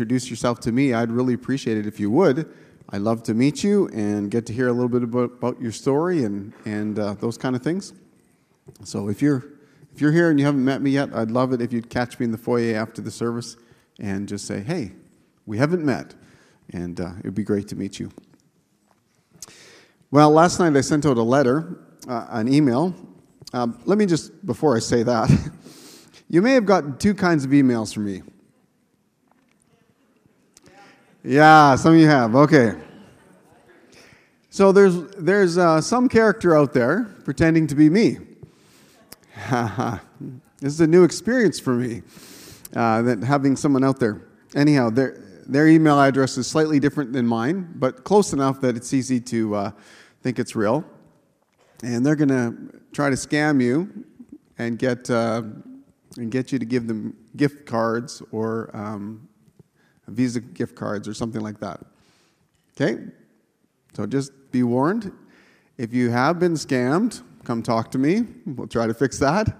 introduce 0.00 0.30
yourself 0.30 0.60
to 0.60 0.72
me, 0.72 0.94
I'd 0.94 1.10
really 1.10 1.34
appreciate 1.34 1.76
it 1.76 1.84
if 1.84 2.00
you 2.00 2.10
would. 2.10 2.50
I'd 2.88 3.02
love 3.02 3.22
to 3.24 3.34
meet 3.34 3.62
you 3.62 3.86
and 3.88 4.30
get 4.30 4.46
to 4.46 4.52
hear 4.54 4.68
a 4.68 4.72
little 4.72 4.88
bit 4.88 5.02
about, 5.02 5.32
about 5.32 5.60
your 5.60 5.72
story 5.72 6.24
and, 6.24 6.54
and 6.64 6.98
uh, 6.98 7.12
those 7.20 7.36
kind 7.36 7.54
of 7.54 7.60
things. 7.60 7.92
So 8.82 9.10
if 9.10 9.20
you're, 9.20 9.44
if 9.92 10.00
you're 10.00 10.10
here 10.10 10.30
and 10.30 10.40
you 10.40 10.46
haven't 10.46 10.64
met 10.64 10.80
me 10.80 10.92
yet, 10.92 11.14
I'd 11.14 11.30
love 11.30 11.52
it 11.52 11.60
if 11.60 11.70
you'd 11.70 11.90
catch 11.90 12.18
me 12.18 12.24
in 12.24 12.32
the 12.32 12.38
foyer 12.38 12.74
after 12.78 13.02
the 13.02 13.10
service 13.10 13.58
and 13.98 14.26
just 14.26 14.46
say, 14.46 14.60
hey, 14.60 14.92
we 15.44 15.58
haven't 15.58 15.84
met. 15.84 16.14
And 16.72 16.98
uh, 16.98 17.10
it 17.18 17.26
would 17.26 17.34
be 17.34 17.44
great 17.44 17.68
to 17.68 17.76
meet 17.76 18.00
you. 18.00 18.10
Well, 20.10 20.30
last 20.30 20.60
night 20.60 20.74
I 20.78 20.80
sent 20.80 21.04
out 21.04 21.18
a 21.18 21.22
letter, 21.22 21.78
uh, 22.08 22.26
an 22.30 22.50
email. 22.50 22.94
Um, 23.52 23.78
let 23.84 23.98
me 23.98 24.06
just, 24.06 24.46
before 24.46 24.74
I 24.74 24.78
say 24.78 25.02
that, 25.02 25.30
you 26.30 26.40
may 26.40 26.54
have 26.54 26.64
gotten 26.64 26.96
two 26.96 27.12
kinds 27.12 27.44
of 27.44 27.50
emails 27.50 27.92
from 27.92 28.06
me. 28.06 28.22
Yeah, 31.22 31.74
some 31.74 31.94
of 31.94 32.00
you 32.00 32.06
have. 32.06 32.34
Okay. 32.34 32.72
So 34.48 34.72
there's, 34.72 35.02
there's 35.18 35.58
uh, 35.58 35.82
some 35.82 36.08
character 36.08 36.56
out 36.56 36.72
there 36.72 37.14
pretending 37.24 37.66
to 37.66 37.74
be 37.74 37.90
me. 37.90 38.16
this 39.50 40.72
is 40.72 40.80
a 40.80 40.86
new 40.86 41.04
experience 41.04 41.60
for 41.60 41.74
me, 41.74 42.00
uh, 42.74 43.02
that 43.02 43.22
having 43.22 43.54
someone 43.54 43.84
out 43.84 44.00
there. 44.00 44.22
Anyhow, 44.54 44.88
their, 44.88 45.22
their 45.46 45.68
email 45.68 46.00
address 46.00 46.38
is 46.38 46.46
slightly 46.46 46.80
different 46.80 47.12
than 47.12 47.26
mine, 47.26 47.70
but 47.74 48.02
close 48.02 48.32
enough 48.32 48.62
that 48.62 48.74
it's 48.74 48.94
easy 48.94 49.20
to 49.20 49.54
uh, 49.54 49.70
think 50.22 50.38
it's 50.38 50.56
real. 50.56 50.86
And 51.82 52.04
they're 52.04 52.16
to 52.16 52.80
try 52.92 53.10
to 53.10 53.16
scam 53.16 53.62
you 53.62 54.06
and 54.56 54.78
get, 54.78 55.10
uh, 55.10 55.42
and 56.16 56.30
get 56.30 56.50
you 56.50 56.58
to 56.58 56.64
give 56.64 56.86
them 56.86 57.14
gift 57.36 57.66
cards 57.66 58.22
or 58.32 58.70
um, 58.72 59.28
Visa 60.10 60.40
gift 60.40 60.74
cards 60.74 61.08
or 61.08 61.14
something 61.14 61.40
like 61.40 61.60
that. 61.60 61.80
Okay? 62.76 63.02
So 63.94 64.06
just 64.06 64.32
be 64.50 64.62
warned. 64.62 65.12
If 65.78 65.92
you 65.92 66.10
have 66.10 66.38
been 66.38 66.54
scammed, 66.54 67.22
come 67.44 67.62
talk 67.62 67.90
to 67.92 67.98
me. 67.98 68.24
We'll 68.46 68.68
try 68.68 68.86
to 68.86 68.94
fix 68.94 69.18
that. 69.18 69.56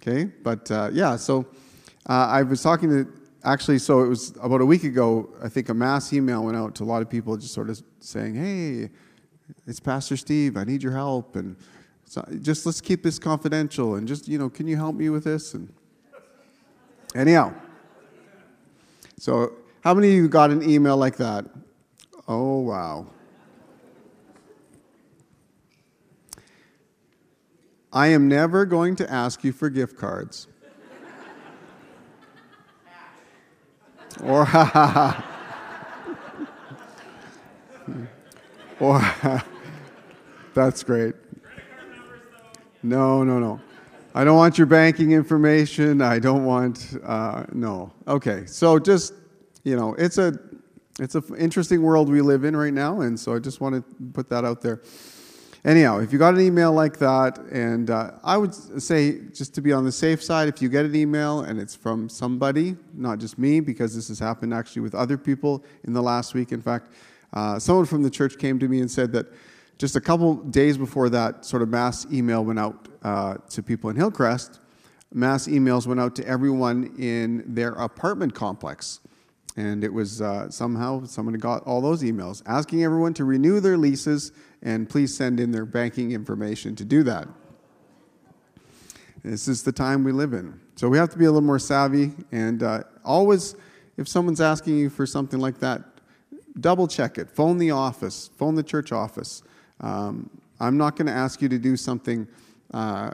Okay? 0.00 0.24
But 0.42 0.70
uh, 0.70 0.90
yeah, 0.92 1.16
so 1.16 1.46
uh, 2.08 2.26
I 2.30 2.42
was 2.42 2.62
talking 2.62 2.88
to, 2.90 3.12
actually, 3.44 3.78
so 3.78 4.02
it 4.02 4.08
was 4.08 4.34
about 4.42 4.60
a 4.60 4.66
week 4.66 4.84
ago, 4.84 5.30
I 5.42 5.48
think 5.48 5.68
a 5.68 5.74
mass 5.74 6.12
email 6.12 6.44
went 6.44 6.56
out 6.56 6.74
to 6.76 6.84
a 6.84 6.86
lot 6.86 7.02
of 7.02 7.10
people 7.10 7.36
just 7.36 7.54
sort 7.54 7.70
of 7.70 7.82
saying, 8.00 8.34
hey, 8.34 8.90
it's 9.66 9.80
Pastor 9.80 10.16
Steve. 10.16 10.56
I 10.56 10.64
need 10.64 10.82
your 10.82 10.92
help, 10.92 11.36
and 11.36 11.56
so 12.04 12.26
just 12.42 12.66
let's 12.66 12.80
keep 12.80 13.02
this 13.02 13.18
confidential. 13.18 13.96
And 13.96 14.06
just 14.06 14.28
you 14.28 14.38
know, 14.38 14.48
can 14.48 14.66
you 14.66 14.76
help 14.76 14.94
me 14.94 15.08
with 15.08 15.24
this? 15.24 15.54
And 15.54 15.72
anyhow, 17.14 17.54
so 19.18 19.52
how 19.82 19.94
many 19.94 20.08
of 20.08 20.14
you 20.14 20.28
got 20.28 20.50
an 20.50 20.68
email 20.68 20.96
like 20.96 21.16
that? 21.16 21.44
Oh 22.26 22.60
wow. 22.60 23.06
I 27.92 28.08
am 28.08 28.28
never 28.28 28.66
going 28.66 28.96
to 28.96 29.10
ask 29.10 29.42
you 29.44 29.52
for 29.52 29.70
gift 29.70 29.96
cards. 29.96 30.46
or 34.22 34.44
ha 34.44 34.64
ha 34.64 34.86
ha. 34.86 35.24
Or, 38.80 39.00
that's 40.54 40.82
great. 40.84 41.14
No, 42.82 43.24
no, 43.24 43.38
no. 43.38 43.60
I 44.14 44.24
don't 44.24 44.36
want 44.36 44.56
your 44.56 44.66
banking 44.66 45.12
information. 45.12 46.00
I 46.00 46.18
don't 46.18 46.44
want, 46.44 46.96
uh, 47.04 47.44
no. 47.52 47.92
Okay, 48.06 48.46
so 48.46 48.78
just, 48.78 49.14
you 49.68 49.76
know, 49.76 49.94
it's 49.98 50.16
a, 50.16 50.32
it's 50.98 51.14
an 51.14 51.24
interesting 51.36 51.82
world 51.82 52.08
we 52.08 52.22
live 52.22 52.44
in 52.44 52.56
right 52.56 52.72
now, 52.72 53.02
and 53.02 53.20
so 53.20 53.34
I 53.34 53.38
just 53.38 53.60
want 53.60 53.74
to 53.74 53.82
put 54.14 54.30
that 54.30 54.42
out 54.42 54.62
there. 54.62 54.80
Anyhow, 55.62 55.98
if 55.98 56.10
you 56.10 56.18
got 56.18 56.32
an 56.32 56.40
email 56.40 56.72
like 56.72 56.96
that, 56.98 57.38
and 57.52 57.90
uh, 57.90 58.12
I 58.24 58.38
would 58.38 58.54
say, 58.54 59.18
just 59.34 59.54
to 59.56 59.60
be 59.60 59.72
on 59.74 59.84
the 59.84 59.92
safe 59.92 60.22
side, 60.22 60.48
if 60.48 60.62
you 60.62 60.70
get 60.70 60.86
an 60.86 60.94
email 60.94 61.40
and 61.40 61.60
it's 61.60 61.74
from 61.74 62.08
somebody, 62.08 62.76
not 62.94 63.18
just 63.18 63.38
me, 63.38 63.60
because 63.60 63.94
this 63.94 64.08
has 64.08 64.18
happened 64.18 64.54
actually 64.54 64.80
with 64.80 64.94
other 64.94 65.18
people 65.18 65.62
in 65.84 65.92
the 65.92 66.02
last 66.02 66.32
week. 66.32 66.52
In 66.52 66.62
fact, 66.62 66.90
uh, 67.34 67.58
someone 67.58 67.84
from 67.84 68.02
the 68.02 68.10
church 68.10 68.38
came 68.38 68.58
to 68.60 68.68
me 68.68 68.80
and 68.80 68.90
said 68.90 69.12
that 69.12 69.26
just 69.76 69.96
a 69.96 70.00
couple 70.00 70.36
days 70.36 70.78
before 70.78 71.10
that 71.10 71.44
sort 71.44 71.60
of 71.60 71.68
mass 71.68 72.06
email 72.10 72.42
went 72.42 72.58
out 72.58 72.88
uh, 73.02 73.34
to 73.50 73.62
people 73.62 73.90
in 73.90 73.96
Hillcrest, 73.96 74.60
mass 75.12 75.46
emails 75.46 75.86
went 75.86 76.00
out 76.00 76.16
to 76.16 76.26
everyone 76.26 76.94
in 76.98 77.44
their 77.46 77.72
apartment 77.72 78.34
complex. 78.34 79.00
And 79.58 79.82
it 79.82 79.92
was 79.92 80.22
uh, 80.22 80.48
somehow 80.50 81.04
someone 81.04 81.34
got 81.34 81.64
all 81.64 81.80
those 81.80 82.04
emails 82.04 82.44
asking 82.46 82.84
everyone 82.84 83.12
to 83.14 83.24
renew 83.24 83.58
their 83.58 83.76
leases 83.76 84.30
and 84.62 84.88
please 84.88 85.12
send 85.12 85.40
in 85.40 85.50
their 85.50 85.64
banking 85.66 86.12
information 86.12 86.76
to 86.76 86.84
do 86.84 87.02
that. 87.02 87.26
This 89.24 89.48
is 89.48 89.64
the 89.64 89.72
time 89.72 90.04
we 90.04 90.12
live 90.12 90.32
in. 90.32 90.60
So 90.76 90.88
we 90.88 90.96
have 90.96 91.10
to 91.10 91.18
be 91.18 91.24
a 91.24 91.32
little 91.32 91.44
more 91.44 91.58
savvy 91.58 92.12
and 92.30 92.62
uh, 92.62 92.84
always, 93.04 93.56
if 93.96 94.06
someone's 94.06 94.40
asking 94.40 94.78
you 94.78 94.88
for 94.90 95.06
something 95.06 95.40
like 95.40 95.58
that, 95.58 95.82
double 96.60 96.86
check 96.86 97.18
it. 97.18 97.28
Phone 97.28 97.58
the 97.58 97.72
office, 97.72 98.30
phone 98.38 98.54
the 98.54 98.62
church 98.62 98.92
office. 98.92 99.42
Um, 99.80 100.30
I'm 100.60 100.76
not 100.76 100.94
going 100.94 101.06
to 101.06 101.12
ask 101.12 101.42
you 101.42 101.48
to 101.48 101.58
do 101.58 101.76
something 101.76 102.28
uh, 102.72 103.10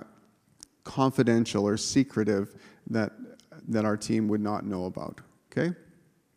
confidential 0.84 1.66
or 1.66 1.78
secretive 1.78 2.54
that, 2.90 3.12
that 3.66 3.86
our 3.86 3.96
team 3.96 4.28
would 4.28 4.42
not 4.42 4.66
know 4.66 4.84
about. 4.84 5.22
Okay? 5.50 5.74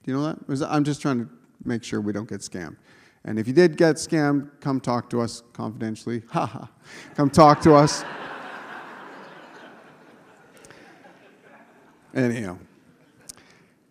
Do 0.07 0.13
you 0.13 0.19
know 0.19 0.35
that? 0.47 0.72
I'm 0.72 0.85
just 0.85 1.01
trying 1.01 1.25
to 1.25 1.29
make 1.66 1.84
sure 1.84 2.00
we 2.00 2.13
don't 2.13 2.29
get 2.29 2.40
scammed. 2.40 2.78
And 3.25 3.38
if 3.38 3.45
you 3.45 3.51
did 3.51 3.75
get 3.75 3.97
scammed, 3.97 4.50
come 4.62 4.79
talk 4.79 5.09
to 5.09 5.19
us 5.19 5.44
confidentially. 5.51 6.23
Ha 6.29 6.45
ha. 6.45 6.69
Come 7.16 7.29
talk 7.29 7.59
to 7.63 7.75
us. 7.75 8.06
Anyhow, 12.16 12.57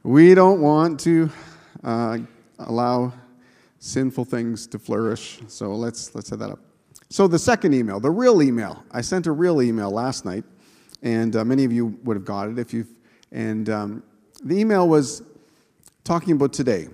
we 0.05 0.35
don't 0.35 0.63
want 0.63 0.99
to 1.01 1.29
uh, 1.85 2.17
allow 2.61 3.13
sinful 3.79 4.25
things 4.25 4.67
to 4.69 4.79
flourish. 4.79 5.41
So 5.49 5.75
let's, 5.75 6.15
let's 6.15 6.31
set 6.31 6.39
that 6.39 6.49
up. 6.49 6.61
So 7.11 7.29
the 7.29 7.39
second 7.39 7.75
email, 7.75 8.01
the 8.01 8.11
real 8.11 8.43
email. 8.43 8.83
I 8.91 9.03
sent 9.03 9.27
a 9.27 9.33
real 9.33 9.61
email 9.61 9.91
last 9.91 10.25
night, 10.25 10.45
and 11.03 11.37
uh, 11.37 11.45
many 11.45 11.65
of 11.65 11.73
you 11.73 11.99
would 12.05 12.17
have 12.17 12.25
got 12.25 12.49
it 12.49 12.59
if 12.59 12.73
you've. 12.73 12.89
And 13.33 13.69
um, 13.69 14.03
the 14.43 14.59
email 14.59 14.89
was 14.89 15.21
talking 16.07 16.33
about 16.33 16.53
today. 16.53 16.89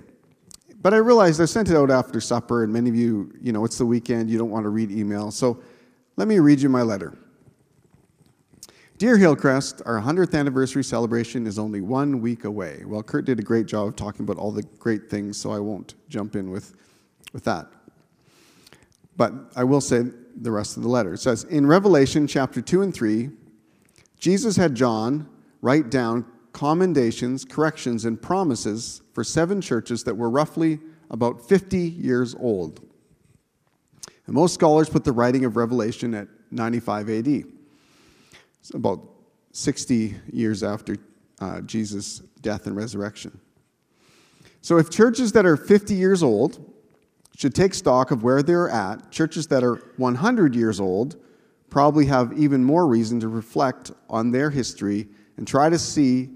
But 0.80 0.94
I 0.94 0.96
realized 0.96 1.40
I 1.40 1.44
sent 1.44 1.70
it 1.70 1.76
out 1.76 1.90
after 1.90 2.20
supper, 2.20 2.64
and 2.64 2.72
many 2.72 2.90
of 2.90 2.96
you, 2.96 3.32
you 3.40 3.52
know, 3.52 3.64
it's 3.64 3.78
the 3.78 3.86
weekend, 3.86 4.28
you 4.30 4.38
don't 4.38 4.50
want 4.50 4.64
to 4.64 4.70
read 4.70 4.90
email. 4.90 5.30
So 5.30 5.62
let 6.16 6.26
me 6.26 6.40
read 6.40 6.60
you 6.60 6.68
my 6.68 6.82
letter. 6.82 7.16
Dear 8.98 9.16
Hillcrest, 9.16 9.82
our 9.84 10.00
100th 10.00 10.38
anniversary 10.38 10.82
celebration 10.82 11.46
is 11.46 11.58
only 11.58 11.80
one 11.80 12.20
week 12.20 12.44
away. 12.44 12.82
Well, 12.86 13.02
Kurt 13.02 13.24
did 13.24 13.38
a 13.38 13.42
great 13.42 13.66
job 13.66 13.88
of 13.88 13.96
talking 13.96 14.24
about 14.24 14.38
all 14.38 14.50
the 14.50 14.62
great 14.78 15.10
things, 15.10 15.36
so 15.36 15.52
I 15.52 15.58
won't 15.58 15.94
jump 16.08 16.34
in 16.34 16.50
with, 16.50 16.74
with 17.32 17.44
that. 17.44 17.66
But 19.16 19.32
I 19.54 19.64
will 19.64 19.80
say 19.80 20.04
the 20.36 20.50
rest 20.50 20.76
of 20.76 20.82
the 20.82 20.88
letter. 20.88 21.14
It 21.14 21.18
says 21.18 21.44
In 21.44 21.66
Revelation 21.66 22.26
chapter 22.26 22.60
2 22.60 22.82
and 22.82 22.94
3, 22.94 23.30
Jesus 24.18 24.56
had 24.56 24.74
John 24.74 25.28
write 25.60 25.90
down 25.90 26.24
commendations, 26.52 27.44
corrections, 27.44 28.04
and 28.04 28.20
promises 28.20 29.01
for 29.12 29.24
seven 29.24 29.60
churches 29.60 30.04
that 30.04 30.16
were 30.16 30.30
roughly 30.30 30.80
about 31.10 31.46
50 31.48 31.78
years 31.78 32.34
old. 32.34 32.80
And 34.26 34.34
most 34.34 34.54
scholars 34.54 34.88
put 34.88 35.04
the 35.04 35.12
writing 35.12 35.44
of 35.44 35.56
Revelation 35.56 36.14
at 36.14 36.28
95 36.50 37.10
AD 37.10 37.44
it's 38.62 38.70
about 38.70 39.00
60 39.50 40.14
years 40.32 40.62
after 40.62 40.96
uh, 41.40 41.60
Jesus' 41.62 42.20
death 42.42 42.68
and 42.68 42.76
resurrection. 42.76 43.40
So, 44.60 44.78
if 44.78 44.88
churches 44.88 45.32
that 45.32 45.44
are 45.44 45.56
50 45.56 45.94
years 45.94 46.22
old 46.22 46.72
should 47.36 47.56
take 47.56 47.74
stock 47.74 48.12
of 48.12 48.22
where 48.22 48.40
they're 48.40 48.70
at, 48.70 49.10
churches 49.10 49.48
that 49.48 49.64
are 49.64 49.82
100 49.96 50.54
years 50.54 50.78
old 50.78 51.16
probably 51.70 52.06
have 52.06 52.32
even 52.38 52.62
more 52.62 52.86
reason 52.86 53.18
to 53.18 53.26
reflect 53.26 53.90
on 54.08 54.30
their 54.30 54.50
history 54.50 55.08
and 55.36 55.48
try 55.48 55.68
to 55.68 55.78
see 55.78 56.30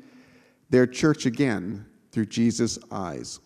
their 0.70 0.86
church 0.86 1.26
again 1.26 1.86
through 2.16 2.24
Jesus' 2.24 2.78
eyes. 2.90 3.40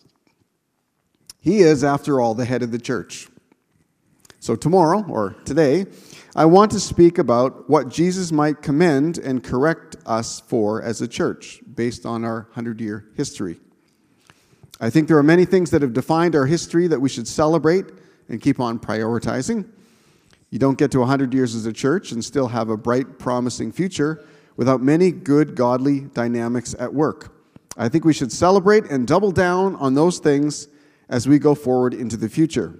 He 1.41 1.59
is, 1.59 1.83
after 1.83 2.21
all, 2.21 2.35
the 2.35 2.45
head 2.45 2.63
of 2.63 2.71
the 2.71 2.79
church. 2.79 3.27
So, 4.39 4.55
tomorrow 4.55 5.03
or 5.09 5.35
today, 5.43 5.87
I 6.37 6.45
want 6.45 6.71
to 6.71 6.79
speak 6.79 7.17
about 7.17 7.69
what 7.69 7.89
Jesus 7.89 8.31
might 8.31 8.61
commend 8.61 9.17
and 9.17 9.43
correct 9.43 9.97
us 10.05 10.39
for 10.39 10.81
as 10.81 11.01
a 11.01 11.07
church 11.09 11.59
based 11.75 12.05
on 12.05 12.23
our 12.23 12.43
100 12.43 12.79
year 12.79 13.09
history. 13.17 13.59
I 14.79 14.89
think 14.89 15.09
there 15.09 15.17
are 15.17 15.23
many 15.23 15.43
things 15.43 15.69
that 15.71 15.81
have 15.81 15.91
defined 15.91 16.33
our 16.33 16.45
history 16.45 16.87
that 16.87 17.01
we 17.01 17.09
should 17.09 17.27
celebrate 17.27 17.87
and 18.29 18.39
keep 18.39 18.61
on 18.61 18.79
prioritizing. 18.79 19.67
You 20.49 20.59
don't 20.59 20.77
get 20.77 20.91
to 20.91 20.99
100 20.99 21.33
years 21.33 21.55
as 21.55 21.65
a 21.65 21.73
church 21.73 22.13
and 22.13 22.23
still 22.23 22.47
have 22.47 22.69
a 22.69 22.77
bright, 22.77 23.19
promising 23.19 23.73
future 23.73 24.25
without 24.55 24.81
many 24.81 25.11
good, 25.11 25.55
godly 25.55 25.99
dynamics 26.13 26.73
at 26.79 26.93
work. 26.93 27.30
I 27.77 27.89
think 27.89 28.05
we 28.05 28.13
should 28.13 28.31
celebrate 28.31 28.85
and 28.85 29.07
double 29.07 29.31
down 29.31 29.75
on 29.75 29.93
those 29.93 30.19
things 30.19 30.67
as 31.09 31.27
we 31.27 31.39
go 31.39 31.55
forward 31.55 31.93
into 31.93 32.17
the 32.17 32.29
future. 32.29 32.79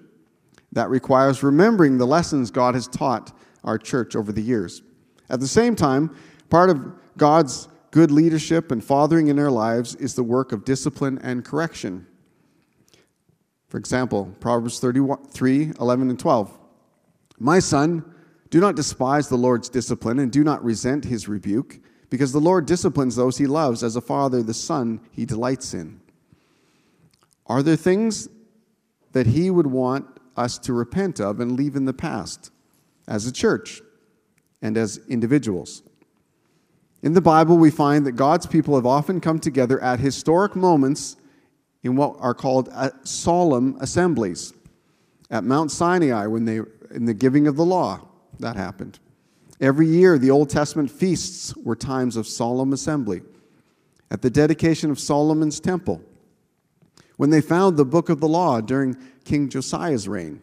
That 0.74 0.90
requires 0.90 1.44
remembering 1.44 1.98
the 1.98 2.08
lessons 2.08 2.52
God 2.52 2.76
has 2.76 2.88
taught 2.88 3.38
our 3.64 3.78
church 3.78 4.16
over 4.16 4.32
the 4.32 4.42
years. 4.42 4.82
At 5.30 5.40
the 5.40 5.48
same 5.48 5.76
time, 5.76 6.16
part 6.50 6.70
of 6.70 6.94
God's 7.18 7.68
good 7.92 8.12
leadership 8.12 8.72
and 8.72 8.84
fathering 8.84 9.28
in 9.28 9.38
our 9.38 9.52
lives 9.52 9.96
is 9.96 10.16
the 10.16 10.24
work 10.24 10.52
of 10.52 10.66
discipline 10.66 11.20
and 11.24 11.44
correction. 11.44 12.08
For 13.68 13.78
example, 13.78 14.34
Proverbs 14.40 14.80
33 14.80 15.74
11 15.80 16.10
and 16.10 16.20
12. 16.20 16.58
My 17.40 17.60
son, 17.60 18.04
do 18.50 18.60
not 18.60 18.76
despise 18.76 19.30
the 19.30 19.38
Lord's 19.38 19.70
discipline 19.70 20.20
and 20.20 20.32
do 20.32 20.44
not 20.44 20.64
resent 20.64 21.06
his 21.06 21.28
rebuke, 21.28 21.80
because 22.12 22.34
the 22.34 22.42
Lord 22.42 22.68
disciplines 22.68 23.16
those 23.16 23.38
he 23.38 23.48
loves 23.48 23.82
as 23.82 23.96
a 23.96 24.02
father 24.02 24.44
the 24.44 24.54
son 24.54 25.00
he 25.12 25.26
delights 25.26 25.74
in. 25.74 26.00
Are 27.48 27.64
there 27.64 27.78
things 27.78 28.28
that 29.14 29.28
he 29.28 29.50
would 29.50 29.66
want 29.66 30.06
us 30.38 30.58
to 30.60 30.74
repent 30.74 31.20
of 31.20 31.40
and 31.40 31.54
leave 31.54 31.76
in 31.76 31.86
the 31.86 31.94
past 31.94 32.52
as 33.08 33.26
a 33.26 33.32
church 33.32 33.82
and 34.62 34.78
as 34.78 35.00
individuals? 35.08 35.84
In 37.02 37.14
the 37.14 37.22
Bible, 37.22 37.58
we 37.58 37.72
find 37.72 38.06
that 38.06 38.12
God's 38.12 38.46
people 38.46 38.76
have 38.76 38.86
often 38.86 39.22
come 39.22 39.40
together 39.40 39.82
at 39.82 40.00
historic 40.00 40.56
moments 40.56 41.16
in 41.82 41.96
what 41.96 42.18
are 42.20 42.34
called 42.34 42.70
uh, 42.74 42.92
solemn 43.04 43.78
assemblies. 43.80 44.54
At 45.32 45.46
Mount 45.46 45.72
Sinai, 45.72 46.28
when 46.28 46.44
they, 46.44 46.60
in 46.92 47.06
the 47.06 47.14
giving 47.14 47.48
of 47.48 47.56
the 47.56 47.66
law, 47.66 48.02
that 48.40 48.58
happened. 48.58 49.00
Every 49.62 49.88
year, 49.88 50.18
the 50.18 50.32
Old 50.32 50.50
Testament 50.50 50.90
feasts 50.90 51.56
were 51.56 51.76
times 51.76 52.18
of 52.18 52.26
solemn 52.26 52.74
assembly. 52.74 53.22
At 54.10 54.24
the 54.24 54.32
dedication 54.32 54.90
of 54.90 55.00
Solomon's 55.00 55.60
temple, 55.60 56.02
when 57.18 57.30
they 57.30 57.40
found 57.40 57.78
the 57.78 57.86
book 57.86 58.10
of 58.10 58.20
the 58.20 58.28
law 58.28 58.60
during 58.60 58.98
King 59.24 59.48
Josiah's 59.48 60.08
reign, 60.08 60.42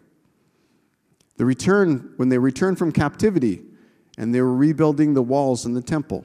the 1.36 1.44
return, 1.44 2.12
when 2.16 2.28
they 2.28 2.38
returned 2.38 2.78
from 2.78 2.92
captivity 2.92 3.62
and 4.16 4.32
they 4.32 4.40
were 4.40 4.54
rebuilding 4.54 5.14
the 5.14 5.22
walls 5.22 5.66
in 5.66 5.74
the 5.74 5.82
temple 5.82 6.24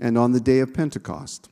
and 0.00 0.18
on 0.18 0.32
the 0.32 0.40
day 0.40 0.58
of 0.58 0.74
Pentecost. 0.74 1.48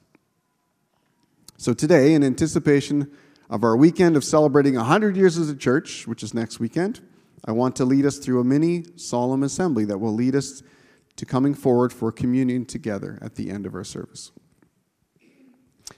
So, 1.56 1.72
today, 1.72 2.14
in 2.14 2.22
anticipation 2.22 3.10
of 3.48 3.64
our 3.64 3.76
weekend 3.76 4.16
of 4.16 4.24
celebrating 4.24 4.74
100 4.74 5.16
years 5.16 5.38
as 5.38 5.48
a 5.48 5.56
church, 5.56 6.06
which 6.06 6.22
is 6.22 6.34
next 6.34 6.60
weekend, 6.60 7.00
I 7.46 7.52
want 7.52 7.76
to 7.76 7.84
lead 7.84 8.04
us 8.04 8.18
through 8.18 8.40
a 8.40 8.44
mini 8.44 8.84
solemn 8.96 9.42
assembly 9.42 9.84
that 9.84 9.98
will 9.98 10.14
lead 10.14 10.34
us 10.34 10.62
to 11.16 11.24
coming 11.24 11.54
forward 11.54 11.92
for 11.92 12.12
communion 12.12 12.64
together 12.64 13.18
at 13.22 13.36
the 13.36 13.50
end 13.50 13.66
of 13.66 13.74
our 13.74 13.84
service. 13.84 14.32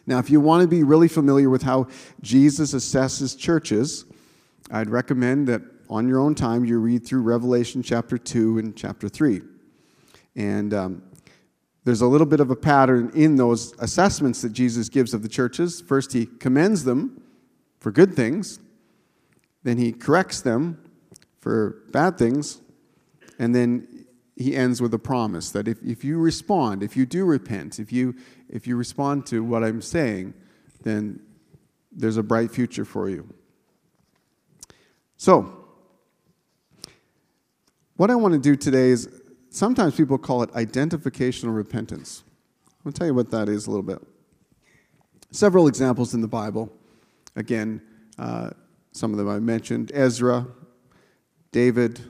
Now, 0.07 0.19
if 0.19 0.31
you 0.31 0.41
want 0.41 0.63
to 0.63 0.69
be 0.69 0.83
really 0.83 1.09
familiar 1.09 1.51
with 1.51 1.63
how 1.63 1.89
Jesus 2.21 2.75
assesses 2.75 3.37
churches, 3.37 4.05
I'd 4.71 4.91
recommend 4.91 5.49
that 5.49 5.63
on 5.89 6.07
your 6.07 6.21
own 6.21 6.35
time 6.35 6.65
you 6.65 6.79
read 6.79 7.07
through 7.07 7.23
Revelation 7.23 7.83
chapter 7.83 8.19
2 8.19 8.59
and 8.59 8.77
chapter 8.77 9.09
3. 9.09 9.41
And 10.37 10.75
um, 10.75 11.03
there's 11.85 12.03
a 12.03 12.07
little 12.07 12.27
bit 12.27 12.41
of 12.41 12.51
a 12.51 12.57
pattern 12.57 13.11
in 13.15 13.37
those 13.37 13.73
assessments 13.79 14.43
that 14.43 14.53
Jesus 14.53 14.89
gives 14.89 15.15
of 15.15 15.23
the 15.23 15.29
churches. 15.29 15.81
First, 15.81 16.13
he 16.13 16.27
commends 16.27 16.85
them 16.85 17.23
for 17.81 17.91
good 17.91 18.15
things, 18.15 18.59
then 19.63 19.79
he 19.79 19.93
corrects 19.93 20.41
them 20.41 20.83
for 21.41 21.83
bad 21.93 22.19
things, 22.19 22.61
and 23.39 23.55
then 23.55 24.07
he 24.37 24.55
ends 24.55 24.81
with 24.81 24.95
a 24.95 24.99
promise 24.99 25.51
that 25.51 25.67
if, 25.67 25.83
if 25.83 26.05
you 26.05 26.19
respond, 26.19 26.83
if 26.83 26.97
you 26.97 27.05
do 27.05 27.25
repent, 27.25 27.79
if 27.79 27.93
you, 27.93 28.15
if 28.49 28.67
you 28.67 28.77
respond 28.77 29.27
to 29.27 29.43
what 29.43 29.65
I'm 29.65 29.83
saying, 29.83 30.35
then 30.83 31.21
there's 31.91 32.17
a 32.17 32.23
bright 32.23 32.51
future 32.53 32.85
for 32.85 33.09
you. 33.09 33.29
So, 35.17 35.55
what 37.97 38.13
I 38.13 38.15
want 38.15 38.35
to 38.35 38.41
do 38.41 38.55
today 38.55 38.91
is 38.91 39.09
sometimes 39.51 39.97
people 39.97 40.19
call 40.19 40.45
it 40.45 40.53
identificational 40.53 41.55
repentance. 41.55 42.23
I'll 42.87 42.93
tell 42.93 43.09
you 43.09 43.15
what 43.15 43.33
that 43.33 43.49
is 43.49 43.67
a 43.67 43.71
little 43.71 43.83
bit. 43.83 44.01
Several 45.33 45.67
examples 45.67 46.15
in 46.15 46.21
the 46.21 46.29
Bible. 46.29 46.73
Again, 47.35 47.83
uh, 48.19 48.51
some 48.93 49.11
of 49.11 49.19
them 49.19 49.29
I 49.29 49.41
mentioned 49.41 49.91
Ezra, 49.93 50.47
David, 51.53 52.01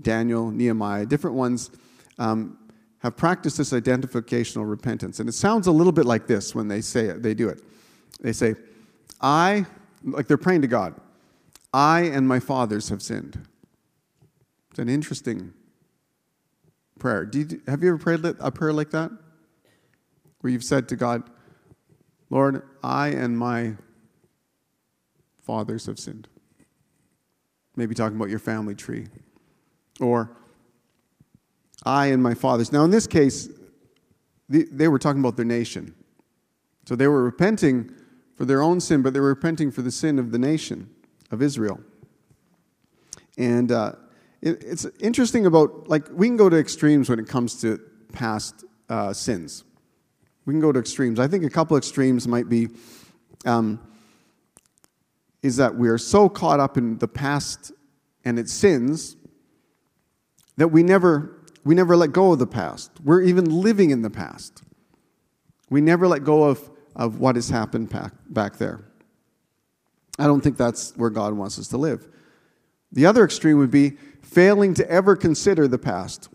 Daniel, 0.00 0.50
Nehemiah, 0.50 1.06
different 1.06 1.36
ones 1.36 1.70
um, 2.18 2.58
have 2.98 3.16
practiced 3.16 3.58
this 3.58 3.72
identificational 3.72 4.68
repentance. 4.68 5.20
And 5.20 5.28
it 5.28 5.32
sounds 5.32 5.66
a 5.66 5.72
little 5.72 5.92
bit 5.92 6.06
like 6.06 6.26
this 6.26 6.54
when 6.54 6.68
they 6.68 6.80
say 6.80 7.06
it, 7.06 7.22
they 7.22 7.34
do 7.34 7.48
it. 7.48 7.60
They 8.20 8.32
say, 8.32 8.54
I, 9.20 9.66
like 10.04 10.28
they're 10.28 10.36
praying 10.36 10.62
to 10.62 10.68
God, 10.68 10.94
I 11.72 12.02
and 12.02 12.28
my 12.28 12.38
fathers 12.38 12.88
have 12.90 13.02
sinned. 13.02 13.46
It's 14.70 14.78
an 14.78 14.88
interesting 14.88 15.52
prayer. 16.98 17.28
You, 17.32 17.60
have 17.66 17.82
you 17.82 17.90
ever 17.90 17.98
prayed 17.98 18.24
a 18.24 18.50
prayer 18.50 18.72
like 18.72 18.90
that? 18.90 19.10
Where 20.40 20.52
you've 20.52 20.64
said 20.64 20.88
to 20.88 20.96
God, 20.96 21.24
Lord, 22.30 22.62
I 22.82 23.08
and 23.08 23.38
my 23.38 23.74
fathers 25.42 25.86
have 25.86 25.98
sinned. 25.98 26.28
Maybe 27.76 27.94
talking 27.94 28.16
about 28.16 28.30
your 28.30 28.38
family 28.38 28.74
tree. 28.74 29.06
Or, 30.00 30.36
I 31.84 32.06
and 32.06 32.22
my 32.22 32.34
fathers. 32.34 32.72
Now, 32.72 32.84
in 32.84 32.90
this 32.90 33.06
case, 33.06 33.48
they 34.48 34.88
were 34.88 34.98
talking 34.98 35.20
about 35.20 35.36
their 35.36 35.44
nation. 35.46 35.94
So 36.86 36.96
they 36.96 37.06
were 37.06 37.22
repenting 37.22 37.90
for 38.34 38.44
their 38.44 38.62
own 38.62 38.80
sin, 38.80 39.02
but 39.02 39.14
they 39.14 39.20
were 39.20 39.28
repenting 39.28 39.70
for 39.70 39.82
the 39.82 39.90
sin 39.90 40.18
of 40.18 40.32
the 40.32 40.38
nation 40.38 40.90
of 41.30 41.40
Israel. 41.40 41.80
And 43.38 43.72
uh, 43.72 43.92
it, 44.40 44.62
it's 44.62 44.84
interesting 45.00 45.46
about, 45.46 45.88
like, 45.88 46.08
we 46.12 46.26
can 46.26 46.36
go 46.36 46.48
to 46.48 46.56
extremes 46.56 47.08
when 47.08 47.18
it 47.18 47.28
comes 47.28 47.60
to 47.62 47.80
past 48.12 48.64
uh, 48.88 49.12
sins. 49.12 49.64
We 50.44 50.52
can 50.52 50.60
go 50.60 50.72
to 50.72 50.78
extremes. 50.78 51.18
I 51.18 51.28
think 51.28 51.44
a 51.44 51.50
couple 51.50 51.76
extremes 51.76 52.28
might 52.28 52.48
be 52.48 52.68
um, 53.46 53.80
is 55.42 55.56
that 55.56 55.74
we 55.74 55.88
are 55.88 55.98
so 55.98 56.28
caught 56.28 56.60
up 56.60 56.76
in 56.76 56.98
the 56.98 57.08
past 57.08 57.72
and 58.24 58.38
its 58.38 58.52
sins 58.52 59.16
that 60.56 60.68
we 60.68 60.82
never, 60.82 61.36
we 61.64 61.74
never 61.74 61.96
let 61.96 62.12
go 62.12 62.32
of 62.32 62.38
the 62.38 62.46
past. 62.46 62.90
We're 63.02 63.22
even 63.22 63.44
living 63.44 63.90
in 63.90 64.02
the 64.02 64.10
past. 64.10 64.62
We 65.70 65.80
never 65.80 66.06
let 66.06 66.24
go 66.24 66.44
of, 66.44 66.70
of 66.94 67.18
what 67.18 67.36
has 67.36 67.48
happened 67.48 67.88
back, 67.88 68.12
back 68.28 68.58
there. 68.58 68.84
I 70.18 70.26
don't 70.26 70.40
think 70.40 70.56
that's 70.56 70.96
where 70.96 71.10
God 71.10 71.34
wants 71.34 71.58
us 71.58 71.68
to 71.68 71.78
live. 71.78 72.06
The 72.92 73.06
other 73.06 73.24
extreme 73.24 73.58
would 73.58 73.70
be 73.70 73.96
failing 74.20 74.74
to 74.74 74.88
ever 74.90 75.16
consider 75.16 75.66
the 75.66 75.78
past. 75.78 76.28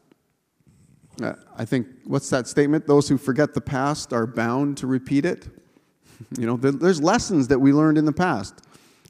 Uh, 1.21 1.33
I 1.55 1.65
think, 1.65 1.87
what's 2.05 2.29
that 2.31 2.47
statement? 2.47 2.87
Those 2.87 3.07
who 3.07 3.17
forget 3.17 3.53
the 3.53 3.61
past 3.61 4.11
are 4.13 4.27
bound 4.27 4.77
to 4.77 4.87
repeat 4.87 5.25
it. 5.25 5.47
you 6.37 6.45
know, 6.45 6.57
there's 6.57 7.01
lessons 7.01 7.47
that 7.49 7.59
we 7.59 7.73
learned 7.73 7.97
in 7.97 8.05
the 8.05 8.11
past, 8.11 8.61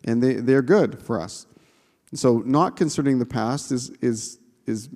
and 0.07 0.23
they, 0.23 0.33
they're 0.35 0.63
good 0.63 0.99
for 0.99 1.21
us. 1.21 1.45
So, 2.13 2.39
not 2.45 2.77
considering 2.77 3.19
the 3.19 3.25
past 3.25 3.71
is, 3.71 3.91
is, 4.01 4.39
is, 4.65 4.89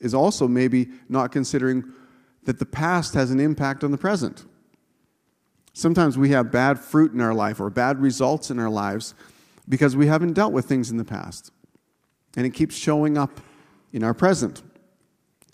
is 0.00 0.14
also 0.14 0.48
maybe 0.48 0.88
not 1.08 1.30
considering 1.30 1.84
that 2.44 2.58
the 2.58 2.66
past 2.66 3.14
has 3.14 3.30
an 3.30 3.38
impact 3.38 3.84
on 3.84 3.90
the 3.90 3.98
present. 3.98 4.44
Sometimes 5.74 6.16
we 6.16 6.30
have 6.30 6.50
bad 6.50 6.78
fruit 6.78 7.12
in 7.12 7.20
our 7.20 7.34
life 7.34 7.60
or 7.60 7.68
bad 7.68 8.00
results 8.00 8.50
in 8.50 8.58
our 8.58 8.70
lives 8.70 9.14
because 9.68 9.96
we 9.96 10.06
haven't 10.06 10.32
dealt 10.32 10.52
with 10.52 10.66
things 10.66 10.90
in 10.90 10.96
the 10.96 11.04
past 11.04 11.50
and 12.36 12.46
it 12.46 12.50
keeps 12.50 12.76
showing 12.76 13.16
up 13.18 13.40
in 13.92 14.02
our 14.02 14.14
present. 14.14 14.62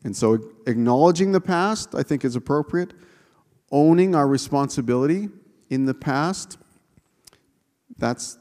And 0.04 0.16
so, 0.16 0.38
acknowledging 0.66 1.32
the 1.32 1.40
past, 1.40 1.94
I 1.94 2.02
think, 2.02 2.24
is 2.24 2.36
appropriate. 2.36 2.94
Owning 3.70 4.14
our 4.14 4.26
responsibility 4.26 5.28
in 5.68 5.84
the 5.84 5.94
past, 5.94 6.56
that's, 7.98 8.38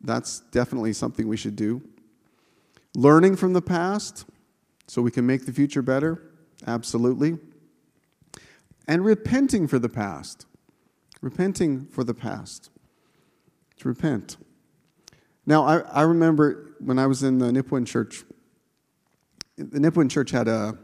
that's 0.00 0.40
definitely 0.52 0.92
something 0.92 1.26
we 1.26 1.36
should 1.36 1.56
do. 1.56 1.82
Learning 2.94 3.36
from 3.36 3.52
the 3.52 3.62
past 3.62 4.24
so 4.86 5.02
we 5.02 5.10
can 5.10 5.26
make 5.26 5.44
the 5.46 5.52
future 5.52 5.82
better, 5.82 6.22
absolutely. 6.66 7.38
And 8.86 9.04
repenting 9.04 9.68
for 9.68 9.78
the 9.78 9.88
past. 9.88 10.46
Repenting 11.20 11.86
for 11.86 12.04
the 12.04 12.14
past. 12.14 12.70
To 13.78 13.88
repent. 13.88 14.38
Now, 15.46 15.64
I, 15.64 15.78
I 15.78 16.02
remember 16.02 16.74
when 16.80 16.98
I 16.98 17.06
was 17.06 17.22
in 17.22 17.38
the 17.38 17.50
Nipawin 17.50 17.86
church, 17.86 18.24
the 19.56 19.78
Nipawin 19.78 20.10
church 20.10 20.30
had 20.30 20.48
a, 20.48 20.78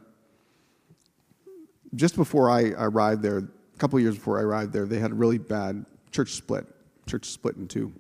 just 1.95 2.17
before 2.17 2.51
I 2.51 2.73
arrived 2.77 3.23
there, 3.23 3.39
a 3.39 3.79
couple 3.79 3.99
years 4.01 4.15
before 4.17 4.39
I 4.39 4.43
arrived 4.43 4.73
there, 4.73 4.87
they 4.87 4.99
had 4.99 5.13
a 5.13 5.15
really 5.15 5.39
bad 5.39 5.85
church 6.11 6.33
split. 6.33 6.67
Church 7.07 7.27
split 7.27 7.57
in 7.57 7.69
two. 7.69 7.93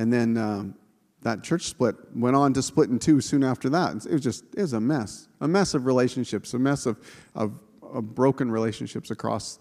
And 0.00 0.10
then 0.10 0.38
um, 0.38 0.74
that 1.20 1.44
church 1.44 1.64
split 1.64 1.94
went 2.14 2.34
on 2.34 2.54
to 2.54 2.62
split 2.62 2.88
in 2.88 2.98
two 2.98 3.20
soon 3.20 3.44
after 3.44 3.68
that. 3.68 4.06
It 4.06 4.12
was 4.12 4.22
just, 4.22 4.44
it 4.56 4.62
was 4.62 4.72
a 4.72 4.80
mess. 4.80 5.28
A 5.42 5.46
mess 5.46 5.74
of 5.74 5.84
relationships, 5.84 6.54
a 6.54 6.58
mess 6.58 6.86
of, 6.86 6.98
of, 7.34 7.52
of 7.82 8.14
broken 8.14 8.50
relationships 8.50 9.10
across. 9.10 9.58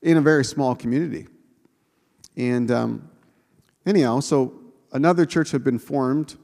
in 0.00 0.16
a 0.16 0.22
very 0.22 0.42
small 0.42 0.74
community. 0.74 1.26
And 2.34 2.70
um, 2.70 3.10
anyhow, 3.84 4.20
so 4.20 4.54
another 4.92 5.26
church 5.26 5.50
had 5.50 5.62
been 5.62 5.78
formed 5.78 6.36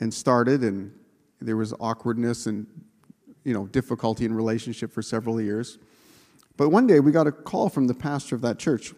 and 0.00 0.12
started, 0.12 0.62
and 0.62 0.92
there 1.40 1.56
was 1.56 1.72
awkwardness 1.78 2.46
and 2.46 2.66
you 3.44 3.54
know 3.54 3.68
difficulty 3.68 4.24
in 4.24 4.34
relationship 4.34 4.92
for 4.92 5.02
several 5.02 5.40
years. 5.40 5.78
But 6.56 6.70
one 6.70 6.88
day 6.88 6.98
we 6.98 7.12
got 7.12 7.28
a 7.28 7.32
call 7.32 7.68
from 7.68 7.86
the 7.86 7.94
pastor 7.94 8.34
of 8.34 8.40
that 8.42 8.58
church, 8.58 8.92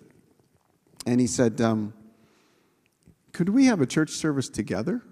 and 1.04 1.20
he 1.20 1.26
said, 1.26 1.60
um, 1.60 1.92
"Could 3.32 3.50
we 3.50 3.66
have 3.66 3.80
a 3.80 3.87
church 3.87 4.11
service 4.11 4.49
together?" 4.49 5.02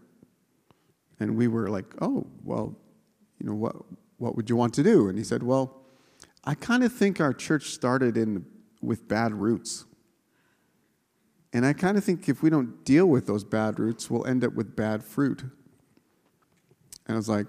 And 1.19 1.37
we 1.37 1.49
were 1.49 1.69
like, 1.69 1.95
"Oh, 2.01 2.27
well, 2.45 2.77
you 3.39 3.47
know 3.47 3.55
what? 3.55 3.77
What 4.19 4.37
would 4.37 4.51
you 4.51 4.57
want 4.57 4.75
to 4.75 4.83
do?" 4.83 5.09
And 5.09 5.19
he 5.19 5.25
said, 5.25 5.43
"Well, 5.43 5.83
I 6.45 6.55
kind 6.55 6.85
of 6.85 6.93
think 6.93 7.21
our 7.21 7.33
church 7.33 7.71
started 7.71 8.17
in 8.17 8.47
with 8.81 9.09
bad 9.09 9.35
roots." 9.35 9.85
And 11.53 11.65
I 11.65 11.73
kind 11.73 11.97
of 11.97 12.05
think 12.05 12.29
if 12.29 12.43
we 12.43 12.51
don't 12.51 12.85
deal 12.85 13.07
with 13.07 13.27
those 13.27 13.43
bad 13.43 13.79
roots, 13.79 14.11
we'll 14.11 14.27
end 14.27 14.45
up 14.45 14.53
with 14.53 14.77
bad 14.77 15.03
fruit. 15.03 15.43
And 17.07 17.15
I 17.15 17.17
was 17.17 17.31
like, 17.31 17.47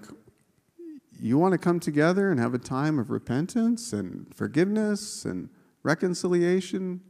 You 1.20 1.36
want 1.36 1.52
to 1.52 1.58
come 1.58 1.78
together 1.78 2.30
and 2.30 2.40
have 2.40 2.54
a 2.54 2.58
time 2.58 2.98
of 2.98 3.10
repentance 3.10 3.92
and 3.92 4.34
forgiveness 4.34 5.26
and 5.26 5.50
reconciliation? 5.82 7.02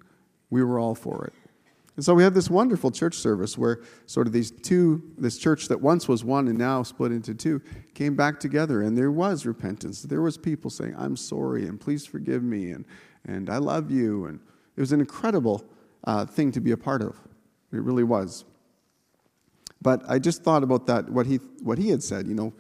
We 0.50 0.64
were 0.64 0.80
all 0.80 0.96
for 0.96 1.26
it. 1.26 1.34
And 1.98 2.04
so 2.04 2.14
we 2.14 2.22
had 2.22 2.32
this 2.32 2.48
wonderful 2.48 2.92
church 2.92 3.16
service 3.16 3.58
where 3.58 3.80
sort 4.06 4.28
of 4.28 4.32
these 4.32 4.52
two, 4.52 5.02
this 5.18 5.36
church 5.36 5.66
that 5.66 5.80
once 5.80 6.06
was 6.06 6.22
one 6.22 6.46
and 6.46 6.56
now 6.56 6.84
split 6.84 7.10
into 7.10 7.34
two, 7.34 7.60
came 7.92 8.14
back 8.14 8.38
together 8.38 8.82
and 8.82 8.96
there 8.96 9.10
was 9.10 9.44
repentance. 9.44 10.02
There 10.02 10.22
was 10.22 10.38
people 10.38 10.70
saying, 10.70 10.94
I'm 10.96 11.16
sorry 11.16 11.66
and 11.66 11.80
please 11.80 12.06
forgive 12.06 12.44
me 12.44 12.70
and, 12.70 12.84
and 13.26 13.50
I 13.50 13.56
love 13.56 13.90
you. 13.90 14.26
And 14.26 14.38
it 14.76 14.80
was 14.80 14.92
an 14.92 15.00
incredible 15.00 15.64
uh, 16.04 16.24
thing 16.24 16.52
to 16.52 16.60
be 16.60 16.70
a 16.70 16.76
part 16.76 17.02
of. 17.02 17.16
It 17.72 17.82
really 17.82 18.04
was. 18.04 18.44
But 19.82 20.08
I 20.08 20.20
just 20.20 20.44
thought 20.44 20.62
about 20.62 20.86
that, 20.86 21.10
what 21.10 21.26
he, 21.26 21.40
what 21.64 21.78
he 21.78 21.90
had 21.90 22.04
said. 22.04 22.28
You 22.28 22.34
know, 22.34 22.52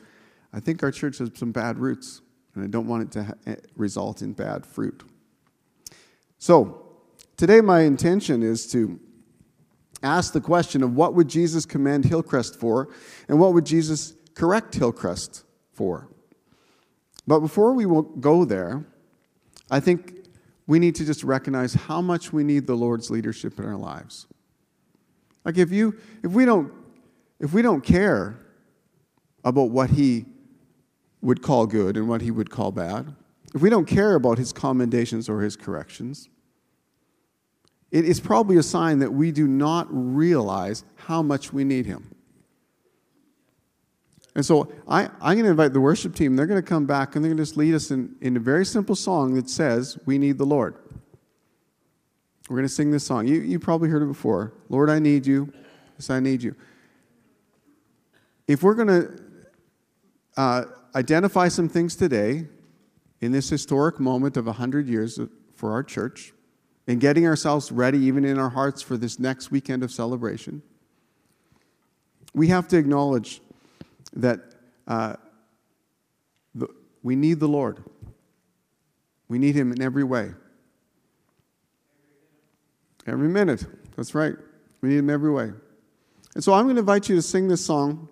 I 0.52 0.58
think 0.58 0.82
our 0.82 0.90
church 0.90 1.18
has 1.18 1.30
some 1.36 1.52
bad 1.52 1.78
roots, 1.78 2.22
and 2.56 2.64
I 2.64 2.66
don't 2.66 2.88
want 2.88 3.04
it 3.04 3.12
to 3.12 3.22
ha- 3.22 3.34
eh, 3.46 3.54
result 3.76 4.20
in 4.20 4.32
bad 4.32 4.66
fruit. 4.66 5.04
So, 6.38 6.86
today 7.36 7.60
my 7.60 7.82
intention 7.82 8.42
is 8.42 8.66
to 8.72 8.98
ask 10.02 10.32
the 10.32 10.40
question 10.40 10.82
of 10.82 10.94
what 10.94 11.14
would 11.14 11.28
Jesus 11.28 11.66
commend 11.66 12.04
Hillcrest 12.04 12.58
for, 12.58 12.88
and 13.28 13.38
what 13.38 13.54
would 13.54 13.66
Jesus 13.66 14.14
correct 14.34 14.74
Hillcrest 14.74 15.44
for? 15.72 16.08
But 17.26 17.40
before 17.40 17.74
we 17.74 17.84
go 18.20 18.44
there, 18.44 18.84
I 19.70 19.80
think 19.80 20.26
we 20.66 20.78
need 20.78 20.94
to 20.96 21.04
just 21.04 21.24
recognize 21.24 21.74
how 21.74 22.00
much 22.00 22.32
we 22.32 22.44
need 22.44 22.66
the 22.66 22.74
Lord's 22.74 23.10
leadership 23.10 23.58
in 23.58 23.64
our 23.64 23.76
lives. 23.76 24.26
Like 25.44 25.58
if 25.58 25.70
you 25.70 25.98
if 26.22 26.32
we 26.32 26.44
don't 26.44 26.72
if 27.40 27.52
we 27.52 27.62
don't 27.62 27.82
care 27.82 28.38
about 29.44 29.70
what 29.70 29.90
he 29.90 30.26
would 31.22 31.42
call 31.42 31.66
good 31.66 31.96
and 31.96 32.08
what 32.08 32.20
he 32.20 32.30
would 32.30 32.50
call 32.50 32.70
bad, 32.70 33.14
if 33.54 33.62
we 33.62 33.70
don't 33.70 33.86
care 33.86 34.14
about 34.14 34.38
his 34.38 34.52
commendations 34.52 35.28
or 35.28 35.40
his 35.40 35.56
corrections, 35.56 36.28
it 37.90 38.04
is 38.04 38.20
probably 38.20 38.56
a 38.56 38.62
sign 38.62 38.98
that 38.98 39.12
we 39.12 39.32
do 39.32 39.46
not 39.46 39.86
realize 39.90 40.84
how 40.96 41.22
much 41.22 41.52
we 41.52 41.64
need 41.64 41.86
him. 41.86 42.14
And 44.34 44.44
so 44.44 44.72
I, 44.86 45.04
I'm 45.20 45.34
going 45.34 45.44
to 45.44 45.50
invite 45.50 45.72
the 45.72 45.80
worship 45.80 46.14
team. 46.14 46.36
They're 46.36 46.46
going 46.46 46.62
to 46.62 46.68
come 46.68 46.86
back 46.86 47.16
and 47.16 47.24
they're 47.24 47.30
going 47.30 47.38
to 47.38 47.42
just 47.42 47.56
lead 47.56 47.74
us 47.74 47.90
in, 47.90 48.14
in 48.20 48.36
a 48.36 48.40
very 48.40 48.64
simple 48.64 48.94
song 48.94 49.34
that 49.34 49.48
says, 49.50 49.98
We 50.06 50.18
need 50.18 50.38
the 50.38 50.44
Lord. 50.44 50.76
We're 52.48 52.56
going 52.56 52.68
to 52.68 52.72
sing 52.72 52.90
this 52.90 53.04
song. 53.04 53.26
You, 53.26 53.40
you 53.40 53.58
probably 53.58 53.88
heard 53.88 54.02
it 54.02 54.06
before. 54.06 54.54
Lord, 54.68 54.90
I 54.90 54.98
need 54.98 55.26
you. 55.26 55.52
Yes, 55.96 56.08
I 56.08 56.20
need 56.20 56.42
you. 56.42 56.54
If 58.46 58.62
we're 58.62 58.74
going 58.74 58.88
to 58.88 59.22
uh, 60.36 60.64
identify 60.94 61.48
some 61.48 61.68
things 61.68 61.96
today 61.96 62.46
in 63.20 63.32
this 63.32 63.50
historic 63.50 63.98
moment 63.98 64.36
of 64.36 64.46
100 64.46 64.86
years 64.86 65.18
for 65.56 65.72
our 65.72 65.82
church 65.82 66.32
and 66.88 67.00
getting 67.00 67.26
ourselves 67.26 67.70
ready, 67.70 67.98
even 67.98 68.24
in 68.24 68.38
our 68.38 68.48
hearts, 68.48 68.80
for 68.80 68.96
this 68.96 69.18
next 69.18 69.50
weekend 69.50 69.82
of 69.82 69.92
celebration, 69.92 70.62
we 72.34 72.48
have 72.48 72.66
to 72.68 72.78
acknowledge 72.78 73.42
that 74.14 74.40
uh, 74.86 75.14
the, 76.54 76.66
we 77.02 77.14
need 77.14 77.40
the 77.40 77.46
Lord. 77.46 77.84
We 79.28 79.38
need 79.38 79.54
Him 79.54 79.70
in 79.70 79.82
every 79.82 80.02
way. 80.02 80.30
Every 83.06 83.28
minute. 83.28 83.66
That's 83.94 84.14
right. 84.14 84.34
We 84.80 84.88
need 84.88 84.98
Him 84.98 85.10
every 85.10 85.30
way. 85.30 85.52
And 86.34 86.42
so 86.42 86.54
I'm 86.54 86.64
going 86.64 86.76
to 86.76 86.80
invite 86.80 87.10
you 87.10 87.16
to 87.16 87.22
sing 87.22 87.48
this 87.48 87.64
song. 87.64 88.08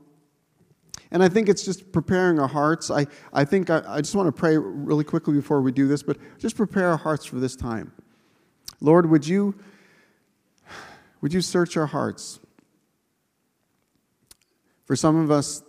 And 1.10 1.22
I 1.22 1.30
think 1.30 1.48
it's 1.48 1.64
just 1.64 1.92
preparing 1.92 2.38
our 2.38 2.48
hearts. 2.48 2.90
I, 2.90 3.06
I 3.32 3.46
think 3.46 3.70
I, 3.70 3.82
I 3.86 4.00
just 4.02 4.14
want 4.14 4.26
to 4.26 4.32
pray 4.32 4.58
really 4.58 5.04
quickly 5.04 5.32
before 5.32 5.62
we 5.62 5.72
do 5.72 5.88
this, 5.88 6.02
but 6.02 6.18
just 6.38 6.56
prepare 6.56 6.88
our 6.88 6.96
hearts 6.98 7.24
for 7.24 7.36
this 7.36 7.56
time. 7.56 7.92
Lord, 8.80 9.08
would 9.10 9.26
you, 9.26 9.54
would 11.20 11.32
you 11.32 11.40
search 11.40 11.76
our 11.76 11.86
hearts? 11.86 12.40
For 14.84 14.96
some 14.96 15.16
of 15.16 15.30
us, 15.30 15.62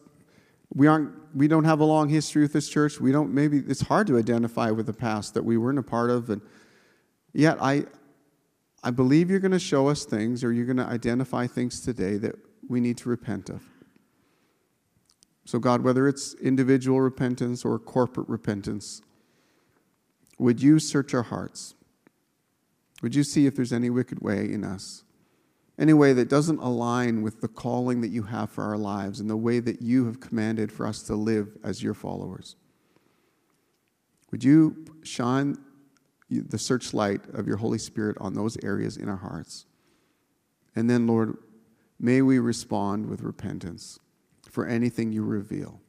we 0.74 0.88
aren't 0.88 1.14
we 1.36 1.48
don't 1.48 1.66
have 1.66 1.80
a 1.80 1.86
long 1.86 2.10
history 2.10 2.42
with 2.42 2.54
this 2.54 2.70
church. 2.70 3.00
We 3.00 3.12
don't 3.12 3.34
maybe 3.34 3.60
it's 3.60 3.82
hard 3.82 4.08
to 4.08 4.18
identify 4.18 4.72
with 4.72 4.86
the 4.86 4.94
past 4.94 5.34
that 5.34 5.44
we 5.44 5.58
weren't 5.58 5.80
a 5.80 5.84
part 5.84 6.10
of 6.10 6.30
and 6.30 6.42
yet 7.34 7.58
I 7.62 7.86
I 8.84 8.92
believe 8.92 9.30
you're 9.30 9.40
going 9.40 9.52
to 9.52 9.60
show 9.60 9.88
us 9.88 10.06
things 10.06 10.44
or 10.44 10.52
you're 10.52 10.66
going 10.66 10.78
to 10.78 10.86
identify 10.86 11.48
things 11.48 11.82
today 11.82 12.18
that 12.18 12.36
we 12.70 12.80
need 12.80 12.98
to 12.98 13.10
repent 13.10 13.50
of. 13.50 13.64
So 15.46 15.60
God, 15.60 15.84
whether 15.84 16.08
it's 16.08 16.34
individual 16.36 17.02
repentance 17.02 17.66
or 17.66 17.80
corporate 17.80 18.30
repentance, 18.30 19.02
would 20.38 20.62
you 20.62 20.80
search 20.80 21.14
our 21.14 21.24
hearts? 21.24 21.74
Would 23.02 23.16
you 23.16 23.24
see 23.24 23.46
if 23.46 23.56
there's 23.56 23.74
any 23.74 23.90
wicked 23.90 24.22
way 24.22 24.52
in 24.52 24.64
us? 24.64 25.04
any 25.80 25.94
way 25.94 26.14
that 26.14 26.30
doesn't 26.30 26.60
align 26.60 27.22
with 27.22 27.42
the 27.42 27.48
calling 27.48 28.02
that 28.02 28.08
you 28.08 28.24
have 28.24 28.50
for 28.50 28.64
our 28.64 28.78
lives 28.78 29.20
and 29.20 29.30
the 29.30 29.38
way 29.38 29.60
that 29.60 29.82
you 29.82 30.06
have 30.06 30.20
commanded 30.20 30.72
for 30.72 30.88
us 30.88 31.04
to 31.04 31.16
live 31.16 31.56
as 31.64 31.84
your 31.84 31.94
followers. 31.94 32.56
Would 34.32 34.44
you 34.44 34.86
shine 35.04 35.58
the 36.30 36.58
searchlight 36.58 37.22
of 37.34 37.48
your 37.48 37.58
Holy 37.58 37.78
Spirit 37.78 38.18
on 38.20 38.34
those 38.34 38.58
areas 38.64 38.98
in 38.98 39.08
our 39.08 39.18
hearts? 39.18 39.66
And 40.76 40.90
then, 40.90 41.08
Lord, 41.08 41.38
may 42.00 42.22
we 42.22 42.40
respond 42.40 43.08
with 43.08 43.22
repentance 43.22 44.00
for 44.50 44.66
anything 44.66 45.12
you 45.12 45.24
reveal. 45.24 45.80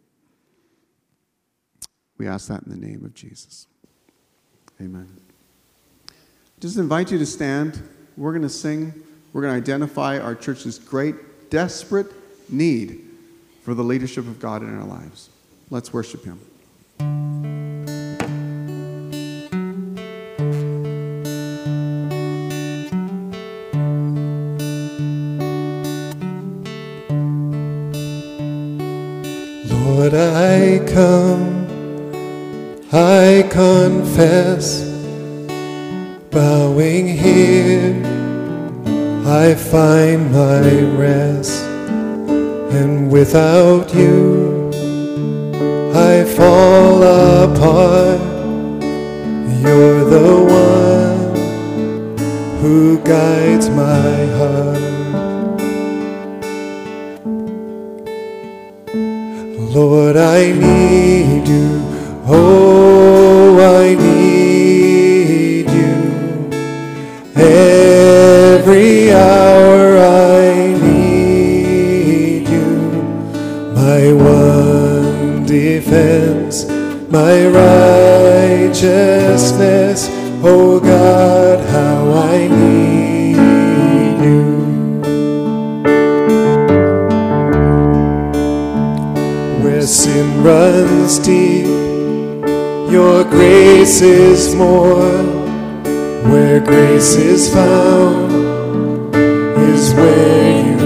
We 2.19 2.29
ask 2.29 2.49
that 2.49 2.65
in 2.65 2.71
the 2.71 2.87
name 2.87 3.05
of 3.05 3.15
Jesus. 3.15 3.67
Amen. 4.81 5.28
Just 6.61 6.77
invite 6.77 7.11
you 7.11 7.19
to 7.19 7.27
stand. 7.27 7.83
We're 8.17 8.33
going 8.33 8.43
to 8.43 8.49
sing 8.49 9.05
we're 9.33 9.43
going 9.43 9.55
to 9.55 9.59
identify 9.59 10.19
our 10.19 10.35
church's 10.35 10.79
great, 10.79 11.51
desperate 11.51 12.07
need 12.51 13.05
for 13.63 13.75
the 13.75 13.85
leadership 13.85 14.27
of 14.27 14.41
God 14.41 14.63
in 14.63 14.77
our 14.77 14.87
lives. 14.87 15.29
Let's 15.71 15.93
worship 15.93 16.25
Him. 16.25 16.41
Lord, 29.69 30.15
I 30.15 30.85
come, 30.91 31.67
I 32.91 33.47
confess, 33.51 34.88
bowing 36.31 37.07
here 37.09 38.19
I 39.29 39.55
find 39.55 40.33
my 40.33 40.61
rest, 40.97 41.63
and 42.73 43.11
without 43.13 43.95
you, 43.95 44.71
I 45.95 46.25
fall 46.25 47.03
apart. 47.03 48.21
You're 49.61 50.05
the 50.17 50.33
one 50.65 51.37
who 52.63 52.99
guides 53.05 53.69
my 53.69 54.27
heart. 54.39 54.81
Lord, 59.75 60.17
I 60.17 60.53
need 60.53 61.47
you. 61.47 61.83
Oh, 62.27 62.88
my 77.11 77.47
righteousness, 77.47 80.09
Oh 80.43 80.79
God, 80.79 81.59
how 81.69 82.13
I 82.13 82.47
need 82.47 83.37
you. 84.25 84.59
Where 89.63 89.83
sin 89.83 90.43
runs 90.45 91.19
deep, 91.19 91.67
your 92.93 93.25
grace 93.25 94.01
is 94.01 94.55
more. 94.55 95.25
Where 96.31 96.61
grace 96.61 97.17
is 97.17 97.53
found 97.53 98.33
is 99.17 99.93
where 99.95 100.67
you 100.67 100.78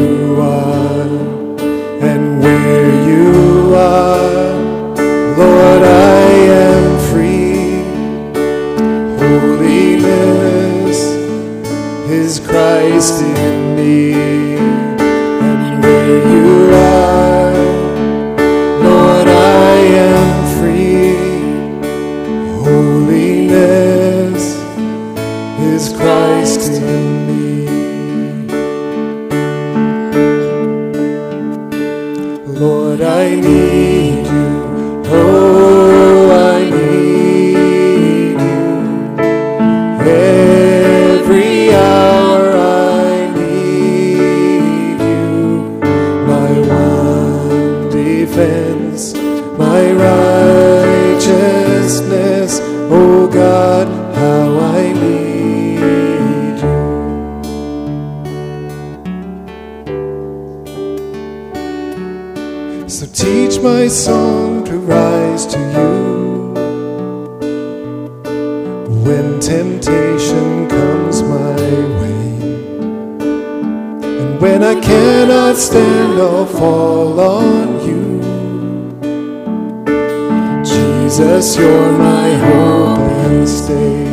Jesus, 81.12 81.59
you're 81.59 81.92
my 81.92 82.31
hope 82.37 82.99
and 82.99 83.47
stay. 83.47 84.04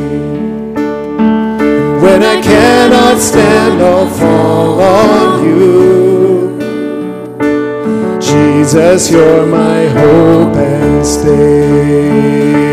When 2.03 2.23
I 2.23 2.41
cannot 2.41 3.19
stand, 3.19 3.81
I'll 3.81 4.09
fall 4.09 4.81
on 4.81 5.45
you. 5.45 6.59
Jesus, 8.19 9.11
you're 9.11 9.45
my 9.45 9.85
hope 9.87 10.57
and 10.57 11.05
stay. 11.07 12.68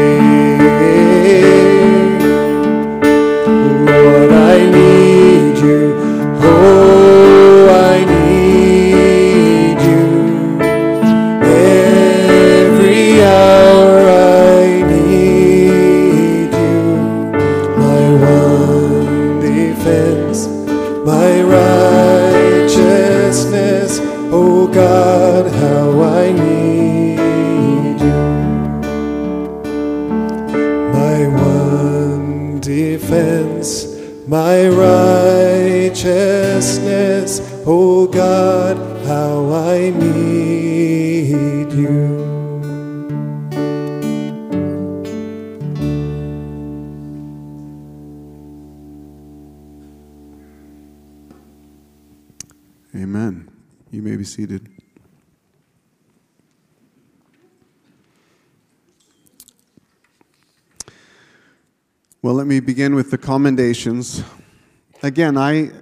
Me 62.56 62.60
begin 62.60 62.94
with 62.94 63.10
the 63.10 63.18
commendations. 63.18 64.24
Again, 65.02 65.36
I 65.36 65.72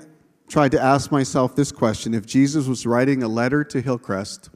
tried 0.49 0.73
to 0.73 0.83
ask 0.83 1.13
myself 1.13 1.55
this 1.55 1.71
question 1.71 2.15
if 2.15 2.27
Jesus 2.27 2.67
was 2.67 2.85
writing 2.85 3.23
a 3.23 3.29
letter 3.29 3.63
to 3.63 3.81
Hillcrest, 3.81 4.51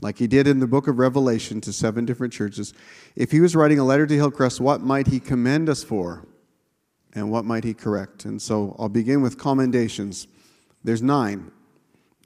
like 0.00 0.16
he 0.16 0.26
did 0.26 0.46
in 0.46 0.58
the 0.58 0.66
book 0.66 0.88
of 0.88 0.98
Revelation 0.98 1.60
to 1.60 1.70
seven 1.70 2.06
different 2.06 2.32
churches, 2.32 2.72
if 3.14 3.30
he 3.30 3.40
was 3.40 3.54
writing 3.54 3.78
a 3.78 3.84
letter 3.84 4.06
to 4.06 4.14
Hillcrest, 4.14 4.58
what 4.58 4.80
might 4.80 5.06
he 5.06 5.20
commend 5.20 5.68
us 5.68 5.84
for? 5.84 6.26
And 7.12 7.30
what 7.30 7.44
might 7.44 7.62
he 7.62 7.74
correct? 7.74 8.24
And 8.24 8.40
so 8.40 8.74
I'll 8.78 8.88
begin 8.88 9.20
with 9.20 9.36
commendations. 9.36 10.28
There's 10.82 11.02
nine 11.02 11.52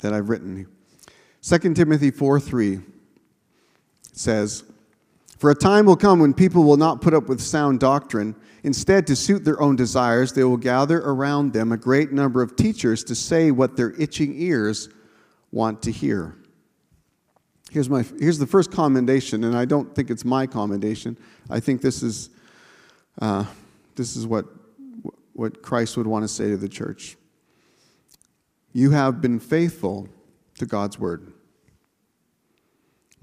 that 0.01 0.13
I've 0.13 0.29
written. 0.29 0.69
2 1.43 1.75
Timothy 1.75 2.13
4 2.13 2.39
3 2.39 2.79
says, 4.13 4.63
For 5.39 5.51
a 5.51 5.57
time 5.57 5.87
will 5.87 5.97
come 5.97 6.21
when 6.21 6.33
people 6.33 6.63
will 6.63 6.77
not 6.77 7.01
put 7.01 7.15
up 7.15 7.29
with 7.29 7.41
sound 7.41 7.81
doctrine. 7.81 8.37
Instead, 8.65 9.07
to 9.09 9.17
suit 9.17 9.45
their 9.45 9.61
own 9.61 9.75
desires, 9.75 10.33
they 10.33 10.45
will 10.45 10.57
gather 10.57 11.01
around 11.01 11.53
them 11.53 11.73
a 11.73 11.77
great 11.77 12.13
number 12.13 12.43
of 12.43 12.55
teachers 12.55 13.03
to 13.05 13.15
say 13.15 13.51
what 13.51 13.77
their 13.77 13.91
itching 14.01 14.35
ears 14.41 14.89
want 15.51 15.83
to 15.83 15.91
hear. 15.91 16.37
Here's, 17.71 17.89
my, 17.89 18.05
here's 18.21 18.39
the 18.39 18.47
first 18.47 18.71
commendation, 18.71 19.45
and 19.45 19.57
I 19.57 19.65
don't 19.65 19.95
think 19.95 20.11
it's 20.11 20.25
my 20.25 20.47
commendation. 20.47 21.17
I 21.51 21.59
think 21.59 21.81
this 21.81 22.03
is, 22.03 22.31
uh, 23.21 23.47
this 23.97 24.15
is 24.15 24.27
what, 24.27 24.45
what 25.33 25.63
Christ 25.63 25.97
would 25.97 26.07
want 26.07 26.23
to 26.23 26.29
say 26.29 26.51
to 26.51 26.57
the 26.57 26.69
church. 26.69 27.17
You 28.73 28.91
have 28.91 29.21
been 29.21 29.41
faithful 29.41 30.09
to 30.59 30.67
God's 30.67 30.99
word. 30.99 31.33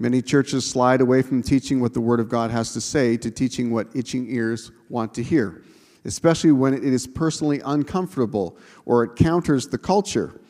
Many 0.02 0.22
churches 0.22 0.64
slide 0.64 1.02
away 1.02 1.20
from 1.20 1.42
teaching 1.42 1.78
what 1.78 1.92
the 1.92 2.00
Word 2.00 2.20
of 2.20 2.30
God 2.30 2.50
has 2.50 2.72
to 2.72 2.80
say 2.80 3.18
to 3.18 3.30
teaching 3.30 3.70
what 3.70 3.94
itching 3.94 4.26
ears 4.30 4.72
want 4.88 5.12
to 5.12 5.22
hear, 5.22 5.62
especially 6.06 6.52
when 6.52 6.72
it 6.72 6.82
is 6.82 7.06
personally 7.06 7.60
uncomfortable 7.66 8.56
or 8.86 9.04
it 9.04 9.14
counters 9.14 9.68
the 9.68 9.76
culture. 9.76 10.40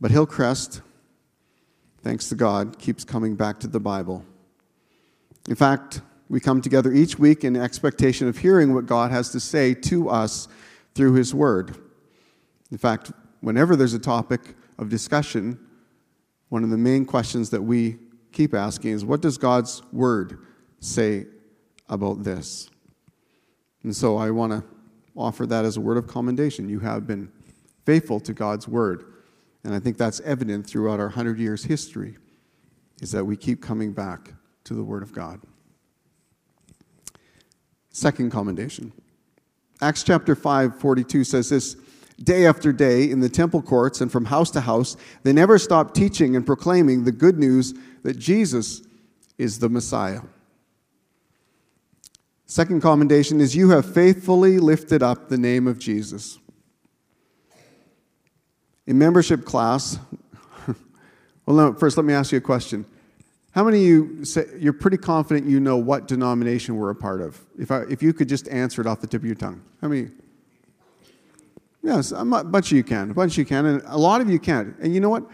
But 0.00 0.10
Hillcrest, 0.10 0.80
thanks 2.02 2.28
to 2.30 2.34
God, 2.34 2.80
keeps 2.80 3.04
coming 3.04 3.36
back 3.36 3.60
to 3.60 3.68
the 3.68 3.78
Bible. 3.78 4.24
In 5.48 5.54
fact, 5.54 6.00
we 6.28 6.40
come 6.40 6.60
together 6.60 6.92
each 6.92 7.20
week 7.20 7.44
in 7.44 7.54
expectation 7.54 8.26
of 8.26 8.38
hearing 8.38 8.74
what 8.74 8.86
God 8.86 9.12
has 9.12 9.30
to 9.30 9.38
say 9.38 9.72
to 9.72 10.08
us 10.08 10.48
through 10.96 11.12
His 11.12 11.32
Word. 11.32 11.76
In 12.72 12.78
fact, 12.78 13.12
whenever 13.40 13.76
there's 13.76 13.94
a 13.94 14.00
topic 14.00 14.56
of 14.78 14.88
discussion, 14.88 15.60
one 16.48 16.64
of 16.64 16.70
the 16.70 16.76
main 16.76 17.04
questions 17.04 17.50
that 17.50 17.62
we 17.62 17.98
keep 18.32 18.54
asking 18.54 18.92
is 18.92 19.04
what 19.04 19.20
does 19.20 19.38
God's 19.38 19.82
Word 19.92 20.38
say 20.80 21.26
about 21.88 22.24
this? 22.24 22.70
And 23.82 23.94
so 23.94 24.16
I 24.16 24.30
want 24.30 24.52
to 24.52 24.64
offer 25.16 25.46
that 25.46 25.64
as 25.64 25.76
a 25.76 25.80
word 25.80 25.96
of 25.96 26.06
commendation. 26.06 26.68
You 26.68 26.80
have 26.80 27.06
been 27.06 27.30
faithful 27.84 28.20
to 28.20 28.32
God's 28.32 28.66
Word. 28.66 29.04
And 29.64 29.74
I 29.74 29.78
think 29.78 29.96
that's 29.96 30.20
evident 30.20 30.66
throughout 30.66 30.98
our 30.98 31.06
100 31.06 31.38
years' 31.38 31.64
history, 31.64 32.16
is 33.00 33.12
that 33.12 33.24
we 33.24 33.36
keep 33.36 33.62
coming 33.62 33.92
back 33.92 34.32
to 34.64 34.74
the 34.74 34.82
Word 34.82 35.02
of 35.02 35.12
God. 35.12 35.40
Second 37.90 38.30
commendation. 38.30 38.92
Acts 39.80 40.02
chapter 40.02 40.34
5, 40.34 40.78
42 40.78 41.24
says 41.24 41.50
this 41.50 41.76
Day 42.22 42.46
after 42.46 42.72
day 42.72 43.10
in 43.10 43.20
the 43.20 43.28
temple 43.28 43.62
courts 43.62 44.00
and 44.00 44.10
from 44.10 44.24
house 44.24 44.50
to 44.52 44.60
house, 44.60 44.96
they 45.24 45.32
never 45.32 45.58
stopped 45.58 45.94
teaching 45.94 46.36
and 46.36 46.46
proclaiming 46.46 47.04
the 47.04 47.12
good 47.12 47.38
news 47.38 47.74
that 48.02 48.18
Jesus 48.18 48.82
is 49.38 49.58
the 49.58 49.68
Messiah. 49.68 50.20
Second 52.46 52.82
commendation 52.82 53.40
is 53.40 53.56
you 53.56 53.70
have 53.70 53.94
faithfully 53.94 54.58
lifted 54.58 55.02
up 55.02 55.28
the 55.28 55.38
name 55.38 55.66
of 55.66 55.78
Jesus. 55.78 56.38
In 58.86 58.98
membership 58.98 59.44
class, 59.44 59.98
well, 61.46 61.56
no, 61.56 61.72
first 61.72 61.96
let 61.96 62.04
me 62.04 62.12
ask 62.12 62.32
you 62.32 62.38
a 62.38 62.42
question. 62.42 62.84
How 63.52 63.64
many 63.64 63.78
of 63.78 63.84
you 63.84 64.24
say 64.24 64.46
you're 64.58 64.72
pretty 64.72 64.96
confident 64.96 65.46
you 65.46 65.60
know 65.60 65.76
what 65.76 66.08
denomination 66.08 66.76
we're 66.76 66.90
a 66.90 66.94
part 66.94 67.20
of? 67.20 67.40
If, 67.58 67.70
I, 67.70 67.82
if 67.82 68.02
you 68.02 68.12
could 68.12 68.28
just 68.28 68.48
answer 68.48 68.80
it 68.80 68.86
off 68.86 69.00
the 69.00 69.06
tip 69.06 69.22
of 69.22 69.26
your 69.26 69.34
tongue. 69.34 69.62
How 69.80 69.88
many? 69.88 70.08
Yes, 71.82 72.12
a 72.12 72.24
bunch 72.24 72.70
of 72.70 72.76
you 72.76 72.84
can. 72.84 73.10
A 73.10 73.14
bunch 73.14 73.32
of 73.32 73.38
you 73.38 73.44
can, 73.44 73.66
and 73.66 73.82
a 73.86 73.98
lot 73.98 74.20
of 74.20 74.30
you 74.30 74.38
can't. 74.38 74.76
And 74.80 74.94
you 74.94 75.00
know 75.00 75.10
what? 75.10 75.24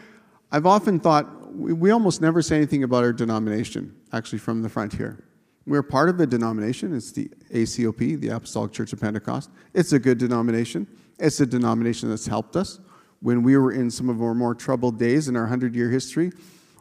I've 0.51 0.67
often 0.67 0.99
thought 0.99 1.27
we, 1.53 1.73
we 1.73 1.91
almost 1.91 2.21
never 2.21 2.43
say 2.43 2.57
anything 2.57 2.83
about 2.83 3.05
our 3.05 3.13
denomination, 3.13 3.95
actually, 4.13 4.39
from 4.39 4.63
the 4.63 4.69
front 4.69 4.93
here. 4.93 5.25
We're 5.67 5.83
part 5.83 6.09
of 6.09 6.19
a 6.21 6.27
denomination. 6.27 6.97
It's 6.97 7.13
the 7.13 7.31
ACOP, 7.53 8.21
the 8.21 8.29
Apostolic 8.29 8.73
Church 8.73 8.93
of 8.93 9.01
Pentecost. 9.01 9.51
It's 9.75 9.93
a 9.93 9.99
good 9.99 10.19
denomination. 10.19 10.87
It's 11.19 11.41
a 11.41 11.47
denomination 11.47 12.09
that's 12.09 12.27
helped 12.27 12.57
us. 12.57 12.81
When 13.21 13.43
we 13.43 13.57
were 13.57 13.73
in 13.73 13.91
some 13.91 14.09
of 14.09 14.23
our 14.23 14.35
more 14.35 14.55
troubled 14.55 14.99
days 14.99 15.29
in 15.29 15.37
our 15.37 15.43
100 15.43 15.75
year 15.75 15.91
history, 15.91 16.33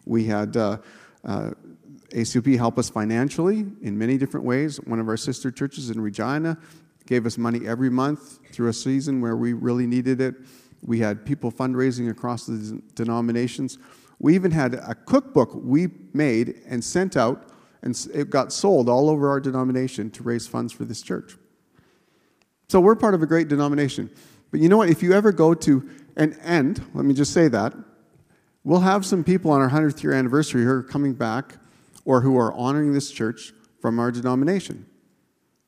we 0.05 0.25
had 0.25 0.55
uh, 0.55 0.77
uh, 1.25 1.51
ACOP 2.11 2.55
help 2.57 2.77
us 2.77 2.89
financially 2.89 3.65
in 3.81 3.97
many 3.97 4.17
different 4.17 4.45
ways. 4.45 4.77
One 4.77 4.99
of 4.99 5.09
our 5.09 5.17
sister 5.17 5.51
churches 5.51 5.89
in 5.89 5.99
Regina 5.99 6.57
gave 7.05 7.25
us 7.25 7.37
money 7.37 7.67
every 7.67 7.89
month 7.89 8.39
through 8.51 8.69
a 8.69 8.73
season 8.73 9.19
where 9.19 9.35
we 9.35 9.53
really 9.53 9.87
needed 9.87 10.21
it. 10.21 10.35
We 10.87 10.99
had 10.99 11.25
people 11.25 11.51
fundraising 11.51 12.09
across 12.09 12.47
the 12.47 12.81
denominations. 12.95 13.77
We 14.19 14.33
even 14.33 14.49
had 14.49 14.73
a 14.73 14.95
cookbook 14.95 15.51
we 15.53 15.89
made 16.13 16.61
and 16.65 16.83
sent 16.83 17.15
out, 17.15 17.49
and 17.83 18.07
it 18.13 18.31
got 18.31 18.51
sold 18.51 18.89
all 18.89 19.09
over 19.09 19.29
our 19.29 19.39
denomination 19.39 20.09
to 20.11 20.23
raise 20.23 20.47
funds 20.47 20.73
for 20.73 20.85
this 20.85 21.03
church. 21.03 21.37
So 22.69 22.79
we're 22.79 22.95
part 22.95 23.13
of 23.13 23.21
a 23.21 23.27
great 23.27 23.49
denomination. 23.49 24.09
But 24.49 24.61
you 24.61 24.69
know 24.69 24.77
what? 24.77 24.89
If 24.89 25.03
you 25.03 25.13
ever 25.13 25.31
go 25.31 25.53
to 25.53 25.87
an 26.15 26.33
end, 26.39 26.81
let 26.93 27.05
me 27.05 27.13
just 27.13 27.33
say 27.33 27.49
that, 27.49 27.73
we'll 28.63 28.79
have 28.79 29.05
some 29.05 29.23
people 29.23 29.51
on 29.51 29.61
our 29.61 29.69
100th 29.69 30.01
year 30.01 30.13
anniversary 30.13 30.63
who 30.63 30.71
are 30.71 30.83
coming 30.83 31.13
back 31.13 31.57
or 32.05 32.21
who 32.21 32.37
are 32.37 32.53
honoring 32.53 32.93
this 32.93 33.11
church 33.11 33.53
from 33.81 33.99
our 33.99 34.09
denomination. 34.09 34.85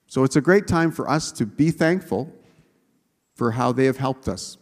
So 0.07 0.23
it's 0.23 0.37
a 0.37 0.41
great 0.41 0.65
time 0.65 0.91
for 0.91 1.09
us 1.09 1.31
to 1.33 1.45
be 1.45 1.71
thankful 1.71 2.33
for 3.35 3.51
how 3.51 3.73
they 3.73 3.85
have 3.85 3.97
helped 3.97 4.27
us. 4.27 4.57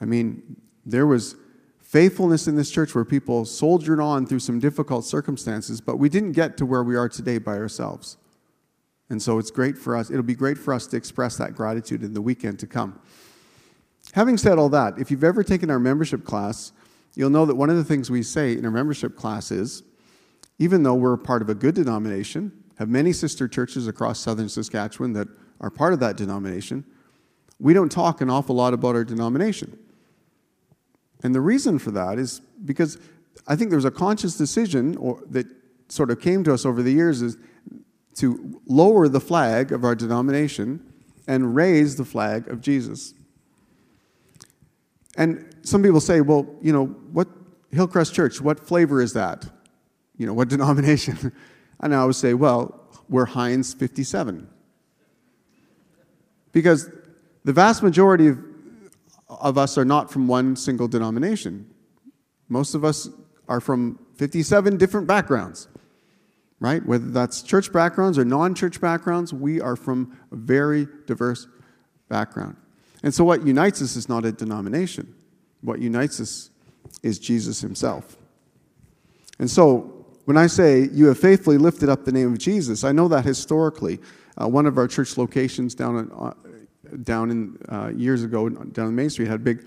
I 0.00 0.04
mean, 0.04 0.56
there 0.84 1.06
was 1.06 1.36
faithfulness 1.80 2.46
in 2.46 2.56
this 2.56 2.70
church 2.70 2.94
where 2.94 3.04
people 3.04 3.44
soldiered 3.44 4.00
on 4.00 4.26
through 4.26 4.38
some 4.38 4.60
difficult 4.60 5.04
circumstances, 5.04 5.80
but 5.80 5.96
we 5.96 6.08
didn't 6.08 6.32
get 6.32 6.56
to 6.58 6.66
where 6.66 6.84
we 6.84 6.96
are 6.96 7.08
today 7.08 7.38
by 7.38 7.56
ourselves. 7.56 8.16
And 9.10 9.20
so 9.20 9.38
it's 9.38 9.50
great 9.50 9.76
for 9.76 9.96
us, 9.96 10.10
it'll 10.10 10.22
be 10.22 10.36
great 10.36 10.56
for 10.56 10.72
us 10.72 10.86
to 10.88 10.96
express 10.96 11.36
that 11.38 11.54
gratitude 11.54 12.02
in 12.02 12.14
the 12.14 12.22
weekend 12.22 12.60
to 12.60 12.66
come. 12.66 13.00
Having 14.12 14.38
said 14.38 14.58
all 14.58 14.68
that, 14.68 14.98
if 14.98 15.10
you've 15.10 15.24
ever 15.24 15.42
taken 15.42 15.70
our 15.70 15.80
membership 15.80 16.24
class, 16.24 16.72
you'll 17.14 17.30
know 17.30 17.44
that 17.44 17.56
one 17.56 17.70
of 17.70 17.76
the 17.76 17.84
things 17.84 18.10
we 18.10 18.22
say 18.22 18.52
in 18.52 18.64
our 18.64 18.70
membership 18.70 19.16
class 19.16 19.50
is 19.50 19.82
even 20.60 20.82
though 20.82 20.94
we're 20.94 21.16
part 21.16 21.42
of 21.42 21.48
a 21.48 21.54
good 21.54 21.74
denomination, 21.74 22.52
have 22.78 22.88
many 22.88 23.12
sister 23.12 23.48
churches 23.48 23.88
across 23.88 24.20
southern 24.20 24.48
Saskatchewan 24.48 25.14
that 25.14 25.26
are 25.60 25.70
part 25.70 25.92
of 25.92 26.00
that 26.00 26.16
denomination, 26.16 26.84
we 27.58 27.74
don't 27.74 27.90
talk 27.90 28.20
an 28.20 28.30
awful 28.30 28.54
lot 28.54 28.74
about 28.74 28.94
our 28.94 29.04
denomination. 29.04 29.76
And 31.22 31.34
the 31.34 31.40
reason 31.40 31.78
for 31.78 31.90
that 31.92 32.18
is 32.18 32.40
because 32.64 32.98
I 33.46 33.56
think 33.56 33.70
there's 33.70 33.84
a 33.84 33.90
conscious 33.90 34.36
decision 34.36 34.96
or, 34.96 35.22
that 35.30 35.46
sort 35.88 36.10
of 36.10 36.20
came 36.20 36.44
to 36.44 36.54
us 36.54 36.64
over 36.64 36.82
the 36.82 36.92
years 36.92 37.22
is 37.22 37.36
to 38.16 38.60
lower 38.66 39.08
the 39.08 39.20
flag 39.20 39.72
of 39.72 39.84
our 39.84 39.94
denomination 39.94 40.92
and 41.26 41.54
raise 41.54 41.96
the 41.96 42.04
flag 42.04 42.48
of 42.48 42.60
Jesus. 42.60 43.14
And 45.16 45.54
some 45.62 45.82
people 45.82 46.00
say, 46.00 46.20
well, 46.20 46.46
you 46.62 46.72
know, 46.72 46.86
what 46.86 47.28
Hillcrest 47.70 48.14
Church, 48.14 48.40
what 48.40 48.66
flavor 48.66 49.00
is 49.00 49.12
that? 49.12 49.46
You 50.16 50.26
know, 50.26 50.34
what 50.34 50.48
denomination? 50.56 51.32
And 51.80 51.94
I 51.94 52.04
would 52.04 52.16
say, 52.16 52.34
well, 52.34 52.80
we're 53.08 53.26
Heinz 53.26 53.74
57. 53.74 54.48
Because 56.52 56.90
the 57.44 57.52
vast 57.52 57.82
majority 57.82 58.28
of, 58.28 58.38
of 59.30 59.56
us 59.56 59.78
are 59.78 59.84
not 59.84 60.10
from 60.10 60.26
one 60.26 60.56
single 60.56 60.88
denomination. 60.88 61.70
Most 62.48 62.74
of 62.74 62.84
us 62.84 63.08
are 63.48 63.60
from 63.60 63.98
57 64.16 64.76
different 64.76 65.06
backgrounds, 65.06 65.68
right? 66.58 66.84
Whether 66.84 67.10
that's 67.10 67.42
church 67.42 67.72
backgrounds 67.72 68.18
or 68.18 68.24
non 68.24 68.54
church 68.54 68.80
backgrounds, 68.80 69.32
we 69.32 69.60
are 69.60 69.76
from 69.76 70.18
a 70.32 70.36
very 70.36 70.88
diverse 71.06 71.46
background. 72.08 72.56
And 73.02 73.14
so, 73.14 73.24
what 73.24 73.46
unites 73.46 73.80
us 73.80 73.96
is 73.96 74.08
not 74.08 74.24
a 74.24 74.32
denomination, 74.32 75.14
what 75.62 75.78
unites 75.80 76.20
us 76.20 76.50
is 77.02 77.18
Jesus 77.18 77.60
himself. 77.60 78.16
And 79.38 79.50
so, 79.50 80.06
when 80.24 80.36
I 80.36 80.48
say 80.48 80.88
you 80.92 81.06
have 81.06 81.18
faithfully 81.18 81.56
lifted 81.56 81.88
up 81.88 82.04
the 82.04 82.12
name 82.12 82.32
of 82.32 82.38
Jesus, 82.38 82.84
I 82.84 82.92
know 82.92 83.08
that 83.08 83.24
historically, 83.24 84.00
uh, 84.40 84.48
one 84.48 84.66
of 84.66 84.76
our 84.76 84.86
church 84.86 85.16
locations 85.16 85.74
down 85.74 85.96
in, 85.96 86.12
uh, 86.12 86.34
down 87.02 87.30
in 87.30 87.58
uh, 87.68 87.92
years 87.94 88.22
ago 88.22 88.48
down 88.48 88.88
in 88.88 88.94
Main 88.94 89.10
Street 89.10 89.28
had 89.28 89.44
big, 89.44 89.66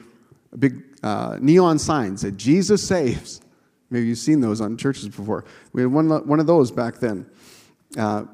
big 0.57 0.83
uh, 1.03 1.37
neon 1.41 1.79
signs 1.79 2.21
that 2.21 2.37
Jesus 2.37 2.85
saves. 2.85 3.41
Maybe 3.89 4.07
you've 4.07 4.17
seen 4.17 4.41
those 4.41 4.61
on 4.61 4.77
churches 4.77 5.07
before. 5.09 5.45
We 5.71 5.81
had 5.81 5.91
one, 5.91 6.09
one 6.27 6.39
of 6.39 6.47
those 6.47 6.71
back 6.71 6.99
then 6.99 7.25
uh, 7.97 8.25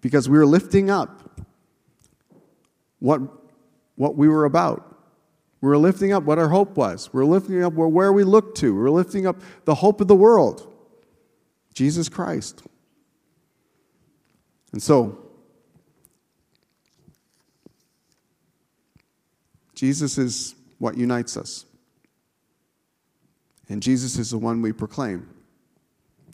because 0.00 0.28
we 0.28 0.36
were 0.36 0.46
lifting 0.46 0.90
up 0.90 1.40
what 2.98 3.20
what 3.96 4.16
we 4.16 4.28
were 4.28 4.44
about. 4.44 4.96
We 5.60 5.68
were 5.68 5.78
lifting 5.78 6.12
up 6.12 6.22
what 6.22 6.38
our 6.38 6.48
hope 6.48 6.76
was. 6.76 7.12
We 7.12 7.20
are 7.20 7.24
lifting 7.24 7.64
up 7.64 7.72
where 7.72 8.12
we 8.12 8.22
looked 8.22 8.56
to. 8.58 8.72
We 8.72 8.80
are 8.80 8.90
lifting 8.90 9.26
up 9.26 9.36
the 9.64 9.74
hope 9.74 10.00
of 10.00 10.06
the 10.06 10.14
world, 10.14 10.72
Jesus 11.74 12.08
Christ. 12.08 12.62
And 14.72 14.80
so, 14.80 15.18
Jesus 19.78 20.18
is 20.18 20.56
what 20.78 20.96
unites 20.96 21.36
us. 21.36 21.64
And 23.68 23.80
Jesus 23.80 24.18
is 24.18 24.30
the 24.32 24.38
one 24.38 24.60
we 24.60 24.72
proclaim. 24.72 25.28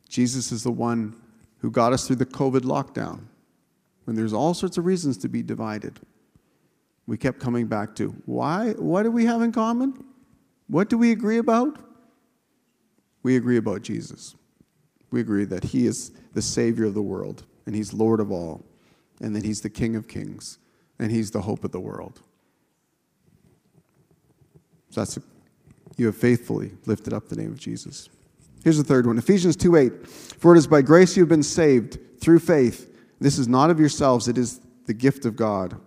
Jesus 0.08 0.50
is 0.50 0.62
the 0.62 0.70
one 0.70 1.14
who 1.58 1.70
got 1.70 1.92
us 1.92 2.06
through 2.06 2.16
the 2.16 2.24
COVID 2.24 2.60
lockdown 2.60 3.24
when 4.04 4.16
there's 4.16 4.32
all 4.32 4.54
sorts 4.54 4.78
of 4.78 4.86
reasons 4.86 5.18
to 5.18 5.28
be 5.28 5.42
divided 5.42 6.00
we 7.06 7.18
kept 7.18 7.38
coming 7.38 7.66
back 7.66 7.94
to. 7.96 8.16
Why? 8.24 8.70
What 8.78 9.02
do 9.02 9.10
we 9.10 9.26
have 9.26 9.42
in 9.42 9.52
common? 9.52 10.02
What 10.68 10.88
do 10.88 10.96
we 10.96 11.12
agree 11.12 11.36
about? 11.36 11.78
We 13.22 13.36
agree 13.36 13.58
about 13.58 13.82
Jesus. 13.82 14.34
We 15.10 15.20
agree 15.20 15.44
that 15.44 15.64
He 15.64 15.86
is 15.86 16.12
the 16.32 16.40
Savior 16.40 16.86
of 16.86 16.94
the 16.94 17.02
world, 17.02 17.44
and 17.66 17.74
He's 17.74 17.92
Lord 17.92 18.20
of 18.20 18.32
all, 18.32 18.64
and 19.20 19.36
that 19.36 19.44
He's 19.44 19.60
the 19.60 19.68
King 19.68 19.96
of 19.96 20.08
kings, 20.08 20.56
and 20.98 21.10
He's 21.10 21.30
the 21.30 21.42
hope 21.42 21.62
of 21.62 21.72
the 21.72 21.80
world. 21.80 22.22
That's 24.94 25.18
you 25.96 26.06
have 26.06 26.16
faithfully 26.16 26.72
lifted 26.86 27.12
up 27.12 27.28
the 27.28 27.36
name 27.36 27.52
of 27.52 27.58
Jesus. 27.58 28.08
Here's 28.62 28.78
the 28.78 28.84
third 28.84 29.06
one 29.06 29.18
Ephesians 29.18 29.56
2 29.56 29.76
8. 29.76 30.06
For 30.06 30.54
it 30.54 30.58
is 30.58 30.66
by 30.66 30.82
grace 30.82 31.16
you 31.16 31.22
have 31.22 31.28
been 31.28 31.42
saved 31.42 31.98
through 32.20 32.40
faith. 32.40 32.90
This 33.20 33.38
is 33.38 33.48
not 33.48 33.70
of 33.70 33.78
yourselves, 33.78 34.28
it 34.28 34.38
is 34.38 34.60
the 34.86 34.94
gift 34.94 35.24
of 35.24 35.36
God 35.36 35.80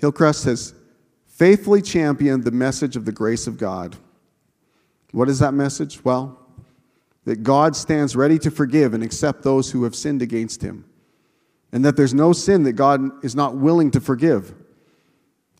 Hillcrest 0.00 0.44
has 0.44 0.74
faithfully 1.26 1.82
championed 1.82 2.44
the 2.44 2.50
message 2.50 2.96
of 2.96 3.04
the 3.04 3.12
grace 3.12 3.46
of 3.46 3.58
God. 3.58 3.96
What 5.12 5.28
is 5.28 5.38
that 5.40 5.52
message? 5.52 6.02
Well, 6.02 6.38
that 7.24 7.42
God 7.42 7.76
stands 7.76 8.16
ready 8.16 8.38
to 8.38 8.50
forgive 8.50 8.94
and 8.94 9.04
accept 9.04 9.42
those 9.42 9.70
who 9.70 9.84
have 9.84 9.94
sinned 9.94 10.22
against 10.22 10.62
him. 10.62 10.86
And 11.70 11.84
that 11.84 11.96
there's 11.96 12.14
no 12.14 12.32
sin 12.32 12.62
that 12.62 12.72
God 12.72 13.22
is 13.22 13.36
not 13.36 13.56
willing 13.56 13.90
to 13.90 14.00
forgive. 14.00 14.54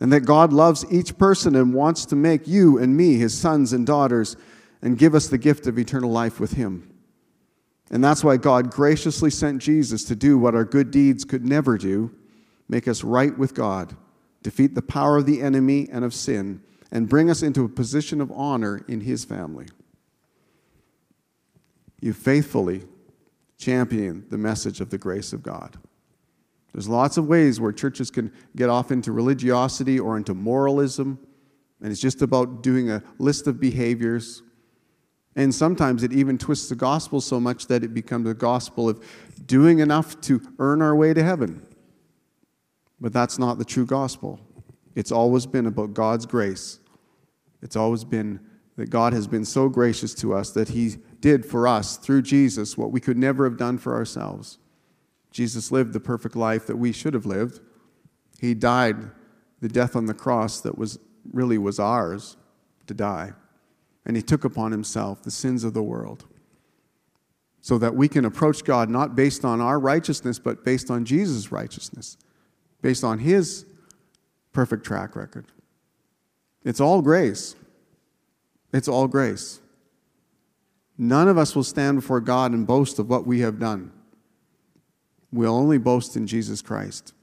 And 0.00 0.12
that 0.12 0.20
God 0.20 0.52
loves 0.52 0.84
each 0.90 1.18
person 1.18 1.54
and 1.54 1.74
wants 1.74 2.06
to 2.06 2.16
make 2.16 2.48
you 2.48 2.78
and 2.78 2.96
me 2.96 3.16
his 3.16 3.38
sons 3.38 3.72
and 3.72 3.86
daughters 3.86 4.36
and 4.80 4.96
give 4.96 5.14
us 5.14 5.28
the 5.28 5.38
gift 5.38 5.66
of 5.66 5.78
eternal 5.78 6.10
life 6.10 6.40
with 6.40 6.52
him. 6.52 6.90
And 7.90 8.02
that's 8.02 8.24
why 8.24 8.38
God 8.38 8.70
graciously 8.70 9.30
sent 9.30 9.60
Jesus 9.60 10.04
to 10.04 10.16
do 10.16 10.38
what 10.38 10.54
our 10.54 10.64
good 10.64 10.90
deeds 10.90 11.24
could 11.24 11.44
never 11.44 11.76
do 11.76 12.14
make 12.68 12.88
us 12.88 13.04
right 13.04 13.36
with 13.36 13.52
God 13.54 13.96
defeat 14.42 14.74
the 14.74 14.82
power 14.82 15.18
of 15.18 15.26
the 15.26 15.42
enemy 15.42 15.88
and 15.90 16.04
of 16.04 16.14
sin, 16.14 16.62
and 16.90 17.08
bring 17.08 17.30
us 17.30 17.42
into 17.42 17.64
a 17.64 17.68
position 17.68 18.20
of 18.20 18.32
honor 18.32 18.84
in 18.88 19.00
his 19.00 19.24
family. 19.24 19.66
You 22.00 22.12
faithfully 22.12 22.84
champion 23.58 24.24
the 24.30 24.38
message 24.38 24.80
of 24.80 24.90
the 24.90 24.98
grace 24.98 25.32
of 25.32 25.42
God. 25.42 25.76
There's 26.72 26.88
lots 26.88 27.16
of 27.16 27.26
ways 27.26 27.60
where 27.60 27.72
churches 27.72 28.10
can 28.10 28.32
get 28.56 28.68
off 28.68 28.92
into 28.92 29.12
religiosity 29.12 29.98
or 29.98 30.16
into 30.16 30.34
moralism, 30.34 31.18
and 31.80 31.90
it's 31.90 32.00
just 32.00 32.22
about 32.22 32.62
doing 32.62 32.90
a 32.90 33.02
list 33.18 33.46
of 33.46 33.58
behaviors. 33.58 34.42
And 35.36 35.54
sometimes 35.54 36.02
it 36.02 36.12
even 36.12 36.38
twists 36.38 36.68
the 36.68 36.74
gospel 36.74 37.20
so 37.20 37.40
much 37.40 37.66
that 37.68 37.82
it 37.82 37.94
becomes 37.94 38.28
a 38.28 38.34
gospel 38.34 38.88
of 38.88 39.04
doing 39.46 39.78
enough 39.78 40.20
to 40.22 40.40
earn 40.58 40.82
our 40.82 40.94
way 40.94 41.14
to 41.14 41.22
heaven. 41.22 41.66
But 43.00 43.12
that's 43.12 43.38
not 43.38 43.58
the 43.58 43.64
true 43.64 43.86
gospel. 43.86 44.38
It's 44.94 45.12
always 45.12 45.46
been 45.46 45.66
about 45.66 45.94
God's 45.94 46.26
grace. 46.26 46.80
It's 47.62 47.76
always 47.76 48.04
been 48.04 48.40
that 48.76 48.90
God 48.90 49.12
has 49.12 49.26
been 49.26 49.44
so 49.44 49.68
gracious 49.68 50.14
to 50.16 50.34
us 50.34 50.50
that 50.52 50.70
He 50.70 50.96
did 51.20 51.44
for 51.44 51.66
us 51.66 51.96
through 51.96 52.22
Jesus 52.22 52.76
what 52.76 52.92
we 52.92 53.00
could 53.00 53.18
never 53.18 53.44
have 53.44 53.56
done 53.56 53.78
for 53.78 53.94
ourselves. 53.94 54.58
Jesus 55.30 55.70
lived 55.70 55.92
the 55.92 56.00
perfect 56.00 56.36
life 56.36 56.66
that 56.66 56.76
we 56.76 56.92
should 56.92 57.14
have 57.14 57.26
lived. 57.26 57.60
He 58.40 58.54
died 58.54 59.10
the 59.60 59.68
death 59.68 59.94
on 59.94 60.06
the 60.06 60.14
cross 60.14 60.60
that 60.60 60.76
was 60.76 60.98
really 61.32 61.58
was 61.58 61.78
ours 61.78 62.36
to 62.86 62.94
die. 62.94 63.32
And 64.04 64.16
he 64.16 64.22
took 64.22 64.44
upon 64.44 64.72
himself 64.72 65.22
the 65.22 65.30
sins 65.30 65.62
of 65.62 65.74
the 65.74 65.82
world 65.82 66.26
so 67.60 67.76
that 67.78 67.94
we 67.94 68.08
can 68.08 68.24
approach 68.24 68.64
God 68.64 68.88
not 68.88 69.14
based 69.14 69.44
on 69.44 69.60
our 69.60 69.78
righteousness, 69.78 70.38
but 70.38 70.64
based 70.64 70.90
on 70.90 71.04
Jesus' 71.04 71.52
righteousness, 71.52 72.16
based 72.80 73.04
on 73.04 73.18
his 73.18 73.66
perfect 74.52 74.84
track 74.84 75.14
record. 75.14 75.46
It's 76.64 76.80
all 76.80 77.02
grace. 77.02 77.54
It's 78.72 78.88
all 78.88 79.08
grace. 79.08 79.60
None 80.96 81.28
of 81.28 81.38
us 81.38 81.54
will 81.54 81.64
stand 81.64 81.98
before 81.98 82.20
God 82.20 82.52
and 82.52 82.66
boast 82.66 82.98
of 82.98 83.08
what 83.08 83.26
we 83.26 83.40
have 83.40 83.58
done. 83.58 83.92
We'll 85.32 85.54
only 85.54 85.78
boast 85.78 86.16
in 86.16 86.26
Jesus 86.26 86.62
Christ 86.62 87.14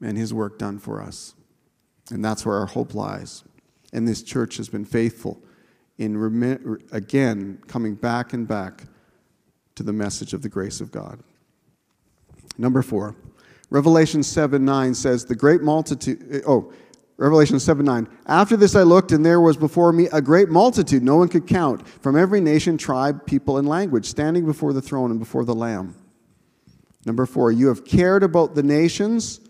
and 0.00 0.18
his 0.18 0.34
work 0.34 0.58
done 0.58 0.78
for 0.78 1.02
us. 1.02 1.34
And 2.10 2.24
that's 2.24 2.44
where 2.44 2.56
our 2.56 2.66
hope 2.66 2.94
lies. 2.94 3.44
And 3.92 4.06
this 4.06 4.22
church 4.22 4.56
has 4.58 4.68
been 4.68 4.84
faithful 4.84 5.42
in, 5.96 6.80
again, 6.92 7.62
coming 7.66 7.94
back 7.94 8.32
and 8.32 8.46
back 8.46 8.84
to 9.76 9.82
the 9.82 9.92
message 9.92 10.34
of 10.34 10.42
the 10.42 10.48
grace 10.48 10.80
of 10.80 10.90
God. 10.90 11.20
Number 12.58 12.82
four, 12.82 13.16
Revelation 13.70 14.22
7 14.22 14.64
9 14.64 14.94
says, 14.94 15.24
The 15.24 15.34
great 15.34 15.62
multitude, 15.62 16.26
eh, 16.30 16.40
oh, 16.46 16.72
Revelation 17.16 17.58
7 17.58 17.84
9. 17.84 18.08
After 18.26 18.56
this 18.56 18.76
I 18.76 18.82
looked, 18.82 19.12
and 19.12 19.24
there 19.24 19.40
was 19.40 19.56
before 19.56 19.92
me 19.92 20.08
a 20.12 20.20
great 20.20 20.48
multitude, 20.48 21.02
no 21.02 21.16
one 21.16 21.28
could 21.28 21.46
count, 21.46 21.86
from 21.88 22.16
every 22.16 22.40
nation, 22.40 22.76
tribe, 22.76 23.24
people, 23.26 23.58
and 23.58 23.68
language, 23.68 24.06
standing 24.06 24.44
before 24.44 24.72
the 24.72 24.82
throne 24.82 25.10
and 25.10 25.18
before 25.18 25.44
the 25.44 25.54
Lamb. 25.54 25.96
Number 27.06 27.26
four, 27.26 27.52
you 27.52 27.68
have 27.68 27.84
cared 27.84 28.22
about 28.22 28.54
the 28.54 28.62
nations 28.62 29.40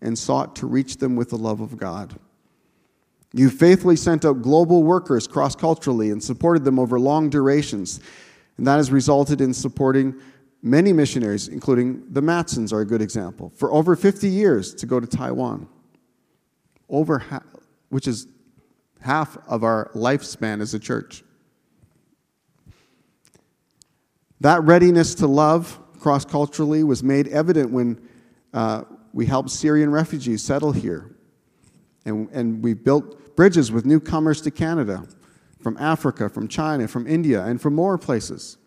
and 0.00 0.18
sought 0.18 0.56
to 0.56 0.66
reach 0.66 0.98
them 0.98 1.16
with 1.16 1.30
the 1.30 1.38
love 1.38 1.60
of 1.60 1.76
God. 1.76 2.18
You 3.32 3.50
faithfully 3.50 3.96
sent 3.96 4.24
out 4.24 4.42
global 4.42 4.82
workers 4.82 5.26
cross 5.26 5.54
culturally 5.54 6.10
and 6.10 6.22
supported 6.22 6.64
them 6.64 6.78
over 6.78 6.98
long 6.98 7.30
durations. 7.30 8.00
And 8.56 8.66
that 8.66 8.76
has 8.76 8.90
resulted 8.90 9.40
in 9.40 9.52
supporting 9.52 10.14
many 10.62 10.92
missionaries, 10.92 11.48
including 11.48 12.02
the 12.10 12.22
Matsons, 12.22 12.72
are 12.72 12.80
a 12.80 12.86
good 12.86 13.02
example, 13.02 13.52
for 13.54 13.72
over 13.72 13.94
50 13.94 14.28
years 14.28 14.74
to 14.74 14.86
go 14.86 14.98
to 14.98 15.06
Taiwan 15.06 15.68
over 16.88 17.18
half, 17.18 17.44
which 17.90 18.08
is 18.08 18.26
half 19.00 19.36
of 19.46 19.62
our 19.62 19.90
lifespan 19.94 20.60
as 20.60 20.74
a 20.74 20.78
church. 20.78 21.22
That 24.40 24.62
readiness 24.62 25.14
to 25.16 25.26
love 25.26 25.78
cross 25.98 26.24
culturally 26.24 26.84
was 26.84 27.02
made 27.02 27.28
evident 27.28 27.70
when 27.70 28.00
uh, 28.52 28.84
we 29.12 29.26
helped 29.26 29.50
Syrian 29.50 29.90
refugees 29.90 30.42
settle 30.42 30.72
here. 30.72 31.14
And, 32.04 32.28
and 32.30 32.62
we 32.62 32.74
built 32.74 33.36
bridges 33.36 33.70
with 33.70 33.84
newcomers 33.84 34.40
to 34.42 34.50
Canada 34.50 35.06
from 35.60 35.76
Africa, 35.78 36.28
from 36.28 36.48
China, 36.48 36.88
from 36.88 37.06
India, 37.06 37.44
and 37.44 37.60
from 37.60 37.74
more 37.74 37.98
places. 37.98 38.58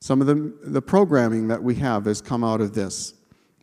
Some 0.00 0.20
of 0.20 0.26
the, 0.26 0.52
the 0.64 0.82
programming 0.82 1.48
that 1.48 1.62
we 1.62 1.76
have 1.76 2.06
has 2.06 2.20
come 2.20 2.42
out 2.42 2.60
of 2.60 2.74
this. 2.74 3.14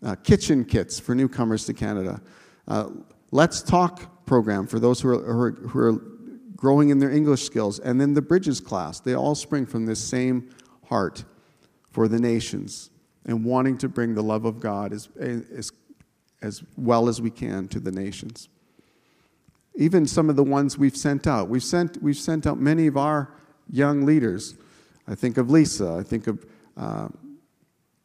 Uh, 0.01 0.15
kitchen 0.15 0.63
kits 0.63 0.97
for 0.97 1.13
newcomers 1.13 1.65
to 1.65 1.73
Canada. 1.73 2.21
Uh, 2.67 2.89
Let's 3.31 3.61
Talk 3.61 4.25
program 4.25 4.65
for 4.65 4.79
those 4.79 5.01
who 5.01 5.09
are, 5.09 5.21
who 5.21 5.41
are, 5.41 5.51
who 5.51 5.79
are 5.79 6.01
growing 6.55 6.89
in 6.89 6.99
their 6.99 7.11
English 7.11 7.43
skills, 7.43 7.79
and 7.79 7.99
then 7.99 8.13
the 8.13 8.21
Bridges 8.21 8.59
class. 8.59 8.99
They 8.99 9.13
all 9.13 9.35
spring 9.35 9.65
from 9.65 9.85
this 9.85 9.99
same 9.99 10.49
heart 10.87 11.25
for 11.99 12.07
the 12.07 12.17
nations 12.17 12.91
and 13.25 13.43
wanting 13.43 13.77
to 13.77 13.89
bring 13.89 14.15
the 14.15 14.23
love 14.23 14.45
of 14.45 14.61
God 14.61 14.93
as, 14.93 15.09
as, 15.19 15.69
as 16.41 16.63
well 16.77 17.09
as 17.09 17.19
we 17.19 17.29
can 17.29 17.67
to 17.67 17.77
the 17.81 17.91
nations. 17.91 18.47
Even 19.75 20.07
some 20.07 20.29
of 20.29 20.37
the 20.37 20.43
ones 20.45 20.77
we've 20.77 20.95
sent 20.95 21.27
out. 21.27 21.49
We've 21.49 21.61
sent, 21.61 22.01
we've 22.01 22.15
sent 22.15 22.47
out 22.47 22.57
many 22.57 22.87
of 22.87 22.95
our 22.95 23.33
young 23.69 24.05
leaders. 24.05 24.55
I 25.09 25.15
think 25.15 25.35
of 25.35 25.49
Lisa, 25.49 25.97
I 25.99 26.03
think 26.03 26.27
of 26.27 26.45
uh, 26.77 27.09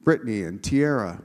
Brittany 0.00 0.42
and 0.42 0.60
Tierra. 0.60 1.22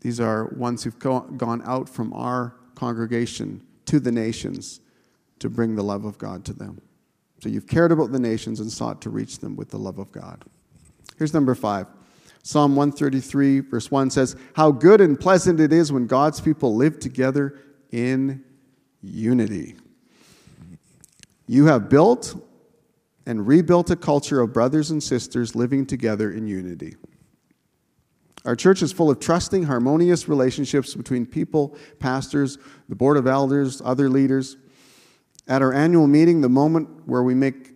These 0.00 0.18
are 0.18 0.46
ones 0.56 0.82
who've 0.82 0.98
go, 0.98 1.20
gone 1.20 1.62
out 1.64 1.88
from 1.88 2.12
our 2.14 2.56
congregation 2.74 3.64
to 3.84 4.00
the 4.00 4.10
nations 4.10 4.80
to 5.38 5.48
bring 5.48 5.76
the 5.76 5.84
love 5.84 6.04
of 6.04 6.18
God 6.18 6.44
to 6.46 6.52
them. 6.52 6.80
So 7.40 7.48
you've 7.48 7.68
cared 7.68 7.92
about 7.92 8.10
the 8.10 8.18
nations 8.18 8.58
and 8.58 8.72
sought 8.72 9.00
to 9.02 9.10
reach 9.10 9.38
them 9.38 9.54
with 9.54 9.70
the 9.70 9.78
love 9.78 10.00
of 10.00 10.10
God. 10.10 10.44
Here's 11.18 11.34
number 11.34 11.54
five. 11.54 11.86
Psalm 12.42 12.76
133, 12.76 13.60
verse 13.60 13.90
1 13.90 14.10
says, 14.10 14.36
How 14.54 14.70
good 14.70 15.00
and 15.00 15.18
pleasant 15.18 15.60
it 15.60 15.72
is 15.72 15.90
when 15.90 16.06
God's 16.06 16.40
people 16.40 16.76
live 16.76 17.00
together 17.00 17.58
in 17.90 18.44
unity. 19.02 19.76
You 21.46 21.66
have 21.66 21.88
built 21.88 22.36
and 23.26 23.46
rebuilt 23.46 23.90
a 23.90 23.96
culture 23.96 24.40
of 24.40 24.52
brothers 24.52 24.90
and 24.90 25.02
sisters 25.02 25.54
living 25.54 25.86
together 25.86 26.30
in 26.30 26.46
unity. 26.46 26.96
Our 28.44 28.56
church 28.56 28.82
is 28.82 28.92
full 28.92 29.10
of 29.10 29.20
trusting, 29.20 29.62
harmonious 29.62 30.28
relationships 30.28 30.94
between 30.94 31.24
people, 31.24 31.76
pastors, 31.98 32.58
the 32.90 32.94
board 32.94 33.16
of 33.16 33.26
elders, 33.26 33.80
other 33.82 34.10
leaders. 34.10 34.58
At 35.48 35.62
our 35.62 35.72
annual 35.72 36.06
meeting, 36.06 36.42
the 36.42 36.50
moment 36.50 36.88
where 37.06 37.22
we 37.22 37.34
make 37.34 37.73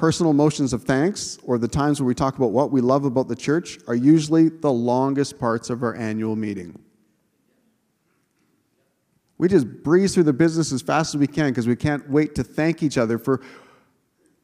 personal 0.00 0.32
motions 0.32 0.72
of 0.72 0.82
thanks 0.84 1.38
or 1.44 1.58
the 1.58 1.68
times 1.68 2.00
where 2.00 2.06
we 2.06 2.14
talk 2.14 2.38
about 2.38 2.52
what 2.52 2.70
we 2.70 2.80
love 2.80 3.04
about 3.04 3.28
the 3.28 3.36
church 3.36 3.78
are 3.86 3.94
usually 3.94 4.48
the 4.48 4.72
longest 4.72 5.38
parts 5.38 5.68
of 5.68 5.82
our 5.82 5.94
annual 5.94 6.34
meeting. 6.34 6.74
We 9.36 9.46
just 9.46 9.66
breeze 9.82 10.14
through 10.14 10.22
the 10.22 10.32
business 10.32 10.72
as 10.72 10.80
fast 10.80 11.14
as 11.14 11.18
we 11.18 11.26
can 11.26 11.50
because 11.50 11.68
we 11.68 11.76
can't 11.76 12.08
wait 12.08 12.34
to 12.36 12.42
thank 12.42 12.82
each 12.82 12.96
other 12.96 13.18
for 13.18 13.42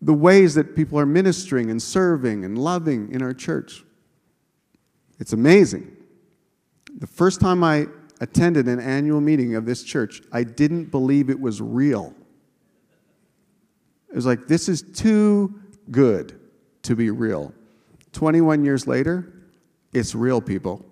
the 0.02 0.12
ways 0.12 0.54
that 0.56 0.76
people 0.76 0.98
are 0.98 1.06
ministering 1.06 1.70
and 1.70 1.82
serving 1.82 2.44
and 2.44 2.58
loving 2.58 3.10
in 3.10 3.22
our 3.22 3.32
church. 3.32 3.82
It's 5.18 5.32
amazing. 5.32 5.90
The 6.98 7.06
first 7.06 7.40
time 7.40 7.64
I 7.64 7.86
attended 8.20 8.68
an 8.68 8.78
annual 8.78 9.22
meeting 9.22 9.54
of 9.54 9.64
this 9.64 9.84
church, 9.84 10.20
I 10.30 10.44
didn't 10.44 10.90
believe 10.90 11.30
it 11.30 11.40
was 11.40 11.62
real. 11.62 12.14
It 14.16 14.18
was 14.18 14.24
like, 14.24 14.46
this 14.46 14.70
is 14.70 14.80
too 14.80 15.60
good 15.90 16.40
to 16.84 16.96
be 16.96 17.10
real. 17.10 17.52
21 18.12 18.64
years 18.64 18.86
later, 18.86 19.30
it's 19.92 20.14
real, 20.14 20.40
people. 20.40 20.82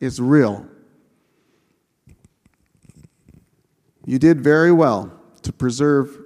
It's 0.00 0.18
real. 0.18 0.66
You 4.06 4.18
did 4.18 4.40
very 4.40 4.72
well 4.72 5.12
to 5.42 5.52
preserve 5.52 6.16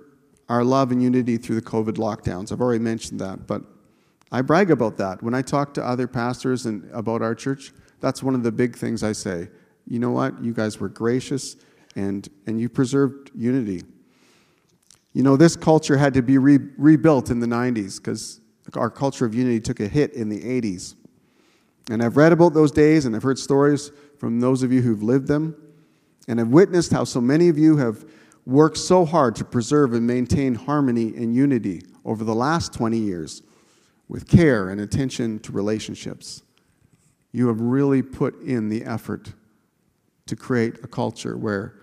our 0.49 0.63
love 0.63 0.93
and 0.93 1.03
unity 1.03 1.39
through 1.39 1.57
the 1.57 1.63
COVID 1.63 1.95
lockdowns. 1.95 2.53
I've 2.53 2.61
already 2.61 2.85
mentioned 2.85 3.19
that, 3.19 3.49
but 3.49 3.63
I 4.31 4.43
brag 4.43 4.71
about 4.71 4.97
that. 4.99 5.21
When 5.21 5.35
I 5.35 5.43
talk 5.43 5.75
to 5.75 5.85
other 5.85 6.07
pastors 6.07 6.67
and 6.67 6.89
about 6.93 7.21
our 7.21 7.35
church, 7.35 7.73
that's 7.99 8.23
one 8.23 8.37
of 8.37 8.45
the 8.45 8.53
big 8.53 8.77
things 8.77 9.03
I 9.03 9.11
say. 9.11 9.49
You 9.89 9.99
know 9.99 10.13
what? 10.13 10.41
You 10.41 10.55
guys 10.55 10.79
were 10.79 10.89
gracious 10.89 11.57
and, 11.97 12.29
and 12.47 12.61
you 12.61 12.69
preserved 12.69 13.33
unity. 13.35 13.83
You 15.19 15.25
know, 15.25 15.37
this 15.37 15.57
culture 15.57 15.97
had 15.97 16.15
to 16.15 16.23
be 16.23 16.39
re- 16.39 16.61
rebuilt 16.77 17.29
in 17.29 17.41
the 17.41 17.47
90s 17.49 17.97
because 17.97 18.41
our 18.75 18.89
culture 18.89 19.27
of 19.27 19.35
unity 19.35 19.59
took 19.59 19.81
a 19.81 19.89
hit 19.89 20.13
in 20.13 20.29
the 20.29 20.39
80s. 20.39 20.95
And 21.91 22.05
I've 22.05 22.17
read 22.17 22.31
about 22.31 22.55
those 22.55 22.71
days 22.71 23.05
and 23.05 23.17
I've 23.17 23.25
heard 23.25 23.37
stories 23.37 23.91
from 24.21 24.39
those 24.39 24.63
of 24.63 24.73
you 24.73 24.81
who've 24.81 25.03
lived 25.03 25.27
them. 25.27 25.57
And 26.29 26.41
I've 26.41 26.51
witnessed 26.51 26.93
how 26.93 27.03
so 27.03 27.21
many 27.21 27.49
of 27.49 27.59
you 27.59 27.79
have 27.79 28.05
worked 28.47 28.79
so 28.79 29.05
hard 29.05 29.35
to 29.35 29.45
preserve 29.45 29.93
and 29.93 30.07
maintain 30.07 30.55
harmony 30.55 31.17
and 31.17 31.35
unity 31.35 31.83
over 32.05 32.23
the 32.23 32.37
last 32.37 32.73
20 32.73 32.97
years 32.97 33.43
with 34.07 34.29
care 34.29 34.69
and 34.69 34.81
attention 34.81 35.41
to 35.41 35.51
relationships. 35.51 36.45
You 37.33 37.49
have 37.49 37.61
really 37.61 38.03
put 38.03 38.41
in 38.43 38.69
the 38.69 38.85
effort 38.85 39.33
to 40.27 40.37
create 40.37 40.77
a 40.85 40.87
culture 40.87 41.37
where, 41.37 41.75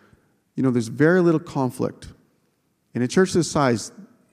you 0.56 0.64
know, 0.64 0.72
there's 0.72 0.88
very 0.88 1.20
little 1.20 1.42
conflict. 1.42 2.14
In 2.96 3.02
a 3.02 3.08
church 3.08 3.34
this 3.34 3.52
size, 3.52 3.92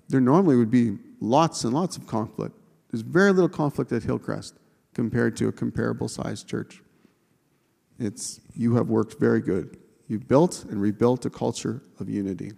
there 0.09 0.21
normally 0.21 0.57
would 0.57 0.71
be 0.71 0.97
lots 1.21 1.65
and 1.65 1.75
lots 1.75 1.97
of 1.97 2.07
conflict. 2.07 2.57
There's 2.91 3.03
very 3.03 3.33
little 3.33 3.49
conflict 3.49 3.91
at 3.93 4.05
Hillcrest 4.05 4.55
compared 4.95 5.37
to 5.39 5.49
a 5.49 5.53
comparable 5.53 6.09
sized 6.09 6.49
church. 6.49 6.81
It's, 7.99 8.41
you 8.55 8.77
have 8.77 8.89
worked 8.89 9.19
very 9.19 9.41
good. 9.41 9.79
You've 10.07 10.29
built 10.29 10.65
and 10.65 10.81
rebuilt 10.81 11.27
a 11.27 11.31
culture 11.31 11.83
of 11.99 12.09
unity. 12.09 12.53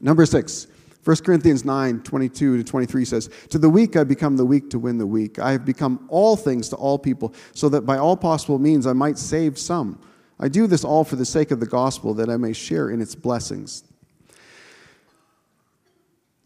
Number 0.00 0.24
six, 0.24 0.66
1 1.04 1.16
Corinthians 1.18 1.64
9, 1.64 2.02
22 2.02 2.58
to 2.58 2.64
23 2.64 3.04
says, 3.04 3.30
To 3.50 3.58
the 3.58 3.68
weak 3.68 3.96
I 3.96 4.04
become 4.04 4.36
the 4.36 4.44
weak 4.44 4.70
to 4.70 4.78
win 4.78 4.98
the 4.98 5.06
weak. 5.06 5.38
I 5.38 5.52
have 5.52 5.64
become 5.64 6.06
all 6.08 6.36
things 6.36 6.68
to 6.70 6.76
all 6.76 6.98
people, 6.98 7.34
so 7.52 7.68
that 7.70 7.82
by 7.82 7.98
all 7.98 8.16
possible 8.16 8.58
means 8.58 8.86
I 8.86 8.92
might 8.92 9.18
save 9.18 9.58
some. 9.58 10.00
I 10.40 10.48
do 10.48 10.66
this 10.66 10.84
all 10.84 11.04
for 11.04 11.16
the 11.16 11.24
sake 11.24 11.50
of 11.50 11.60
the 11.60 11.66
gospel, 11.66 12.14
that 12.14 12.30
I 12.30 12.36
may 12.36 12.52
share 12.52 12.90
in 12.90 13.00
its 13.00 13.14
blessings. 13.14 13.84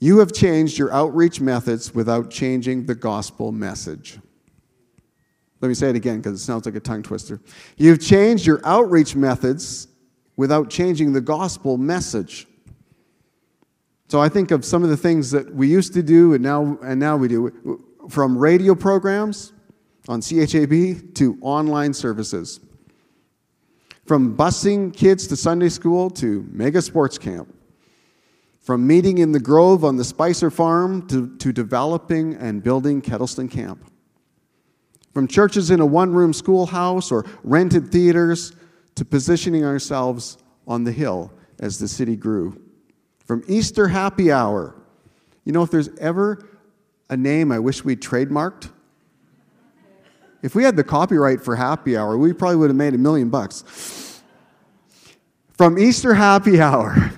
You 0.02 0.18
have 0.18 0.32
changed 0.32 0.78
your 0.78 0.92
outreach 0.92 1.40
methods 1.40 1.94
without 1.94 2.28
changing 2.28 2.86
the 2.86 2.94
gospel 2.96 3.52
message. 3.52 4.18
Let 5.60 5.68
me 5.68 5.74
say 5.74 5.90
it 5.90 5.94
again 5.94 6.16
because 6.16 6.40
it 6.40 6.44
sounds 6.44 6.66
like 6.66 6.74
a 6.74 6.80
tongue 6.80 7.04
twister. 7.04 7.40
You've 7.76 8.00
changed 8.00 8.44
your 8.44 8.60
outreach 8.64 9.14
methods 9.14 9.86
without 10.36 10.70
changing 10.70 11.12
the 11.12 11.20
gospel 11.20 11.78
message. 11.78 12.48
So 14.08 14.20
I 14.20 14.28
think 14.28 14.50
of 14.50 14.64
some 14.64 14.82
of 14.82 14.90
the 14.90 14.96
things 14.96 15.30
that 15.30 15.54
we 15.54 15.68
used 15.68 15.94
to 15.94 16.02
do 16.02 16.34
and 16.34 16.42
now, 16.42 16.76
and 16.82 16.98
now 16.98 17.16
we 17.16 17.28
do, 17.28 17.80
from 18.08 18.36
radio 18.36 18.74
programs 18.74 19.52
on 20.08 20.20
CHAB 20.20 21.14
to 21.14 21.38
online 21.40 21.94
services, 21.94 22.58
from 24.04 24.36
busing 24.36 24.92
kids 24.92 25.28
to 25.28 25.36
Sunday 25.36 25.68
school 25.68 26.10
to 26.10 26.44
mega 26.50 26.82
sports 26.82 27.18
camp, 27.18 27.51
from 28.62 28.86
meeting 28.86 29.18
in 29.18 29.32
the 29.32 29.40
Grove 29.40 29.84
on 29.84 29.96
the 29.96 30.04
Spicer 30.04 30.50
Farm 30.50 31.06
to, 31.08 31.36
to 31.38 31.52
developing 31.52 32.34
and 32.34 32.62
building 32.62 33.02
Kettleston 33.02 33.50
Camp. 33.50 33.84
From 35.12 35.26
churches 35.26 35.70
in 35.70 35.80
a 35.80 35.86
one 35.86 36.12
room 36.12 36.32
schoolhouse 36.32 37.10
or 37.10 37.26
rented 37.42 37.90
theaters 37.90 38.52
to 38.94 39.04
positioning 39.04 39.64
ourselves 39.64 40.38
on 40.66 40.84
the 40.84 40.92
hill 40.92 41.32
as 41.58 41.78
the 41.78 41.88
city 41.88 42.16
grew. 42.16 42.60
From 43.26 43.42
Easter 43.48 43.88
happy 43.88 44.30
hour. 44.30 44.74
You 45.44 45.52
know, 45.52 45.62
if 45.62 45.70
there's 45.70 45.90
ever 45.98 46.48
a 47.10 47.16
name 47.16 47.50
I 47.50 47.58
wish 47.58 47.84
we'd 47.84 48.00
trademarked, 48.00 48.70
if 50.40 50.54
we 50.54 50.64
had 50.64 50.76
the 50.76 50.84
copyright 50.84 51.40
for 51.40 51.56
happy 51.56 51.96
hour, 51.96 52.16
we 52.16 52.32
probably 52.32 52.56
would 52.56 52.70
have 52.70 52.76
made 52.76 52.94
a 52.94 52.98
million 52.98 53.28
bucks. 53.28 54.22
From 55.56 55.78
Easter 55.78 56.14
happy 56.14 56.60
hour 56.60 57.12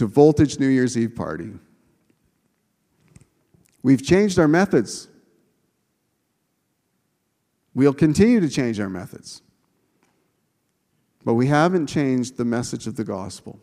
to 0.00 0.06
Voltage 0.06 0.58
New 0.58 0.68
Year's 0.68 0.96
Eve 0.96 1.14
party. 1.14 1.50
We've 3.82 4.02
changed 4.02 4.38
our 4.38 4.48
methods. 4.48 5.08
We'll 7.74 7.92
continue 7.92 8.40
to 8.40 8.48
change 8.48 8.80
our 8.80 8.88
methods. 8.88 9.42
But 11.22 11.34
we 11.34 11.48
haven't 11.48 11.86
changed 11.86 12.38
the 12.38 12.46
message 12.46 12.86
of 12.86 12.96
the 12.96 13.04
gospel. 13.04 13.60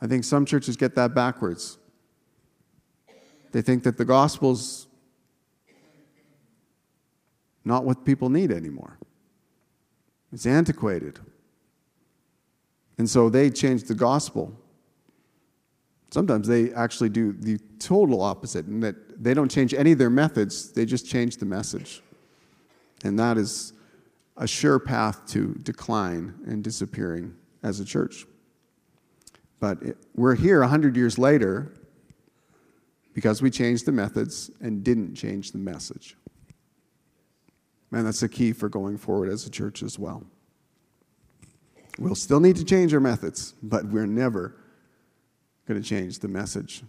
I 0.00 0.06
think 0.06 0.24
some 0.24 0.46
churches 0.46 0.78
get 0.78 0.94
that 0.94 1.14
backwards. 1.14 1.76
They 3.52 3.60
think 3.60 3.82
that 3.82 3.98
the 3.98 4.06
gospel's 4.06 4.86
not 7.62 7.84
what 7.84 8.06
people 8.06 8.30
need 8.30 8.52
anymore. 8.52 8.98
It's 10.32 10.46
antiquated. 10.46 11.18
And 12.98 13.08
so 13.08 13.30
they 13.30 13.48
change 13.50 13.84
the 13.84 13.94
gospel. 13.94 14.52
Sometimes 16.10 16.48
they 16.48 16.72
actually 16.72 17.08
do 17.08 17.32
the 17.32 17.58
total 17.78 18.20
opposite, 18.22 18.66
in 18.66 18.80
that 18.80 19.22
they 19.22 19.34
don't 19.34 19.50
change 19.50 19.72
any 19.72 19.92
of 19.92 19.98
their 19.98 20.10
methods, 20.10 20.72
they 20.72 20.84
just 20.84 21.06
change 21.06 21.36
the 21.36 21.46
message. 21.46 22.02
And 23.04 23.18
that 23.18 23.38
is 23.38 23.72
a 24.36 24.46
sure 24.46 24.78
path 24.78 25.26
to 25.28 25.54
decline 25.62 26.34
and 26.46 26.62
disappearing 26.64 27.34
as 27.62 27.80
a 27.80 27.84
church. 27.84 28.26
But 29.60 29.82
it, 29.82 29.96
we're 30.14 30.34
here 30.34 30.60
100 30.60 30.96
years 30.96 31.18
later 31.18 31.72
because 33.12 33.42
we 33.42 33.50
changed 33.50 33.84
the 33.84 33.92
methods 33.92 34.50
and 34.60 34.84
didn't 34.84 35.14
change 35.14 35.52
the 35.52 35.58
message. 35.58 36.16
Man, 37.90 38.04
that's 38.04 38.20
the 38.20 38.28
key 38.28 38.52
for 38.52 38.68
going 38.68 38.98
forward 38.98 39.28
as 39.28 39.46
a 39.46 39.50
church 39.50 39.82
as 39.82 39.98
well. 39.98 40.24
We'll 41.98 42.14
still 42.14 42.40
need 42.40 42.56
to 42.56 42.64
change 42.64 42.94
our 42.94 43.00
methods, 43.00 43.54
but 43.62 43.84
we're 43.86 44.06
never 44.06 44.54
going 45.66 45.80
to 45.80 45.86
change 45.86 46.20
the 46.20 46.28
message. 46.28 46.82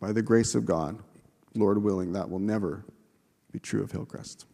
By 0.00 0.12
the 0.12 0.22
grace 0.22 0.54
of 0.54 0.64
God, 0.64 0.98
Lord 1.54 1.82
willing, 1.82 2.12
that 2.12 2.30
will 2.30 2.38
never 2.38 2.84
be 3.50 3.58
true 3.58 3.82
of 3.82 3.90
Hillcrest. 3.90 4.46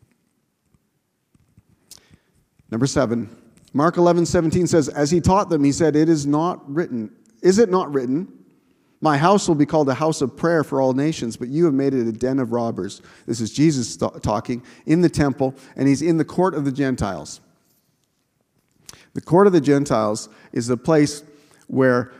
Number 2.70 2.86
seven, 2.86 3.28
Mark 3.74 3.98
11, 3.98 4.24
17 4.24 4.66
says, 4.66 4.88
As 4.88 5.10
he 5.10 5.20
taught 5.20 5.50
them, 5.50 5.62
he 5.64 5.72
said, 5.72 5.96
It 5.96 6.08
is 6.08 6.26
not 6.26 6.68
written, 6.72 7.14
is 7.42 7.58
it 7.58 7.70
not 7.70 7.92
written? 7.92 8.38
My 9.02 9.18
house 9.18 9.48
will 9.48 9.56
be 9.56 9.66
called 9.66 9.88
a 9.88 9.94
house 9.94 10.22
of 10.22 10.36
prayer 10.36 10.62
for 10.62 10.80
all 10.80 10.92
nations, 10.92 11.36
but 11.36 11.48
you 11.48 11.64
have 11.64 11.74
made 11.74 11.92
it 11.92 12.06
a 12.06 12.12
den 12.12 12.38
of 12.38 12.52
robbers. 12.52 13.02
This 13.26 13.40
is 13.40 13.52
Jesus 13.52 13.96
talking 13.96 14.62
in 14.86 15.00
the 15.00 15.08
temple, 15.08 15.56
and 15.74 15.88
he's 15.88 16.02
in 16.02 16.18
the 16.18 16.24
court 16.24 16.54
of 16.54 16.64
the 16.64 16.70
Gentiles. 16.70 17.40
The 19.14 19.20
court 19.20 19.46
of 19.46 19.52
the 19.52 19.60
Gentiles 19.60 20.28
is 20.52 20.68
a 20.68 20.76
place 20.76 21.22
where 21.66 22.12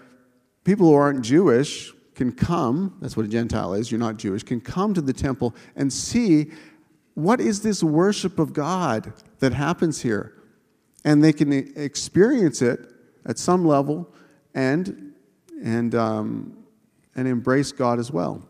people 0.65 0.89
who 0.89 0.95
aren't 0.95 1.23
Jewish 1.23 1.93
can 2.15 2.33
come, 2.33 2.97
that's 3.01 3.17
what 3.17 3.27
a 3.27 3.29
Gentile 3.29 3.75
is, 3.75 3.91
you're 3.91 3.99
not 3.99 4.17
Jewish, 4.17 4.43
can 4.43 4.61
come 4.61 4.95
to 4.95 5.01
the 5.01 5.13
temple 5.13 5.55
and 5.77 5.93
see 5.93 6.51
what 7.15 7.41
is 7.41 7.63
this 7.63 7.83
worship 7.83 8.39
of 8.39 8.53
God 8.53 9.13
that 9.39 9.53
happens 9.53 10.01
here. 10.01 10.35
And 11.05 11.23
they 11.23 11.33
can 11.33 11.53
experience 11.53 12.63
it 12.63 12.81
at 13.27 13.39
some 13.39 13.65
level 13.65 14.09
and, 14.55 15.13
and, 15.63 15.95
um, 15.95 16.57
and 17.15 17.27
embrace 17.27 17.73
God 17.73 17.99
as 17.99 18.11
well. 18.11 18.47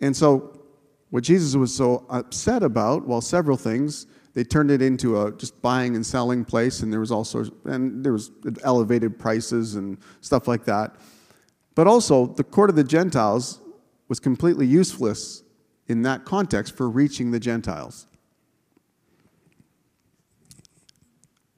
And 0.00 0.16
so, 0.16 0.60
what 1.10 1.22
Jesus 1.22 1.54
was 1.54 1.74
so 1.74 2.04
upset 2.10 2.64
about, 2.64 3.06
well, 3.06 3.20
several 3.20 3.56
things, 3.56 4.06
they 4.34 4.42
turned 4.44 4.70
it 4.70 4.82
into 4.82 5.20
a 5.20 5.32
just 5.32 5.60
buying 5.62 5.94
and 5.94 6.04
selling 6.04 6.44
place, 6.44 6.80
and 6.80 6.92
there 6.92 7.00
was 7.00 7.12
also 7.12 7.46
and 7.64 8.04
there 8.04 8.12
was 8.12 8.30
elevated 8.62 9.18
prices 9.18 9.76
and 9.76 9.98
stuff 10.20 10.46
like 10.48 10.64
that. 10.64 10.96
But 11.74 11.86
also, 11.86 12.26
the 12.26 12.44
court 12.44 12.70
of 12.70 12.76
the 12.76 12.84
Gentiles 12.84 13.60
was 14.08 14.20
completely 14.20 14.66
useless 14.66 15.42
in 15.86 16.02
that 16.02 16.24
context 16.24 16.76
for 16.76 16.88
reaching 16.88 17.30
the 17.30 17.40
Gentiles. 17.40 18.06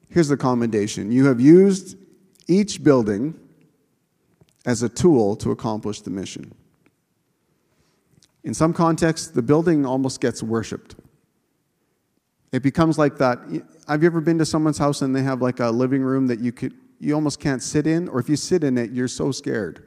Here's 0.09 0.27
the 0.27 0.37
commendation 0.37 1.11
you 1.11 1.25
have 1.25 1.41
used 1.41 1.97
each 2.47 2.83
building 2.83 3.39
as 4.65 4.83
a 4.83 4.89
tool 4.89 5.35
to 5.37 5.51
accomplish 5.51 6.01
the 6.01 6.09
mission. 6.09 6.53
In 8.43 8.53
some 8.53 8.71
contexts, 8.73 9.27
the 9.27 9.41
building 9.41 9.85
almost 9.85 10.21
gets 10.21 10.41
worshiped. 10.41 10.95
It 12.51 12.63
becomes 12.63 12.97
like 12.97 13.17
that. 13.17 13.39
Have 13.87 14.01
you 14.01 14.07
ever 14.07 14.21
been 14.21 14.37
to 14.37 14.45
someone's 14.45 14.77
house 14.77 15.01
and 15.01 15.15
they 15.15 15.23
have 15.23 15.41
like 15.41 15.59
a 15.59 15.69
living 15.69 16.01
room 16.01 16.27
that 16.27 16.39
you 16.39 16.51
could 16.51 16.73
you 16.99 17.13
almost 17.13 17.39
can't 17.39 17.61
sit 17.61 17.85
in, 17.85 18.07
or 18.07 18.19
if 18.19 18.27
you 18.27 18.35
sit 18.35 18.63
in 18.63 18.77
it, 18.77 18.91
you're 18.91 19.07
so 19.07 19.31
scared. 19.31 19.83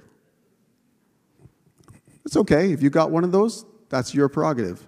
It's 2.25 2.37
okay. 2.37 2.73
If 2.73 2.83
you 2.83 2.91
got 2.91 3.11
one 3.11 3.25
of 3.25 3.33
those, 3.33 3.65
that's 3.89 4.15
your 4.15 4.29
prerogative. 4.29 4.87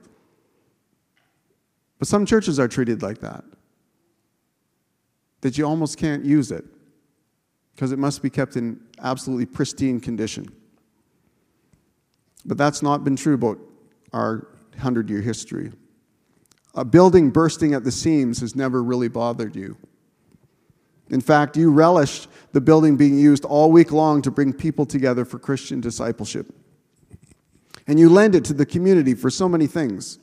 But 1.98 2.06
some 2.08 2.26
churches 2.26 2.60
are 2.60 2.68
treated 2.68 3.02
like 3.02 3.18
that. 3.18 3.44
That 5.40 5.58
you 5.58 5.66
almost 5.66 5.98
can't 5.98 6.24
use 6.24 6.52
it 6.52 6.64
because 7.74 7.90
it 7.90 7.98
must 7.98 8.22
be 8.22 8.30
kept 8.30 8.56
in 8.56 8.80
absolutely 9.00 9.46
pristine 9.46 9.98
condition. 9.98 10.46
But 12.44 12.58
that's 12.58 12.82
not 12.82 13.02
been 13.02 13.16
true 13.16 13.34
about 13.34 13.58
our 14.12 14.48
100 14.72 15.10
year 15.10 15.20
history. 15.20 15.72
A 16.74 16.84
building 16.84 17.30
bursting 17.30 17.74
at 17.74 17.84
the 17.84 17.92
seams 17.92 18.40
has 18.40 18.56
never 18.56 18.82
really 18.82 19.08
bothered 19.08 19.54
you. 19.54 19.76
In 21.10 21.20
fact, 21.20 21.56
you 21.56 21.70
relished 21.70 22.28
the 22.52 22.60
building 22.60 22.96
being 22.96 23.18
used 23.18 23.44
all 23.44 23.70
week 23.70 23.92
long 23.92 24.22
to 24.22 24.30
bring 24.30 24.52
people 24.52 24.86
together 24.86 25.24
for 25.26 25.38
Christian 25.38 25.80
discipleship. 25.80 26.52
And 27.86 28.00
you 28.00 28.08
lend 28.08 28.34
it 28.34 28.44
to 28.46 28.54
the 28.54 28.64
community 28.64 29.14
for 29.14 29.28
so 29.30 29.48
many 29.48 29.66
things 29.66 30.18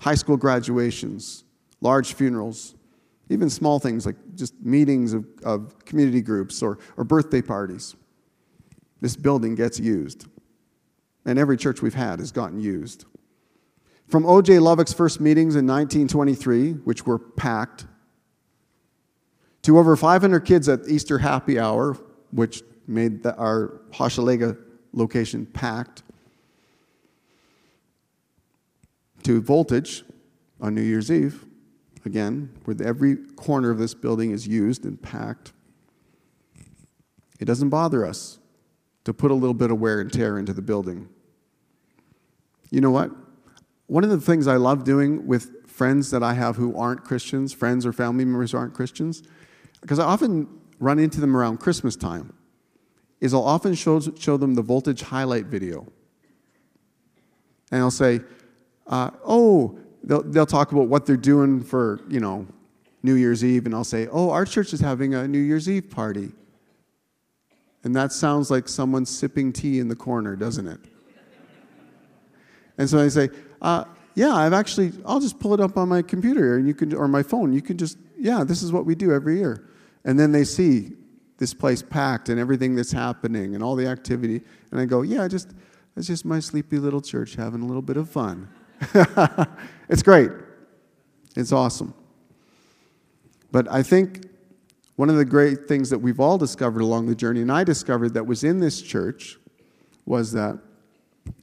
high 0.00 0.14
school 0.14 0.36
graduations, 0.36 1.44
large 1.80 2.14
funerals, 2.14 2.76
even 3.28 3.50
small 3.50 3.78
things 3.78 4.06
like 4.06 4.16
just 4.36 4.54
meetings 4.62 5.12
of, 5.12 5.26
of 5.42 5.84
community 5.84 6.22
groups 6.22 6.62
or, 6.62 6.78
or 6.96 7.04
birthday 7.04 7.42
parties. 7.42 7.96
This 9.00 9.16
building 9.16 9.54
gets 9.54 9.78
used. 9.78 10.26
And 11.24 11.38
every 11.38 11.56
church 11.56 11.82
we've 11.82 11.94
had 11.94 12.20
has 12.20 12.32
gotten 12.32 12.60
used. 12.60 13.04
From 14.08 14.24
O.J. 14.24 14.54
Lovick's 14.54 14.94
first 14.94 15.20
meetings 15.20 15.54
in 15.54 15.66
1923, 15.66 16.72
which 16.72 17.04
were 17.04 17.18
packed, 17.18 17.86
to 19.62 19.78
over 19.78 19.96
500 19.96 20.40
kids 20.40 20.66
at 20.66 20.88
Easter 20.88 21.18
Happy 21.18 21.58
Hour, 21.58 21.94
which 22.30 22.62
made 22.86 23.22
the, 23.22 23.36
our 23.36 23.82
Hochelaga 23.92 24.56
location 24.94 25.44
packed, 25.44 26.02
to 29.24 29.42
Voltage 29.42 30.04
on 30.58 30.74
New 30.74 30.80
Year's 30.80 31.10
Eve, 31.10 31.44
again, 32.06 32.50
where 32.64 32.76
every 32.82 33.16
corner 33.36 33.70
of 33.70 33.76
this 33.76 33.92
building 33.92 34.30
is 34.30 34.48
used 34.48 34.86
and 34.86 35.02
packed. 35.02 35.52
It 37.38 37.44
doesn't 37.44 37.68
bother 37.68 38.06
us 38.06 38.38
to 39.04 39.12
put 39.12 39.30
a 39.30 39.34
little 39.34 39.52
bit 39.52 39.70
of 39.70 39.78
wear 39.78 40.00
and 40.00 40.10
tear 40.10 40.38
into 40.38 40.54
the 40.54 40.62
building. 40.62 41.10
You 42.70 42.80
know 42.80 42.90
what? 42.90 43.10
One 43.88 44.04
of 44.04 44.10
the 44.10 44.20
things 44.20 44.46
I 44.46 44.56
love 44.56 44.84
doing 44.84 45.26
with 45.26 45.66
friends 45.66 46.10
that 46.10 46.22
I 46.22 46.34
have 46.34 46.56
who 46.56 46.76
aren't 46.76 47.04
Christians, 47.04 47.52
friends 47.52 47.84
or 47.84 47.92
family 47.92 48.24
members 48.24 48.52
who 48.52 48.58
aren't 48.58 48.74
Christians, 48.74 49.22
because 49.80 49.98
I 49.98 50.04
often 50.04 50.46
run 50.78 50.98
into 50.98 51.20
them 51.20 51.36
around 51.36 51.58
Christmas 51.58 51.96
time, 51.96 52.32
is 53.20 53.32
I'll 53.32 53.42
often 53.42 53.74
show, 53.74 53.98
show 53.98 54.36
them 54.36 54.54
the 54.54 54.62
voltage 54.62 55.00
highlight 55.00 55.46
video. 55.46 55.86
And 57.70 57.80
I'll 57.80 57.90
say, 57.90 58.20
uh, 58.86 59.10
oh, 59.26 59.78
they'll, 60.04 60.22
they'll 60.22 60.46
talk 60.46 60.72
about 60.72 60.88
what 60.88 61.06
they're 61.06 61.16
doing 61.16 61.62
for, 61.62 62.00
you 62.08 62.20
know, 62.20 62.46
New 63.02 63.14
Year's 63.14 63.44
Eve, 63.44 63.66
and 63.66 63.74
I'll 63.74 63.84
say, 63.84 64.06
oh, 64.08 64.30
our 64.30 64.44
church 64.44 64.72
is 64.72 64.80
having 64.80 65.14
a 65.14 65.26
New 65.26 65.38
Year's 65.38 65.68
Eve 65.68 65.88
party. 65.88 66.32
And 67.84 67.94
that 67.96 68.12
sounds 68.12 68.50
like 68.50 68.68
someone 68.68 69.06
sipping 69.06 69.52
tea 69.52 69.78
in 69.78 69.88
the 69.88 69.96
corner, 69.96 70.36
doesn't 70.36 70.66
it? 70.66 70.80
And 72.78 72.88
so 72.88 73.00
I 73.00 73.08
say, 73.08 73.28
uh, 73.60 73.84
yeah, 74.14 74.34
I've 74.34 74.52
actually, 74.52 74.92
I'll 75.04 75.20
just 75.20 75.38
pull 75.38 75.54
it 75.54 75.60
up 75.60 75.76
on 75.76 75.88
my 75.88 76.02
computer 76.02 76.56
and 76.56 76.66
you 76.66 76.74
can, 76.74 76.94
or 76.94 77.06
my 77.06 77.22
phone. 77.22 77.52
You 77.52 77.62
can 77.62 77.76
just, 77.76 77.98
yeah, 78.16 78.44
this 78.44 78.62
is 78.62 78.72
what 78.72 78.86
we 78.86 78.94
do 78.94 79.12
every 79.12 79.38
year. 79.38 79.68
And 80.04 80.18
then 80.18 80.32
they 80.32 80.44
see 80.44 80.92
this 81.38 81.54
place 81.54 81.82
packed 81.82 82.28
and 82.28 82.40
everything 82.40 82.74
that's 82.74 82.90
happening 82.90 83.54
and 83.54 83.62
all 83.62 83.76
the 83.76 83.86
activity. 83.86 84.42
And 84.70 84.80
I 84.80 84.86
go, 84.86 85.02
yeah, 85.02 85.28
just, 85.28 85.50
it's 85.96 86.06
just 86.06 86.24
my 86.24 86.40
sleepy 86.40 86.78
little 86.78 87.00
church 87.00 87.34
having 87.34 87.62
a 87.62 87.66
little 87.66 87.82
bit 87.82 87.96
of 87.96 88.08
fun. 88.08 88.48
it's 89.88 90.02
great. 90.02 90.30
It's 91.36 91.52
awesome. 91.52 91.94
But 93.50 93.70
I 93.70 93.82
think 93.82 94.26
one 94.96 95.10
of 95.10 95.16
the 95.16 95.24
great 95.24 95.68
things 95.68 95.90
that 95.90 95.98
we've 95.98 96.18
all 96.18 96.38
discovered 96.38 96.82
along 96.82 97.06
the 97.06 97.14
journey, 97.14 97.40
and 97.40 97.52
I 97.52 97.62
discovered 97.64 98.14
that 98.14 98.26
was 98.26 98.42
in 98.42 98.58
this 98.58 98.82
church, 98.82 99.38
was 100.06 100.32
that 100.32 100.58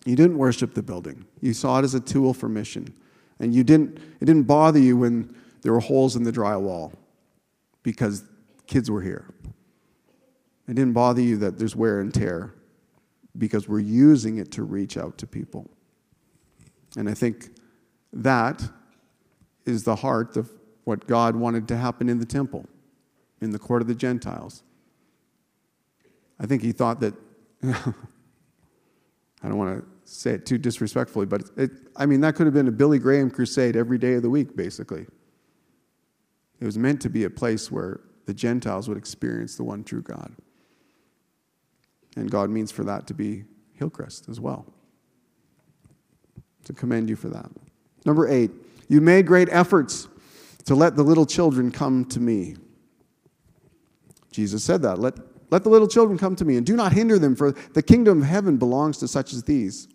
you 0.06 0.16
didn't 0.16 0.38
worship 0.38 0.74
the 0.74 0.84
building. 0.84 1.26
You 1.42 1.54
saw 1.54 1.80
it 1.80 1.84
as 1.84 1.94
a 1.94 2.00
tool 2.00 2.34
for 2.34 2.50
mission. 2.50 2.94
And 3.40 3.54
you 3.54 3.64
didn't, 3.64 3.98
it 4.22 4.26
didn't 4.26 4.44
bother 4.44 4.80
you 4.80 4.98
when 4.98 5.36
there 5.62 5.74
were 5.74 5.80
holes 5.80 6.16
in 6.16 6.24
the 6.24 6.32
drywall 6.32 6.94
because 7.84 8.24
kids 8.68 8.90
were 8.90 9.02
here. 9.02 9.26
It 10.68 10.76
didn't 10.76 10.94
bother 10.94 11.22
you 11.22 11.38
that 11.38 11.60
there's 11.60 11.76
wear 11.76 12.00
and 12.00 12.14
tear 12.14 12.54
because 13.38 13.68
we're 13.68 13.80
using 13.80 14.38
it 14.38 14.52
to 14.54 14.64
reach 14.64 14.98
out 14.98 15.18
to 15.20 15.28
people. 15.28 15.70
And 16.96 17.10
I 17.10 17.14
think 17.14 17.50
that 18.14 18.64
is 19.66 19.84
the 19.84 19.98
heart 19.98 20.38
of 20.38 20.50
what 20.86 21.08
God 21.08 21.36
wanted 21.36 21.68
to 21.68 21.78
happen 21.78 22.08
in 22.08 22.20
the 22.20 22.26
temple, 22.26 22.66
in 23.42 23.52
the 23.52 23.60
court 23.60 23.82
of 23.82 23.88
the 23.88 23.96
Gentiles. 23.96 24.64
I 26.40 26.46
think 26.46 26.62
he 26.62 26.72
thought 26.72 27.00
that 27.02 27.14
I 29.46 29.48
don't 29.48 29.58
want 29.58 29.80
to 29.80 30.12
say 30.12 30.32
it 30.32 30.46
too 30.48 30.58
disrespectfully, 30.58 31.28
but 31.28 31.44
it, 31.56 31.70
I 31.96 32.08
mean, 32.08 32.20
that 32.22 32.34
could 32.34 32.48
have 32.48 32.54
been 32.56 32.68
a 32.68 32.72
Billy 32.72 32.98
Graham 32.98 33.30
crusade 33.30 33.76
every 33.76 34.00
day 34.00 34.16
of 34.16 34.24
the 34.24 34.30
week, 34.30 34.56
basically. 34.56 35.06
It 36.60 36.66
was 36.66 36.80
meant 36.80 37.00
to 37.02 37.10
be 37.10 37.26
a 37.26 37.30
place 37.30 37.72
where 37.72 38.00
the 38.26 38.34
Gentiles 38.34 38.90
would 38.90 38.98
experience 38.98 39.56
the 39.56 39.64
one 39.64 39.84
true 39.84 40.02
God. 40.02 40.34
And 42.16 42.32
God 42.32 42.50
means 42.50 42.72
for 42.72 42.84
that 42.86 43.06
to 43.08 43.14
be 43.14 43.44
Hillcrest 43.76 44.30
as 44.30 44.40
well. 44.40 44.66
To 46.64 46.74
commend 46.74 47.08
you 47.08 47.16
for 47.16 47.30
that. 47.30 47.52
Number 48.04 48.28
eight, 48.28 48.50
you 48.88 49.00
made 49.00 49.28
great 49.28 49.50
efforts 49.52 50.08
to 50.66 50.74
let 50.74 50.96
the 50.96 51.04
little 51.04 51.28
children 51.28 51.72
come 51.72 52.06
to 52.06 52.20
me. 52.20 52.56
Jesus 54.32 54.64
said 54.64 54.82
that. 54.82 54.98
Let 54.98 55.14
let 55.52 55.64
the 55.64 55.70
little 55.70 55.88
children 55.88 56.18
come 56.18 56.36
to 56.36 56.46
me, 56.46 56.58
and 56.58 56.66
do 56.66 56.76
not 56.76 56.94
hinder 56.94 57.20
them, 57.20 57.36
for 57.36 57.52
the 57.52 57.84
kingdom 57.84 58.22
of 58.22 58.28
heaven 58.28 58.58
belongs 58.58 58.98
to 59.00 59.08
such 59.08 59.34
as 59.34 59.44
these. 59.44 59.88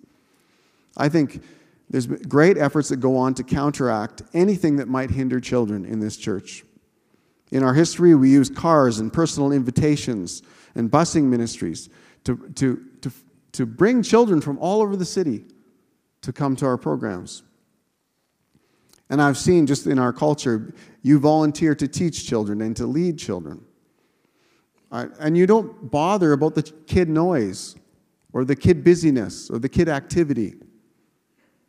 I 0.96 1.08
think 1.08 1.42
there's 1.88 2.06
great 2.06 2.56
efforts 2.56 2.88
that 2.90 2.96
go 2.96 3.16
on 3.16 3.34
to 3.34 3.42
counteract 3.42 4.22
anything 4.32 4.76
that 4.76 4.88
might 4.88 5.10
hinder 5.10 5.40
children 5.40 5.84
in 5.84 5.98
this 5.98 6.16
church. 6.16 6.64
In 7.50 7.64
our 7.64 7.74
history, 7.74 8.14
we 8.14 8.30
use 8.30 8.48
cars 8.48 9.00
and 9.00 9.12
personal 9.12 9.50
invitations 9.50 10.42
and 10.76 10.88
busing 10.90 11.24
ministries 11.24 11.88
to, 12.24 12.36
to, 12.54 12.80
to, 13.00 13.12
to 13.52 13.66
bring 13.66 14.02
children 14.02 14.40
from 14.40 14.56
all 14.58 14.82
over 14.82 14.94
the 14.94 15.04
city 15.04 15.44
to 16.22 16.32
come 16.32 16.54
to 16.56 16.66
our 16.66 16.76
programs. 16.76 17.42
And 19.08 19.20
I've 19.20 19.38
seen 19.38 19.66
just 19.66 19.88
in 19.88 19.98
our 19.98 20.12
culture, 20.12 20.72
you 21.02 21.18
volunteer 21.18 21.74
to 21.74 21.88
teach 21.88 22.26
children 22.26 22.60
and 22.60 22.76
to 22.76 22.86
lead 22.86 23.18
children. 23.18 23.64
And 24.90 25.36
you 25.36 25.46
don't 25.46 25.90
bother 25.90 26.32
about 26.32 26.54
the 26.54 26.62
kid 26.62 27.08
noise 27.08 27.76
or 28.32 28.44
the 28.44 28.56
kid 28.56 28.82
busyness 28.82 29.50
or 29.50 29.58
the 29.58 29.68
kid 29.68 29.88
activity. 29.88 30.54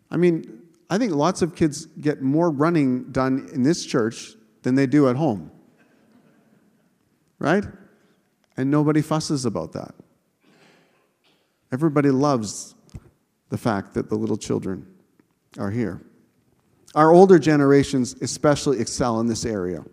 I 0.09 0.17
mean, 0.17 0.61
I 0.89 0.97
think 0.97 1.13
lots 1.13 1.41
of 1.41 1.55
kids 1.55 1.86
get 1.86 2.22
more 2.22 2.49
running 2.49 3.11
done 3.11 3.49
in 3.53 3.63
this 3.63 3.86
church 3.86 4.34
than 4.63 4.76
they 4.76 4.88
do 4.88 5.07
at 5.07 5.15
home. 5.15 5.51
Right? 7.39 7.63
And 8.57 8.69
nobody 8.69 9.01
fusses 9.01 9.45
about 9.45 9.72
that. 9.74 9.95
Everybody 11.72 12.11
loves 12.11 12.76
the 13.49 13.57
fact 13.57 13.93
that 13.93 14.09
the 14.09 14.15
little 14.15 14.38
children 14.38 14.86
are 15.57 15.72
here. 15.72 16.01
Our 16.93 17.11
older 17.11 17.39
generations 17.39 18.15
especially 18.22 18.80
excel 18.80 19.19
in 19.22 19.28
this 19.28 19.45
area. 19.45 19.84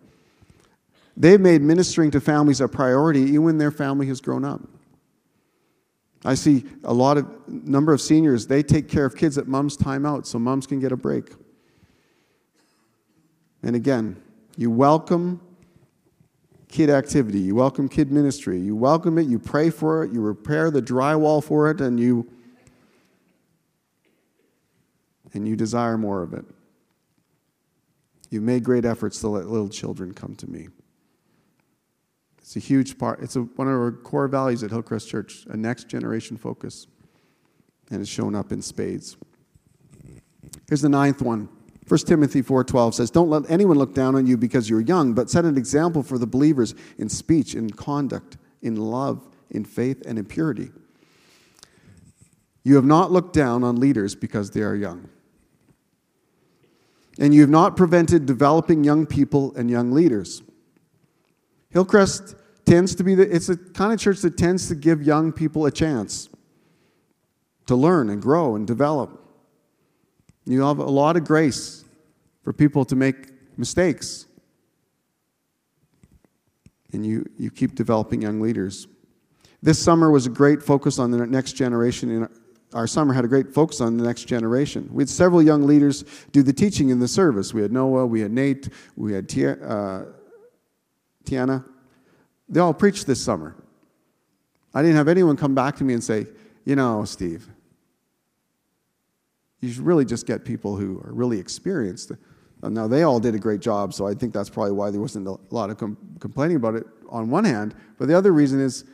They've 1.19 1.39
made 1.39 1.61
ministering 1.61 2.11
to 2.11 2.21
families 2.21 2.61
a 2.61 2.67
priority 2.69 3.19
even 3.19 3.43
when 3.43 3.57
their 3.57 3.71
family 3.71 4.07
has 4.07 4.21
grown 4.21 4.45
up. 4.45 4.61
I 6.23 6.33
see 6.33 6.65
a 6.85 6.93
lot 6.93 7.17
of 7.17 7.27
number 7.47 7.93
of 7.93 7.99
seniors, 7.99 8.47
they 8.47 8.63
take 8.63 8.87
care 8.87 9.05
of 9.05 9.15
kids 9.15 9.37
at 9.37 9.47
mom's 9.47 9.75
time 9.75 10.05
out 10.05 10.25
so 10.25 10.39
moms 10.39 10.65
can 10.65 10.79
get 10.79 10.93
a 10.93 10.97
break. 10.97 11.31
And 13.63 13.75
again, 13.75 14.21
you 14.55 14.71
welcome 14.71 15.41
kid 16.69 16.89
activity, 16.89 17.39
you 17.39 17.55
welcome 17.55 17.89
kid 17.89 18.11
ministry, 18.11 18.59
you 18.59 18.75
welcome 18.75 19.17
it, 19.17 19.27
you 19.27 19.39
pray 19.39 19.69
for 19.69 20.03
it, 20.03 20.13
you 20.13 20.21
repair 20.21 20.71
the 20.71 20.81
drywall 20.81 21.43
for 21.43 21.69
it, 21.69 21.81
and 21.81 21.99
you 21.99 22.29
and 25.33 25.47
you 25.47 25.55
desire 25.55 25.97
more 25.97 26.23
of 26.23 26.33
it. 26.33 26.45
You've 28.29 28.43
made 28.43 28.63
great 28.63 28.85
efforts 28.85 29.19
to 29.21 29.27
let 29.27 29.47
little 29.47 29.69
children 29.69 30.13
come 30.13 30.35
to 30.35 30.49
me. 30.49 30.69
It's 32.49 32.55
a 32.55 32.59
huge 32.59 32.97
part. 32.97 33.19
It's 33.21 33.35
a, 33.35 33.41
one 33.41 33.67
of 33.67 33.75
our 33.75 33.91
core 33.91 34.27
values 34.27 34.63
at 34.63 34.71
Hillcrest 34.71 35.07
Church, 35.07 35.45
a 35.51 35.55
next 35.55 35.87
generation 35.87 36.35
focus. 36.35 36.87
And 37.91 38.01
it's 38.01 38.09
shown 38.09 38.33
up 38.33 38.51
in 38.51 38.63
spades. 38.63 39.17
Here's 40.67 40.81
the 40.81 40.89
ninth 40.89 41.21
one. 41.21 41.47
1 41.87 41.99
Timothy 42.07 42.41
4:12 42.41 42.95
says, 42.95 43.11
"Don't 43.11 43.29
let 43.29 43.47
anyone 43.51 43.77
look 43.77 43.93
down 43.93 44.15
on 44.15 44.25
you 44.25 44.35
because 44.35 44.67
you're 44.67 44.81
young, 44.81 45.13
but 45.13 45.29
set 45.29 45.45
an 45.45 45.57
example 45.57 46.01
for 46.01 46.17
the 46.17 46.25
believers 46.25 46.73
in 46.97 47.07
speech, 47.07 47.53
in 47.53 47.69
conduct, 47.69 48.37
in 48.63 48.77
love, 48.77 49.27
in 49.51 49.63
faith, 49.63 50.01
and 50.07 50.17
in 50.17 50.25
purity." 50.25 50.71
You 52.63 52.77
have 52.77 52.85
not 52.85 53.11
looked 53.11 53.33
down 53.33 53.63
on 53.63 53.79
leaders 53.79 54.15
because 54.15 54.49
they 54.49 54.63
are 54.63 54.75
young. 54.75 55.07
And 57.19 57.31
you 57.31 57.41
have 57.41 57.49
not 57.51 57.77
prevented 57.77 58.25
developing 58.25 58.83
young 58.83 59.05
people 59.05 59.53
and 59.55 59.69
young 59.69 59.91
leaders. 59.91 60.41
Hillcrest 61.71 62.35
tends 62.65 62.95
to 62.95 63.03
be 63.03 63.15
the, 63.15 63.23
it's 63.33 63.49
a 63.49 63.57
kind 63.57 63.93
of 63.93 63.99
church 63.99 64.19
that 64.19 64.37
tends 64.37 64.67
to 64.67 64.75
give 64.75 65.03
young 65.03 65.31
people 65.31 65.65
a 65.65 65.71
chance 65.71 66.29
to 67.67 67.75
learn 67.75 68.09
and 68.09 68.21
grow 68.21 68.55
and 68.55 68.65
develop. 68.65 69.23
You 70.45 70.61
have 70.63 70.79
a 70.79 70.83
lot 70.83 71.15
of 71.15 71.25
grace 71.25 71.85
for 72.43 72.53
people 72.53 72.85
to 72.85 72.95
make 72.95 73.57
mistakes. 73.57 74.25
And 76.91 77.05
you, 77.05 77.29
you 77.37 77.51
keep 77.51 77.75
developing 77.75 78.23
young 78.23 78.41
leaders. 78.41 78.87
This 79.61 79.77
summer 79.77 80.09
was 80.09 80.25
a 80.25 80.29
great 80.29 80.63
focus 80.63 80.97
on 80.97 81.11
the 81.11 81.27
next 81.27 81.53
generation. 81.53 82.09
In 82.09 82.27
Our 82.73 82.87
summer 82.87 83.13
had 83.13 83.25
a 83.25 83.27
great 83.27 83.53
focus 83.53 83.81
on 83.81 83.97
the 83.97 84.03
next 84.03 84.23
generation. 84.23 84.89
We 84.91 85.03
had 85.03 85.09
several 85.09 85.43
young 85.43 85.67
leaders 85.67 86.03
do 86.31 86.41
the 86.41 86.53
teaching 86.53 86.89
in 86.89 86.99
the 86.99 87.07
service. 87.07 87.53
We 87.53 87.61
had 87.61 87.71
Noah, 87.71 88.07
we 88.07 88.21
had 88.21 88.31
Nate, 88.31 88.69
we 88.95 89.13
had 89.13 89.31
uh, 89.61 90.05
Tiana. 91.29 91.63
They 92.47 92.59
all 92.59 92.73
preached 92.73 93.05
this 93.05 93.21
summer. 93.21 93.55
I 94.73 94.81
didn't 94.81 94.97
have 94.97 95.07
anyone 95.07 95.37
come 95.37 95.55
back 95.55 95.75
to 95.77 95.83
me 95.83 95.93
and 95.93 96.03
say, 96.03 96.27
you 96.65 96.75
know, 96.75 97.05
Steve, 97.05 97.47
you 99.59 99.71
should 99.71 99.85
really 99.85 100.05
just 100.05 100.25
get 100.25 100.45
people 100.45 100.75
who 100.75 101.01
are 101.05 101.13
really 101.13 101.39
experienced. 101.39 102.11
Uh, 102.61 102.69
now, 102.69 102.87
they 102.87 103.03
all 103.03 103.19
did 103.19 103.35
a 103.35 103.39
great 103.39 103.61
job, 103.61 103.93
so 103.93 104.07
I 104.07 104.13
think 104.13 104.33
that's 104.33 104.49
probably 104.49 104.71
why 104.73 104.89
there 104.91 105.01
wasn't 105.01 105.27
a 105.27 105.37
lot 105.49 105.69
of 105.69 105.77
com- 105.77 105.97
complaining 106.19 106.57
about 106.57 106.75
it 106.75 106.85
on 107.09 107.29
one 107.29 107.45
hand. 107.45 107.75
But 107.97 108.07
the 108.07 108.17
other 108.17 108.31
reason 108.31 108.59
is 108.59 108.85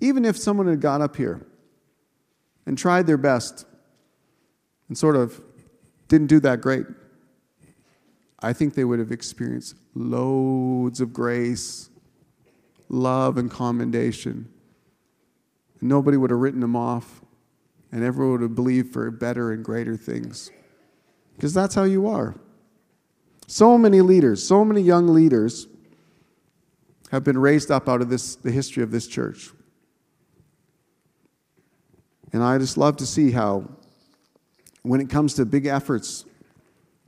even 0.00 0.24
if 0.24 0.36
someone 0.36 0.66
had 0.66 0.80
got 0.80 1.00
up 1.00 1.16
here 1.16 1.46
and 2.66 2.76
tried 2.76 3.06
their 3.06 3.16
best 3.16 3.66
and 4.88 4.96
sort 4.96 5.16
of 5.16 5.40
didn't 6.08 6.28
do 6.28 6.40
that 6.40 6.60
great, 6.60 6.86
I 8.40 8.52
think 8.52 8.74
they 8.74 8.84
would 8.84 8.98
have 8.98 9.12
experienced 9.12 9.76
loads 9.94 11.00
of 11.00 11.12
grace, 11.12 11.90
love, 12.88 13.36
and 13.36 13.50
commendation 13.50 14.48
Nobody 15.80 16.16
would 16.16 16.30
have 16.30 16.40
written 16.40 16.60
them 16.60 16.76
off, 16.76 17.20
and 17.92 18.02
everyone 18.02 18.32
would 18.32 18.42
have 18.42 18.54
believed 18.54 18.92
for 18.92 19.10
better 19.10 19.52
and 19.52 19.64
greater 19.64 19.96
things. 19.96 20.50
Because 21.36 21.54
that's 21.54 21.74
how 21.74 21.84
you 21.84 22.08
are. 22.08 22.34
So 23.46 23.78
many 23.78 24.00
leaders, 24.00 24.46
so 24.46 24.64
many 24.64 24.80
young 24.80 25.08
leaders 25.08 25.68
have 27.10 27.24
been 27.24 27.38
raised 27.38 27.70
up 27.70 27.88
out 27.88 28.02
of 28.02 28.10
this, 28.10 28.34
the 28.36 28.50
history 28.50 28.82
of 28.82 28.90
this 28.90 29.06
church. 29.06 29.50
And 32.32 32.42
I 32.42 32.58
just 32.58 32.76
love 32.76 32.96
to 32.98 33.06
see 33.06 33.30
how, 33.30 33.70
when 34.82 35.00
it 35.00 35.08
comes 35.08 35.34
to 35.34 35.46
big 35.46 35.64
efforts, 35.64 36.26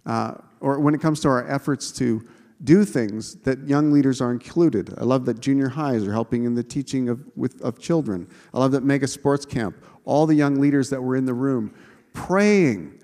uh, 0.07 0.35
or 0.61 0.81
when 0.81 0.95
it 0.95 1.01
comes 1.01 1.21
to 1.21 1.29
our 1.29 1.49
efforts 1.51 1.91
to 1.93 2.27
do 2.63 2.85
things, 2.85 3.37
that 3.37 3.67
young 3.67 3.91
leaders 3.91 4.21
are 4.21 4.33
included. 4.33 4.95
I 4.99 5.05
love 5.05 5.25
that 5.27 5.41
junior 5.41 5.69
highs 5.69 6.07
are 6.07 6.13
helping 6.13 6.45
in 6.45 6.55
the 6.55 6.63
teaching 6.63 7.09
of, 7.09 7.21
with, 7.35 7.61
of 7.63 7.79
children. 7.79 8.29
I 8.53 8.59
love 8.59 8.73
that 8.73 8.83
mega 8.85 9.09
sports 9.09 9.47
camp, 9.47 9.83
all 10.05 10.27
the 10.27 10.35
young 10.35 10.57
leaders 10.57 10.91
that 10.91 11.03
were 11.03 11.17
in 11.17 11.25
the 11.25 11.35
room 11.35 11.75
praying 12.13 13.01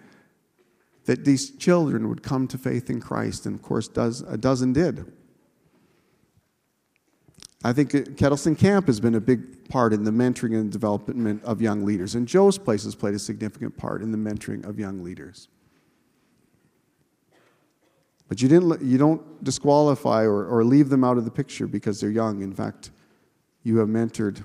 that 1.05 1.25
these 1.25 1.51
children 1.53 2.09
would 2.09 2.23
come 2.23 2.49
to 2.49 2.59
faith 2.59 2.91
in 2.91 3.01
Christ. 3.01 3.47
And 3.47 3.55
of 3.55 3.63
course, 3.63 3.89
does, 3.89 4.23
a 4.23 4.37
dozen 4.37 4.73
did. 4.73 5.13
I 7.65 7.73
think 7.73 7.91
Kettleston 7.91 8.59
Camp 8.59 8.87
has 8.87 9.01
been 9.01 9.15
a 9.15 9.21
big 9.21 9.69
part 9.69 9.93
in 9.93 10.05
the 10.05 10.11
mentoring 10.11 10.59
and 10.59 10.71
development 10.71 11.43
of 11.45 11.61
young 11.63 11.85
leaders. 11.85 12.15
And 12.15 12.29
Joe's 12.29 12.59
Place 12.59 12.85
has 12.85 12.95
played 12.95 13.15
a 13.15 13.19
significant 13.19 13.77
part 13.77 14.03
in 14.03 14.13
the 14.13 14.19
mentoring 14.19 14.65
of 14.69 14.79
young 14.79 15.03
leaders. 15.03 15.49
But 18.29 18.43
you, 18.43 18.49
didn't, 18.49 18.83
you 18.83 18.99
don't 18.99 19.45
disqualify 19.45 20.25
or, 20.25 20.47
or 20.47 20.65
leave 20.65 20.89
them 20.89 21.05
out 21.05 21.17
of 21.17 21.25
the 21.25 21.31
picture 21.31 21.67
because 21.67 22.01
they're 22.01 22.11
young. 22.11 22.43
In 22.43 22.53
fact, 22.53 22.91
you 23.63 23.79
have 23.79 23.89
mentored 23.89 24.45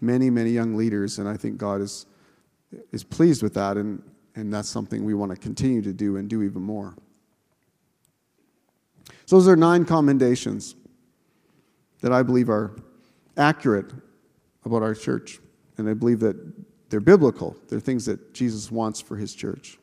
many, 0.00 0.30
many 0.30 0.50
young 0.50 0.76
leaders, 0.76 1.18
and 1.18 1.28
I 1.28 1.36
think 1.36 1.58
God 1.58 1.80
is, 1.80 2.06
is 2.92 3.04
pleased 3.04 3.42
with 3.42 3.54
that, 3.54 3.76
and, 3.76 4.02
and 4.34 4.52
that's 4.52 4.68
something 4.68 5.04
we 5.04 5.14
want 5.14 5.30
to 5.30 5.36
continue 5.36 5.82
to 5.82 5.92
do 5.92 6.16
and 6.16 6.28
do 6.28 6.42
even 6.42 6.62
more. 6.62 6.94
So, 9.26 9.36
those 9.36 9.48
are 9.48 9.56
nine 9.56 9.84
commendations 9.84 10.74
that 12.00 12.12
I 12.12 12.22
believe 12.22 12.48
are 12.48 12.76
accurate 13.36 13.92
about 14.64 14.82
our 14.82 14.94
church, 14.94 15.40
and 15.78 15.88
I 15.88 15.94
believe 15.94 16.20
that 16.20 16.36
they're 16.90 17.00
biblical. 17.00 17.56
They're 17.68 17.80
things 17.80 18.06
that 18.06 18.34
Jesus 18.34 18.70
wants 18.70 19.00
for 19.00 19.16
his 19.16 19.34
church. 19.34 19.79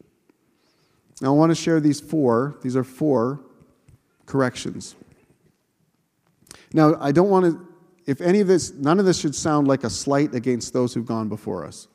Now, 1.21 1.29
I 1.29 1.37
want 1.37 1.49
to 1.49 1.55
share 1.55 1.79
these 1.79 1.99
four. 1.99 2.57
These 2.61 2.75
are 2.75 2.83
four 2.83 3.39
corrections. 4.25 4.95
Now, 6.73 6.95
I 6.99 7.11
don't 7.11 7.29
want 7.29 7.45
to, 7.45 7.67
if 8.05 8.21
any 8.21 8.39
of 8.39 8.47
this, 8.47 8.71
none 8.73 8.99
of 8.99 9.05
this 9.05 9.19
should 9.19 9.33
sound 9.33 9.67
like 9.67 9.83
a 9.83 9.89
slight 9.89 10.35
against 10.35 10.73
those 10.73 10.93
who've 10.93 11.05
gone 11.05 11.29
before 11.29 11.65
us. 11.65 11.87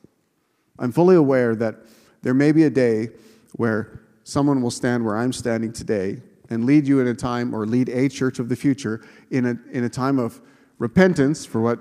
I'm 0.79 0.91
fully 0.91 1.15
aware 1.15 1.55
that 1.55 1.75
there 2.21 2.33
may 2.33 2.51
be 2.51 2.63
a 2.63 2.69
day 2.69 3.09
where 3.53 4.01
someone 4.23 4.61
will 4.61 4.71
stand 4.71 5.05
where 5.05 5.15
I'm 5.15 5.31
standing 5.31 5.71
today 5.71 6.21
and 6.49 6.65
lead 6.65 6.87
you 6.87 6.99
in 6.99 7.07
a 7.07 7.13
time, 7.13 7.53
or 7.55 7.65
lead 7.65 7.89
a 7.89 8.09
church 8.09 8.37
of 8.37 8.49
the 8.49 8.55
future 8.55 9.01
in 9.31 9.45
a, 9.45 9.57
in 9.71 9.85
a 9.85 9.89
time 9.89 10.19
of 10.19 10.41
repentance 10.77 11.45
for 11.45 11.61
what 11.61 11.79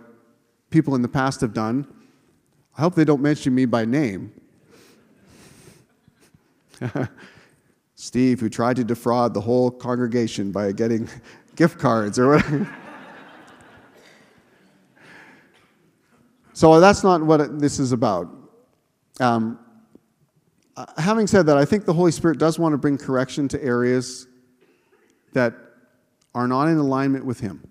people 0.70 0.94
in 0.94 1.02
the 1.02 1.08
past 1.08 1.40
have 1.40 1.52
done. 1.52 1.86
I 2.78 2.80
hope 2.80 2.94
they 2.94 3.04
don't 3.04 3.20
mention 3.20 3.54
me 3.54 3.64
by 3.64 3.84
name. 3.84 4.32
Steve, 7.94 8.40
who 8.40 8.48
tried 8.48 8.76
to 8.76 8.84
defraud 8.84 9.34
the 9.34 9.40
whole 9.40 9.70
congregation 9.70 10.50
by 10.50 10.72
getting 10.72 11.08
gift 11.56 11.78
cards 11.78 12.18
or 12.18 12.30
whatever. 12.30 12.76
so 16.52 16.80
that's 16.80 17.04
not 17.04 17.22
what 17.22 17.58
this 17.58 17.78
is 17.78 17.92
about. 17.92 18.28
Um, 19.20 19.58
uh, 20.76 20.86
having 20.96 21.26
said 21.26 21.46
that, 21.46 21.58
I 21.58 21.64
think 21.64 21.84
the 21.84 21.92
Holy 21.92 22.12
Spirit 22.12 22.38
does 22.38 22.58
want 22.58 22.72
to 22.72 22.78
bring 22.78 22.96
correction 22.96 23.46
to 23.48 23.62
areas 23.62 24.26
that 25.34 25.54
are 26.34 26.48
not 26.48 26.68
in 26.68 26.78
alignment 26.78 27.24
with 27.26 27.40
Him. 27.40 27.62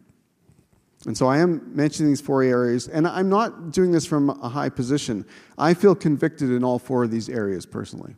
And 1.07 1.18
so 1.18 1.28
I 1.28 1.39
am 1.39 1.76
mentioning 1.76 2.12
these 2.12 2.22
four 2.22 2.43
areas, 2.43 2.88
and 2.88 3.07
I'm 3.07 3.28
not 3.28 3.72
doing 3.72 3.91
this 3.91 4.05
from 4.05 4.30
a 4.30 4.47
high 4.47 4.70
position. 4.70 5.26
I 5.57 5.74
feel 5.74 5.95
convicted 5.95 6.51
in 6.51 6.64
all 6.64 6.78
four 6.78 7.03
of 7.03 7.09
these 7.09 7.28
areas 7.28 7.66
personally. 7.66 8.16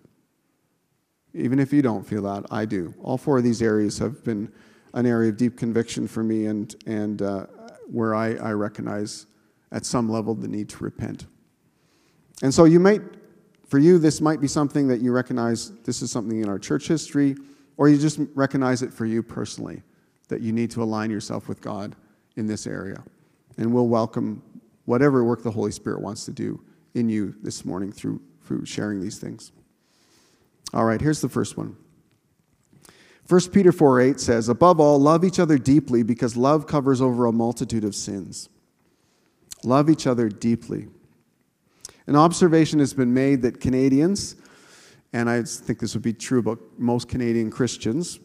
Even 1.34 1.60
if 1.60 1.74
you 1.74 1.82
don't 1.82 2.06
feel 2.06 2.22
that, 2.24 2.46
I 2.52 2.66
do. 2.66 2.94
All 3.02 3.18
four 3.18 3.40
of 3.40 3.44
these 3.44 3.62
areas 3.62 3.98
have 4.00 4.24
been 4.24 4.52
an 4.94 5.06
area 5.06 5.30
of 5.30 5.38
deep 5.38 5.58
conviction 5.58 6.08
for 6.08 6.24
me 6.24 6.46
and, 6.46 6.76
and 6.86 7.22
uh, 7.22 7.48
where 7.88 8.14
I, 8.14 8.36
I 8.36 8.52
recognize 8.52 9.26
at 9.72 9.86
some 9.86 10.08
level 10.10 10.36
the 10.36 10.48
need 10.48 10.70
to 10.70 10.84
repent. 10.84 11.26
And 12.44 12.54
so 12.54 12.66
you 12.66 12.80
might, 12.80 13.02
for 13.68 13.80
you, 13.80 13.98
this 13.98 14.22
might 14.22 14.40
be 14.40 14.48
something 14.48 14.88
that 14.88 15.02
you 15.02 15.12
recognize 15.12 15.72
this 15.82 16.02
is 16.02 16.12
something 16.12 16.42
in 16.42 16.50
our 16.50 16.60
church 16.60 16.88
history, 16.88 17.36
or 17.78 17.90
you 17.90 17.98
just 17.98 18.20
recognize 18.36 18.84
it 18.84 18.94
for 18.94 19.06
you 19.06 19.24
personally, 19.24 19.82
that 20.28 20.42
you 20.42 20.52
need 20.52 20.70
to 20.72 20.84
align 20.84 21.10
yourself 21.10 21.48
with 21.48 21.60
God 21.62 21.96
in 22.36 22.46
this 22.46 22.68
area. 22.68 23.04
And 23.58 23.74
we'll 23.74 23.88
welcome 23.88 24.44
whatever 24.86 25.24
work 25.24 25.42
the 25.42 25.52
Holy 25.52 25.72
Spirit 25.72 26.02
wants 26.02 26.26
to 26.26 26.32
do 26.32 26.64
in 26.94 27.10
you 27.10 27.34
this 27.42 27.66
morning 27.66 27.92
through, 27.92 28.22
through 28.44 28.66
sharing 28.66 29.02
these 29.02 29.18
things. 29.18 29.52
All 30.72 30.86
right, 30.86 31.02
here's 31.02 31.22
the 31.22 31.30
first 31.30 31.58
one. 31.58 31.76
1 33.28 33.42
Peter 33.52 33.72
4 33.72 34.02
8 34.02 34.20
says, 34.20 34.50
Above 34.50 34.80
all, 34.80 35.00
love 35.00 35.24
each 35.24 35.40
other 35.40 35.58
deeply 35.58 36.04
because 36.04 36.36
love 36.36 36.68
covers 36.68 37.02
over 37.02 37.26
a 37.26 37.32
multitude 37.32 37.84
of 37.84 37.96
sins. 37.96 38.50
Love 39.64 39.90
each 39.90 40.06
other 40.06 40.28
deeply. 40.30 40.88
An 42.06 42.16
observation 42.16 42.80
has 42.80 42.94
been 42.94 43.14
made 43.14 43.42
that 43.44 43.62
Canadians, 43.62 44.36
and 45.14 45.30
I 45.30 45.44
think 45.44 45.80
this 45.80 45.94
would 45.94 46.04
be 46.04 46.14
true 46.14 46.40
about 46.40 46.60
most 46.78 47.08
Canadian 47.08 47.50
Christians, 47.50 48.20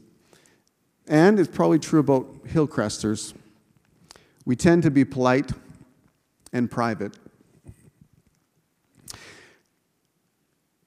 and 1.07 1.39
it's 1.39 1.55
probably 1.55 1.79
true 1.79 2.01
about 2.01 2.45
Hillcresters, 2.47 3.35
we 4.45 4.57
tend 4.57 4.83
to 4.83 4.91
be 4.91 5.05
polite 5.05 5.53
and 6.53 6.71
private. 6.71 7.17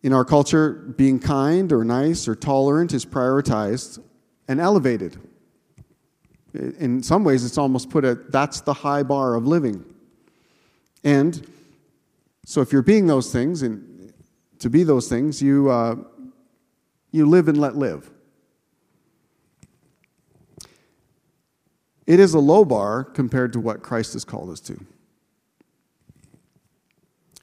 In 0.03 0.13
our 0.13 0.25
culture, 0.25 0.93
being 0.97 1.19
kind 1.19 1.71
or 1.71 1.83
nice 1.83 2.27
or 2.27 2.35
tolerant 2.35 2.93
is 2.93 3.05
prioritized 3.05 3.99
and 4.47 4.59
elevated. 4.59 5.17
In 6.53 7.03
some 7.03 7.23
ways, 7.23 7.45
it's 7.45 7.57
almost 7.57 7.89
put 7.89 8.03
at 8.03 8.31
that's 8.31 8.61
the 8.61 8.73
high 8.73 9.03
bar 9.03 9.35
of 9.35 9.45
living. 9.45 9.85
And 11.03 11.47
so, 12.45 12.61
if 12.61 12.73
you're 12.73 12.81
being 12.81 13.07
those 13.07 13.31
things, 13.31 13.61
and 13.61 14.13
to 14.59 14.69
be 14.69 14.83
those 14.83 15.07
things, 15.07 15.41
you, 15.41 15.69
uh, 15.69 15.95
you 17.11 17.25
live 17.25 17.47
and 17.47 17.59
let 17.59 17.75
live. 17.75 18.09
It 22.07 22.19
is 22.19 22.33
a 22.33 22.39
low 22.39 22.65
bar 22.65 23.03
compared 23.03 23.53
to 23.53 23.59
what 23.59 23.83
Christ 23.83 24.13
has 24.13 24.25
called 24.25 24.49
us 24.49 24.59
to. 24.61 24.83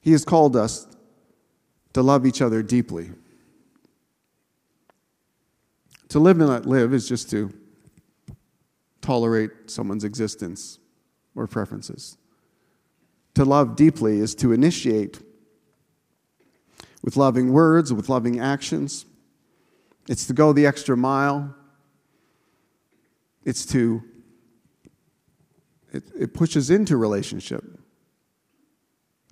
He 0.02 0.12
has 0.12 0.24
called 0.24 0.56
us 0.56 0.88
to 1.99 2.03
love 2.03 2.24
each 2.24 2.40
other 2.40 2.62
deeply. 2.62 3.11
To 6.11 6.20
live 6.20 6.38
and 6.38 6.49
let 6.49 6.64
live 6.64 6.94
is 6.94 7.09
just 7.09 7.28
to 7.30 7.53
tolerate 9.01 9.51
someone's 9.66 10.05
existence 10.05 10.78
or 11.34 11.49
preferences. 11.49 12.16
To 13.34 13.44
love 13.44 13.74
deeply 13.74 14.20
is 14.20 14.36
to 14.36 14.53
initiate 14.53 15.20
with 17.03 17.16
loving 17.16 17.53
words, 17.53 17.92
with 17.92 18.09
loving 18.09 18.38
actions. 18.38 19.05
It's 20.09 20.24
to 20.28 20.32
go 20.32 20.53
the 20.53 20.66
extra 20.66 20.96
mile. 20.96 21.53
It's 23.44 23.66
to, 23.66 24.05
it, 25.92 26.05
it 26.16 26.32
pushes 26.32 26.70
into 26.70 26.96
relationship 26.96 27.78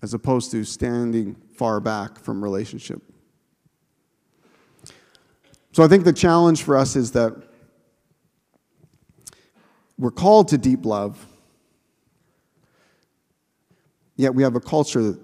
as 0.06 0.14
opposed 0.14 0.52
to 0.52 0.62
standing 0.62 1.34
far 1.56 1.80
back 1.80 2.16
from 2.20 2.40
relationship. 2.40 3.02
So 5.72 5.82
I 5.82 5.88
think 5.88 6.04
the 6.04 6.12
challenge 6.12 6.62
for 6.62 6.76
us 6.76 6.94
is 6.94 7.10
that 7.10 7.34
we're 9.98 10.12
called 10.12 10.46
to 10.50 10.58
deep 10.58 10.86
love, 10.86 11.26
yet 14.14 14.32
we 14.32 14.44
have 14.44 14.54
a 14.54 14.60
culture 14.60 15.18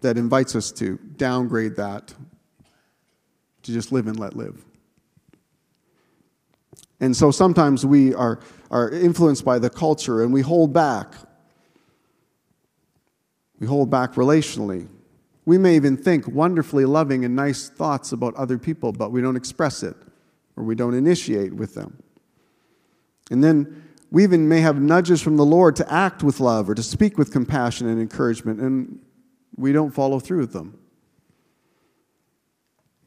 that 0.00 0.16
invites 0.16 0.56
us 0.56 0.72
to 0.72 0.98
downgrade 1.18 1.76
that 1.76 2.14
to 3.64 3.72
just 3.74 3.92
live 3.92 4.06
and 4.06 4.18
let 4.18 4.34
live. 4.34 4.64
And 6.98 7.14
so 7.14 7.30
sometimes 7.30 7.84
we 7.84 8.14
are, 8.14 8.40
are 8.70 8.88
influenced 8.88 9.44
by 9.44 9.58
the 9.58 9.68
culture 9.68 10.22
and 10.22 10.32
we 10.32 10.40
hold 10.40 10.72
back 10.72 11.12
we 13.60 13.66
hold 13.66 13.90
back 13.90 14.14
relationally. 14.14 14.88
We 15.44 15.58
may 15.58 15.76
even 15.76 15.96
think 15.96 16.28
wonderfully 16.28 16.84
loving 16.84 17.24
and 17.24 17.34
nice 17.34 17.68
thoughts 17.68 18.12
about 18.12 18.34
other 18.34 18.58
people, 18.58 18.92
but 18.92 19.12
we 19.12 19.20
don't 19.20 19.36
express 19.36 19.82
it 19.82 19.96
or 20.56 20.64
we 20.64 20.74
don't 20.74 20.94
initiate 20.94 21.54
with 21.54 21.74
them. 21.74 22.02
And 23.30 23.42
then 23.42 23.84
we 24.10 24.24
even 24.24 24.48
may 24.48 24.60
have 24.60 24.80
nudges 24.80 25.20
from 25.20 25.36
the 25.36 25.44
Lord 25.44 25.76
to 25.76 25.92
act 25.92 26.22
with 26.22 26.40
love 26.40 26.68
or 26.68 26.74
to 26.74 26.82
speak 26.82 27.18
with 27.18 27.32
compassion 27.32 27.88
and 27.88 28.00
encouragement, 28.00 28.60
and 28.60 29.00
we 29.56 29.72
don't 29.72 29.90
follow 29.90 30.18
through 30.18 30.40
with 30.40 30.52
them. 30.52 30.78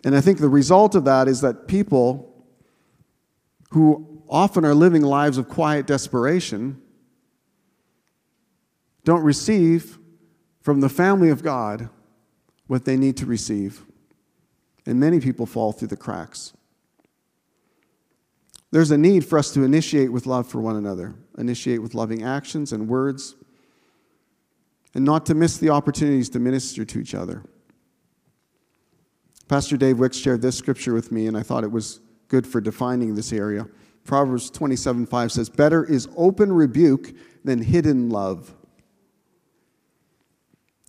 And 0.03 0.15
I 0.15 0.21
think 0.21 0.39
the 0.39 0.49
result 0.49 0.95
of 0.95 1.05
that 1.05 1.27
is 1.27 1.41
that 1.41 1.67
people 1.67 2.45
who 3.71 4.23
often 4.29 4.65
are 4.65 4.73
living 4.73 5.01
lives 5.01 5.37
of 5.37 5.47
quiet 5.47 5.87
desperation 5.87 6.81
don't 9.03 9.23
receive 9.23 9.97
from 10.61 10.79
the 10.79 10.89
family 10.89 11.29
of 11.29 11.43
God 11.43 11.89
what 12.67 12.85
they 12.85 12.95
need 12.95 13.17
to 13.17 13.25
receive. 13.25 13.83
And 14.85 14.99
many 14.99 15.19
people 15.19 15.45
fall 15.45 15.71
through 15.71 15.89
the 15.89 15.97
cracks. 15.97 16.53
There's 18.71 18.91
a 18.91 18.97
need 18.97 19.25
for 19.25 19.37
us 19.37 19.51
to 19.51 19.63
initiate 19.63 20.11
with 20.11 20.25
love 20.25 20.47
for 20.47 20.61
one 20.61 20.77
another, 20.77 21.15
initiate 21.37 21.81
with 21.81 21.93
loving 21.93 22.23
actions 22.23 22.71
and 22.71 22.87
words, 22.87 23.35
and 24.93 25.03
not 25.03 25.25
to 25.25 25.35
miss 25.35 25.57
the 25.57 25.69
opportunities 25.69 26.29
to 26.29 26.39
minister 26.39 26.85
to 26.85 26.99
each 26.99 27.13
other. 27.13 27.43
Pastor 29.49 29.75
Dave 29.75 29.99
Wicks 29.99 30.17
shared 30.17 30.41
this 30.41 30.57
scripture 30.57 30.93
with 30.93 31.11
me, 31.11 31.27
and 31.27 31.35
I 31.35 31.43
thought 31.43 31.65
it 31.65 31.71
was 31.71 31.99
good 32.29 32.47
for 32.47 32.61
defining 32.61 33.15
this 33.15 33.33
area. 33.33 33.67
Proverbs 34.05 34.49
27 34.49 35.05
5 35.05 35.31
says, 35.31 35.49
Better 35.49 35.83
is 35.83 36.07
open 36.15 36.53
rebuke 36.53 37.13
than 37.43 37.61
hidden 37.61 38.09
love. 38.09 38.55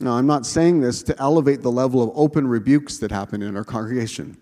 Now, 0.03 0.13
I'm 0.13 0.27
not 0.27 0.47
saying 0.47 0.81
this 0.81 1.03
to 1.05 1.19
elevate 1.21 1.63
the 1.63 1.71
level 1.71 2.03
of 2.03 2.11
open 2.15 2.47
rebukes 2.47 2.99
that 2.99 3.13
happen 3.13 3.41
in 3.41 3.57
our 3.57 3.65
congregation. 3.65 4.37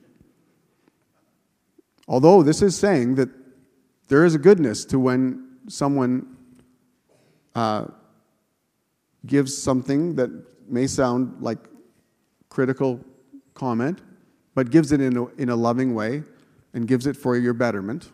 Although 2.08 2.42
this 2.42 2.62
is 2.62 2.76
saying 2.76 3.16
that 3.16 3.28
there 4.08 4.24
is 4.24 4.34
a 4.34 4.38
goodness 4.38 4.84
to 4.86 4.98
when 4.98 5.58
someone 5.68 6.36
uh, 7.54 7.86
gives 9.26 9.56
something 9.56 10.16
that 10.16 10.30
may 10.68 10.86
sound 10.86 11.42
like 11.42 11.58
critical 12.48 12.98
comment, 13.54 14.00
but 14.54 14.70
gives 14.70 14.92
it 14.92 15.00
in 15.00 15.16
a, 15.16 15.26
in 15.36 15.50
a 15.50 15.56
loving 15.56 15.94
way 15.94 16.22
and 16.72 16.88
gives 16.88 17.06
it 17.06 17.16
for 17.16 17.36
your 17.36 17.52
betterment. 17.52 18.10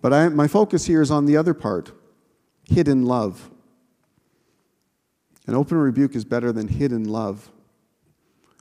But 0.00 0.12
I, 0.12 0.28
my 0.30 0.48
focus 0.48 0.86
here 0.86 1.02
is 1.02 1.10
on 1.10 1.26
the 1.26 1.36
other 1.36 1.54
part 1.54 1.92
hidden 2.64 3.04
love. 3.04 3.50
An 5.46 5.54
open 5.54 5.78
rebuke 5.78 6.16
is 6.16 6.24
better 6.24 6.52
than 6.52 6.68
hidden 6.68 7.04
love. 7.04 7.50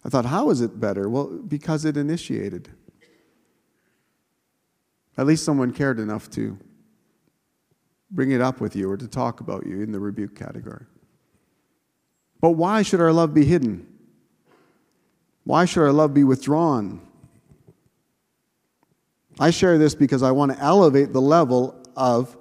I 0.03 0.09
thought, 0.09 0.25
how 0.25 0.51
is 0.51 0.61
it 0.61 0.79
better? 0.79 1.09
Well, 1.09 1.25
because 1.25 1.83
it 1.83 1.97
initiated. 1.97 2.69
At 5.17 5.25
least 5.25 5.43
someone 5.43 5.71
cared 5.71 5.99
enough 5.99 6.29
to 6.31 6.57
bring 8.11 8.31
it 8.31 8.41
up 8.41 8.61
with 8.61 8.75
you 8.75 8.89
or 8.89 8.97
to 8.97 9.07
talk 9.07 9.39
about 9.39 9.65
you 9.65 9.81
in 9.81 9.91
the 9.91 9.99
rebuke 9.99 10.35
category. 10.35 10.85
But 12.39 12.51
why 12.51 12.83
should 12.83 13.01
our 13.01 13.11
love 13.13 13.33
be 13.33 13.45
hidden? 13.45 13.87
Why 15.43 15.65
should 15.65 15.81
our 15.81 15.91
love 15.91 16.13
be 16.13 16.23
withdrawn? 16.23 17.01
I 19.39 19.49
share 19.49 19.77
this 19.77 19.95
because 19.95 20.21
I 20.21 20.31
want 20.31 20.53
to 20.53 20.59
elevate 20.59 21.13
the 21.13 21.21
level 21.21 21.81
of 21.95 22.37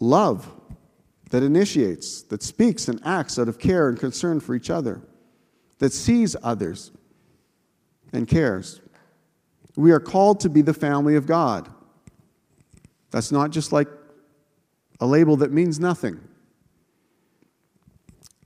love 0.00 0.50
that 1.30 1.42
initiates, 1.42 2.22
that 2.22 2.42
speaks 2.42 2.88
and 2.88 3.00
acts 3.04 3.38
out 3.38 3.48
of 3.48 3.58
care 3.58 3.88
and 3.88 3.98
concern 3.98 4.40
for 4.40 4.54
each 4.54 4.70
other, 4.70 5.02
that 5.78 5.92
sees 5.92 6.36
others 6.42 6.92
and 8.12 8.28
cares. 8.28 8.80
We 9.76 9.90
are 9.92 10.00
called 10.00 10.40
to 10.40 10.48
be 10.48 10.62
the 10.62 10.74
family 10.74 11.16
of 11.16 11.26
God. 11.26 11.68
That's 13.10 13.32
not 13.32 13.50
just 13.50 13.72
like 13.72 13.88
a 15.00 15.06
label 15.06 15.36
that 15.38 15.52
means 15.52 15.80
nothing. 15.80 16.20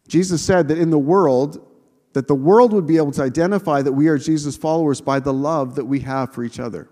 Jesus 0.09 0.43
said 0.43 0.68
that 0.68 0.79
in 0.79 0.91
the 0.91 0.99
world, 0.99 1.64
that 2.14 2.26
the 2.26 2.35
world 2.35 2.72
would 2.72 2.87
be 2.87 2.97
able 2.97 3.12
to 3.12 3.22
identify 3.22 3.83
that 3.83 3.93
we 3.93 4.09
are 4.09 4.18
Jesus' 4.18 4.57
followers 4.57 5.01
by 5.01 5.20
the 5.20 5.33
love 5.33 5.74
that 5.74 5.85
we 5.85 6.01
have 6.01 6.33
for 6.33 6.43
each 6.43 6.59
other. 6.59 6.89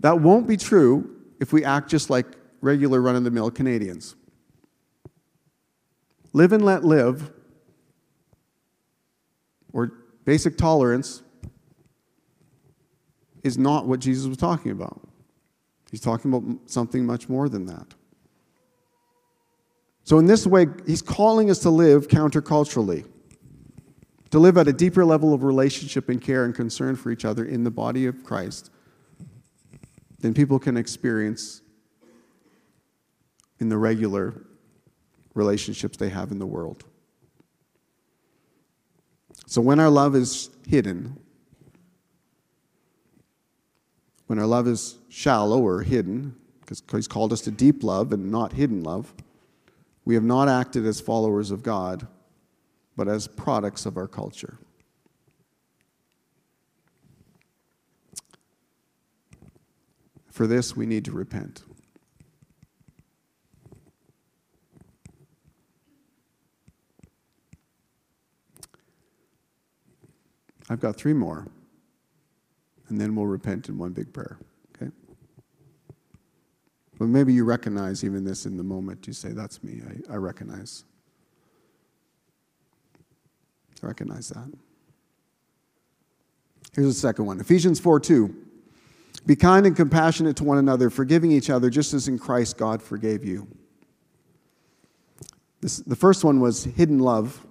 That 0.00 0.20
won't 0.20 0.48
be 0.48 0.56
true 0.56 1.16
if 1.40 1.52
we 1.52 1.64
act 1.64 1.88
just 1.88 2.10
like 2.10 2.26
regular 2.60 3.00
run 3.00 3.16
of 3.16 3.24
the 3.24 3.30
mill 3.30 3.50
Canadians. 3.50 4.14
Live 6.32 6.52
and 6.52 6.64
let 6.64 6.84
live, 6.84 7.32
or 9.72 9.92
basic 10.24 10.56
tolerance, 10.56 11.22
is 13.42 13.58
not 13.58 13.86
what 13.86 14.00
Jesus 14.00 14.26
was 14.26 14.36
talking 14.36 14.70
about. 14.70 15.00
He's 15.90 16.00
talking 16.00 16.32
about 16.32 16.70
something 16.70 17.04
much 17.04 17.28
more 17.28 17.48
than 17.48 17.66
that. 17.66 17.94
So, 20.04 20.18
in 20.18 20.26
this 20.26 20.46
way, 20.46 20.66
he's 20.86 21.02
calling 21.02 21.50
us 21.50 21.58
to 21.60 21.70
live 21.70 22.08
counterculturally, 22.08 23.06
to 24.30 24.38
live 24.38 24.56
at 24.56 24.68
a 24.68 24.72
deeper 24.72 25.04
level 25.04 25.34
of 25.34 25.42
relationship 25.42 26.08
and 26.08 26.20
care 26.20 26.44
and 26.44 26.54
concern 26.54 26.96
for 26.96 27.10
each 27.10 27.24
other 27.24 27.44
in 27.44 27.64
the 27.64 27.70
body 27.70 28.06
of 28.06 28.24
Christ 28.24 28.70
than 30.20 30.34
people 30.34 30.58
can 30.58 30.76
experience 30.76 31.62
in 33.60 33.68
the 33.68 33.78
regular 33.78 34.42
relationships 35.34 35.96
they 35.96 36.08
have 36.08 36.32
in 36.32 36.38
the 36.38 36.46
world. 36.46 36.84
So, 39.46 39.60
when 39.60 39.78
our 39.78 39.90
love 39.90 40.16
is 40.16 40.50
hidden, 40.66 41.18
when 44.26 44.38
our 44.38 44.46
love 44.46 44.66
is 44.68 44.96
shallow 45.08 45.60
or 45.60 45.82
hidden, 45.82 46.36
because 46.60 46.82
he's 46.90 47.08
called 47.08 47.32
us 47.32 47.40
to 47.42 47.50
deep 47.50 47.82
love 47.82 48.12
and 48.12 48.30
not 48.30 48.52
hidden 48.52 48.82
love, 48.82 49.12
we 50.04 50.14
have 50.14 50.24
not 50.24 50.48
acted 50.48 50.86
as 50.86 51.00
followers 51.00 51.50
of 51.50 51.62
God, 51.62 52.06
but 52.96 53.08
as 53.08 53.26
products 53.26 53.86
of 53.86 53.96
our 53.96 54.06
culture. 54.06 54.58
For 60.30 60.46
this, 60.46 60.76
we 60.76 60.86
need 60.86 61.04
to 61.06 61.12
repent. 61.12 61.64
I've 70.70 70.80
got 70.80 70.96
three 70.96 71.12
more 71.12 71.48
and 72.88 73.00
then 73.00 73.14
we'll 73.14 73.26
repent 73.26 73.68
in 73.68 73.76
one 73.76 73.92
big 73.92 74.12
prayer. 74.12 74.38
Okay? 74.76 74.90
But 76.98 77.08
maybe 77.08 77.32
you 77.32 77.44
recognize 77.44 78.04
even 78.04 78.24
this 78.24 78.46
in 78.46 78.56
the 78.56 78.62
moment. 78.62 79.06
You 79.06 79.12
say, 79.12 79.30
That's 79.30 79.62
me. 79.62 79.82
I, 79.86 80.14
I 80.14 80.16
recognize. 80.16 80.84
I 83.82 83.86
recognize 83.86 84.28
that. 84.28 84.52
Here's 86.72 86.86
the 86.86 87.00
second 87.00 87.26
one 87.26 87.40
Ephesians 87.40 87.80
4 87.80 87.98
2. 88.00 88.34
Be 89.26 89.36
kind 89.36 89.66
and 89.66 89.76
compassionate 89.76 90.36
to 90.36 90.44
one 90.44 90.56
another, 90.56 90.88
forgiving 90.88 91.30
each 91.30 91.50
other, 91.50 91.68
just 91.68 91.92
as 91.92 92.08
in 92.08 92.18
Christ 92.18 92.56
God 92.56 92.82
forgave 92.82 93.24
you. 93.24 93.46
This, 95.60 95.78
the 95.78 95.96
first 95.96 96.24
one 96.24 96.40
was 96.40 96.64
hidden 96.64 97.00
love, 97.00 97.46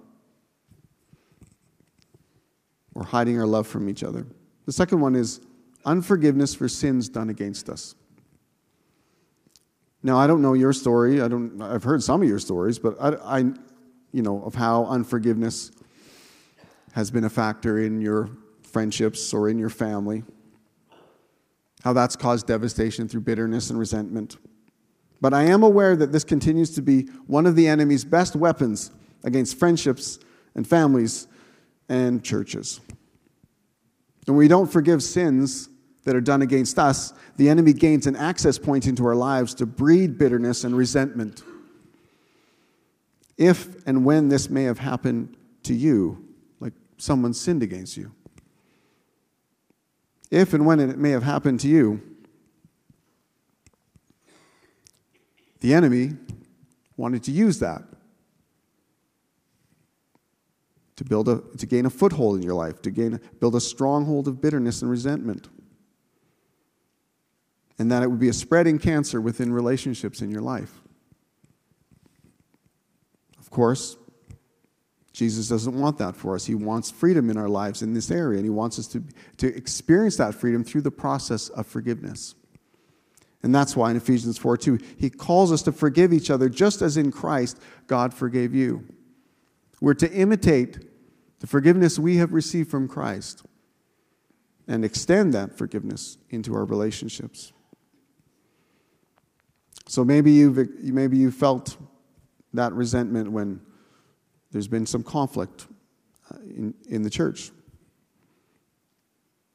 or 2.94 3.04
hiding 3.04 3.38
our 3.38 3.46
love 3.46 3.66
from 3.66 3.88
each 3.88 4.02
other. 4.02 4.26
The 4.66 4.72
second 4.72 5.00
one 5.00 5.14
is 5.14 5.40
unforgiveness 5.84 6.54
for 6.54 6.68
sins 6.68 7.08
done 7.08 7.30
against 7.30 7.68
us. 7.68 7.94
Now, 10.02 10.16
I 10.16 10.26
don't 10.26 10.40
know 10.40 10.54
your 10.54 10.72
story. 10.72 11.20
I 11.20 11.28
don't, 11.28 11.60
I've 11.60 11.84
heard 11.84 12.02
some 12.02 12.22
of 12.22 12.28
your 12.28 12.38
stories, 12.38 12.78
but 12.78 12.96
I, 13.00 13.38
I, 13.38 13.38
you 14.12 14.22
know, 14.22 14.42
of 14.42 14.54
how 14.54 14.86
unforgiveness 14.86 15.72
has 16.92 17.10
been 17.10 17.24
a 17.24 17.30
factor 17.30 17.78
in 17.78 18.00
your 18.00 18.30
friendships 18.62 19.32
or 19.34 19.48
in 19.48 19.58
your 19.58 19.68
family, 19.68 20.22
how 21.84 21.92
that's 21.92 22.16
caused 22.16 22.46
devastation 22.46 23.08
through 23.08 23.20
bitterness 23.20 23.70
and 23.70 23.78
resentment. 23.78 24.38
But 25.20 25.34
I 25.34 25.44
am 25.44 25.62
aware 25.62 25.96
that 25.96 26.12
this 26.12 26.24
continues 26.24 26.74
to 26.76 26.82
be 26.82 27.02
one 27.26 27.46
of 27.46 27.54
the 27.54 27.68
enemy's 27.68 28.04
best 28.04 28.34
weapons 28.34 28.90
against 29.22 29.58
friendships 29.58 30.18
and 30.54 30.66
families 30.66 31.28
and 31.90 32.24
churches. 32.24 32.80
When 34.24 34.36
we 34.36 34.48
don't 34.48 34.72
forgive 34.72 35.02
sins 35.02 35.68
that 36.04 36.14
are 36.14 36.20
done 36.20 36.40
against 36.40 36.78
us, 36.78 37.12
the 37.36 37.50
enemy 37.50 37.72
gains 37.72 38.06
an 38.06 38.14
access 38.16 38.58
point 38.58 38.86
into 38.86 39.04
our 39.04 39.16
lives 39.16 39.54
to 39.54 39.66
breed 39.66 40.16
bitterness 40.16 40.62
and 40.62 40.74
resentment. 40.74 41.42
If 43.36 43.86
and 43.86 44.04
when 44.04 44.28
this 44.28 44.48
may 44.48 44.62
have 44.64 44.78
happened 44.78 45.36
to 45.64 45.74
you, 45.74 46.24
like 46.60 46.74
someone 46.96 47.34
sinned 47.34 47.62
against 47.62 47.96
you, 47.96 48.12
if 50.30 50.54
and 50.54 50.64
when 50.64 50.78
it 50.78 50.96
may 50.96 51.10
have 51.10 51.24
happened 51.24 51.58
to 51.60 51.68
you, 51.68 52.00
the 55.58 55.74
enemy 55.74 56.12
wanted 56.96 57.24
to 57.24 57.32
use 57.32 57.58
that 57.58 57.82
to 61.00 61.04
build 61.04 61.30
a 61.30 61.40
to 61.56 61.64
gain 61.64 61.86
a 61.86 61.90
foothold 61.90 62.36
in 62.36 62.42
your 62.42 62.52
life, 62.52 62.82
to 62.82 62.90
gain 62.90 63.18
build 63.40 63.54
a 63.54 63.60
stronghold 63.60 64.28
of 64.28 64.38
bitterness 64.38 64.82
and 64.82 64.90
resentment. 64.90 65.48
And 67.78 67.90
that 67.90 68.02
it 68.02 68.10
would 68.10 68.20
be 68.20 68.28
a 68.28 68.34
spreading 68.34 68.78
cancer 68.78 69.18
within 69.18 69.50
relationships 69.50 70.20
in 70.20 70.30
your 70.30 70.42
life. 70.42 70.82
Of 73.38 73.48
course, 73.48 73.96
Jesus 75.14 75.48
doesn't 75.48 75.72
want 75.72 75.96
that 75.96 76.16
for 76.16 76.34
us. 76.34 76.44
He 76.44 76.54
wants 76.54 76.90
freedom 76.90 77.30
in 77.30 77.38
our 77.38 77.48
lives 77.48 77.80
in 77.80 77.94
this 77.94 78.10
area, 78.10 78.36
and 78.36 78.44
He 78.44 78.50
wants 78.50 78.78
us 78.78 78.86
to, 78.88 79.02
to 79.38 79.46
experience 79.56 80.18
that 80.18 80.34
freedom 80.34 80.62
through 80.62 80.82
the 80.82 80.90
process 80.90 81.48
of 81.48 81.66
forgiveness. 81.66 82.34
And 83.42 83.54
that's 83.54 83.74
why 83.74 83.90
in 83.90 83.96
Ephesians 83.96 84.36
4 84.36 84.58
2, 84.58 84.78
He 84.98 85.08
calls 85.08 85.50
us 85.50 85.62
to 85.62 85.72
forgive 85.72 86.12
each 86.12 86.30
other 86.30 86.50
just 86.50 86.82
as 86.82 86.98
in 86.98 87.10
Christ 87.10 87.58
God 87.86 88.12
forgave 88.12 88.54
you. 88.54 88.86
We're 89.80 89.94
to 89.94 90.12
imitate 90.12 90.89
the 91.40 91.46
forgiveness 91.46 91.98
we 91.98 92.16
have 92.16 92.32
received 92.32 92.70
from 92.70 92.86
Christ 92.86 93.44
and 94.68 94.84
extend 94.84 95.34
that 95.34 95.56
forgiveness 95.56 96.18
into 96.28 96.54
our 96.54 96.64
relationships. 96.64 97.52
So 99.86 100.04
maybe 100.04 100.30
you've 100.30 100.56
maybe 100.82 101.16
you 101.16 101.32
felt 101.32 101.76
that 102.54 102.72
resentment 102.72 103.32
when 103.32 103.60
there's 104.52 104.68
been 104.68 104.86
some 104.86 105.02
conflict 105.02 105.66
uh, 106.30 106.38
in, 106.42 106.74
in 106.88 107.02
the 107.02 107.10
church. 107.10 107.50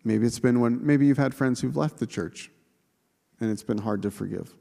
Maybe 0.04 0.28
it's 0.28 0.40
been 0.40 0.60
when 0.60 0.86
maybe 0.86 1.06
you've 1.06 1.18
had 1.18 1.34
friends 1.34 1.62
who've 1.62 1.78
left 1.78 1.98
the 1.98 2.08
church 2.08 2.52
and 3.40 3.50
it's 3.50 3.64
been 3.64 3.78
hard 3.78 4.02
to 4.04 4.12
forgive. 4.12 4.54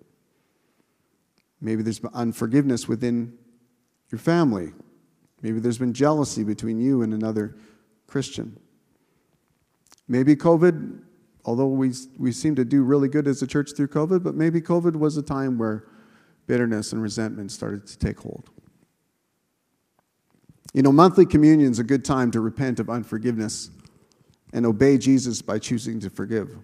Maybe 1.61 1.83
there's 1.83 2.01
unforgiveness 2.13 2.87
within 2.87 3.37
your 4.11 4.19
family. 4.19 4.73
Maybe 5.45 5.61
there's 5.61 5.77
been 5.77 5.93
jealousy 5.93 6.43
between 6.43 6.81
you 6.81 7.03
and 7.03 7.13
another 7.13 7.55
Christian. 8.07 8.59
Maybe 10.09 10.35
COVID, 10.35 11.01
although 11.45 11.67
we, 11.67 11.93
we 12.19 12.33
seem 12.33 12.55
to 12.55 12.65
do 12.65 12.83
really 12.83 13.09
good 13.09 13.29
as 13.29 13.43
a 13.43 13.47
church 13.47 13.73
through 13.77 13.89
COVID, 13.89 14.23
but 14.23 14.35
maybe 14.35 14.63
COVID 14.63 14.97
was 14.97 15.19
a 15.19 15.23
time 15.23 15.59
where 15.59 15.85
bitterness 16.47 16.95
and 16.95 17.03
resentment 17.03 17.53
started 17.53 17.87
to 17.89 17.99
take 17.99 18.21
hold. 18.21 18.49
You 20.73 20.81
know, 20.81 20.93
monthly 20.93 21.27
communion 21.27 21.71
is 21.71 21.79
a 21.79 21.85
good 21.85 22.07
time 22.07 22.31
to 22.31 22.41
repent 22.41 22.81
of 22.81 22.89
unforgiveness 22.89 23.69
and 24.55 24.65
obey 24.65 24.97
Jesus 24.97 25.43
by 25.43 25.59
choosing 25.59 26.01
to 26.01 26.09
forgive. 26.09 26.57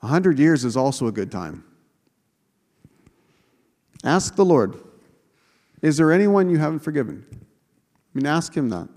A 0.00 0.06
hundred 0.06 0.38
years 0.38 0.64
is 0.64 0.74
also 0.74 1.06
a 1.06 1.12
good 1.12 1.30
time. 1.30 1.64
Ask 4.04 4.36
the 4.36 4.44
Lord, 4.44 4.80
is 5.84 5.98
there 5.98 6.10
anyone 6.10 6.48
you 6.48 6.56
haven't 6.56 6.78
forgiven? 6.78 7.26
I 7.30 7.34
mean, 8.14 8.24
ask 8.24 8.56
Him 8.56 8.70
that. 8.70 8.88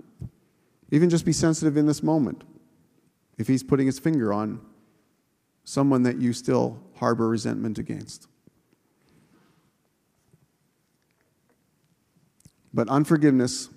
Even 0.90 1.10
just 1.10 1.26
be 1.26 1.34
sensitive 1.34 1.76
in 1.76 1.84
this 1.84 2.02
moment. 2.02 2.44
If 3.36 3.46
He's 3.46 3.62
putting 3.62 3.84
His 3.84 3.98
finger 3.98 4.32
on 4.32 4.58
someone 5.64 6.02
that 6.04 6.16
you 6.16 6.32
still 6.32 6.82
harbor 6.96 7.28
resentment 7.28 7.78
against. 7.78 8.26
But 12.72 12.88
unforgiveness 12.88 13.68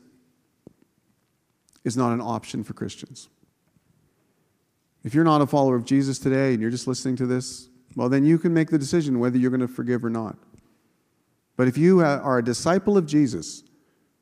is 1.84 1.97
not 1.97 2.14
an 2.14 2.22
option 2.22 2.64
for 2.64 2.72
Christians. 2.72 3.28
If 5.03 5.14
you're 5.14 5.26
not 5.26 5.41
a 5.41 5.47
follower 5.47 5.76
of 5.76 5.84
Jesus 5.84 6.18
today 6.18 6.53
and 6.53 6.62
you're 6.62 6.72
just 6.72 6.88
listening 6.88 7.18
to 7.18 7.26
this, 7.26 7.68
well, 7.97 8.07
then 8.07 8.24
you 8.24 8.39
can 8.39 8.53
make 8.53 8.70
the 8.70 8.78
decision 8.78 9.20
whether 9.20 9.38
you're 9.38 9.51
going 9.51 9.59
to 9.59 9.68
forgive 9.68 10.05
or 10.05 10.09
not. 10.09 10.38
But 11.62 11.68
if 11.68 11.78
you 11.78 11.99
are 11.99 12.39
a 12.39 12.43
disciple 12.43 12.97
of 12.97 13.05
Jesus, 13.05 13.62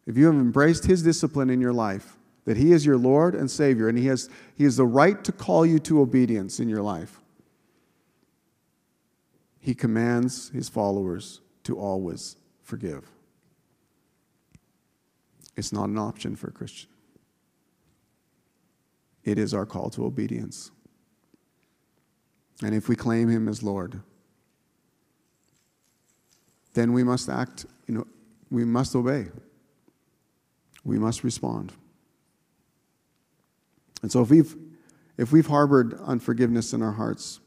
if 0.06 0.18
you 0.18 0.26
have 0.26 0.36
embraced 0.36 0.86
his 0.86 1.02
discipline 1.02 1.50
in 1.50 1.62
your 1.62 1.72
life, 1.72 2.18
that 2.44 2.58
he 2.58 2.74
is 2.74 2.86
your 2.86 2.98
Lord 2.98 3.34
and 3.34 3.50
Savior, 3.50 3.88
and 3.88 3.98
he 3.98 4.08
has, 4.08 4.30
he 4.58 4.66
has 4.66 4.76
the 4.76 4.86
right 4.86 5.24
to 5.24 5.32
call 5.32 5.66
you 5.66 5.80
to 5.80 6.02
obedience 6.02 6.60
in 6.60 6.68
your 6.68 6.82
life, 6.82 7.22
he 9.58 9.74
commands 9.74 10.50
his 10.50 10.68
followers 10.68 11.40
to 11.64 11.80
always 11.80 12.36
forgive. 12.62 13.10
It's 15.56 15.72
not 15.72 15.88
an 15.88 15.98
option 15.98 16.36
for 16.36 16.48
a 16.48 16.52
Christian. 16.52 16.90
It 19.24 19.38
is 19.38 19.54
our 19.54 19.66
call 19.66 19.90
to 19.92 20.04
obedience. 20.04 20.72
And 22.62 22.76
if 22.76 22.90
we 22.90 22.98
claim 22.98 23.30
Him 23.30 23.48
as 23.48 23.64
Lord, 23.64 24.02
then 26.74 26.94
we 26.94 27.04
must 27.04 27.30
act, 27.30 27.66
you 27.88 27.96
know, 27.96 28.08
we 28.50 28.66
must 28.66 28.96
obey. 28.96 29.28
We 30.84 30.98
must 30.98 31.24
respond. 31.24 31.74
And 34.02 34.12
so 34.12 34.22
if 34.22 34.30
we've 34.30 34.56
if 35.18 35.34
we've 35.34 35.48
harbored 35.48 36.00
unforgiveness 36.06 36.72
in 36.72 36.82
our 36.82 36.94
hearts, 36.94 37.42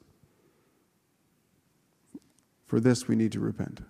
for 2.67 2.81
this 2.81 3.09
we 3.09 3.17
need 3.17 3.33
to 3.33 3.41
repent. 3.41 3.81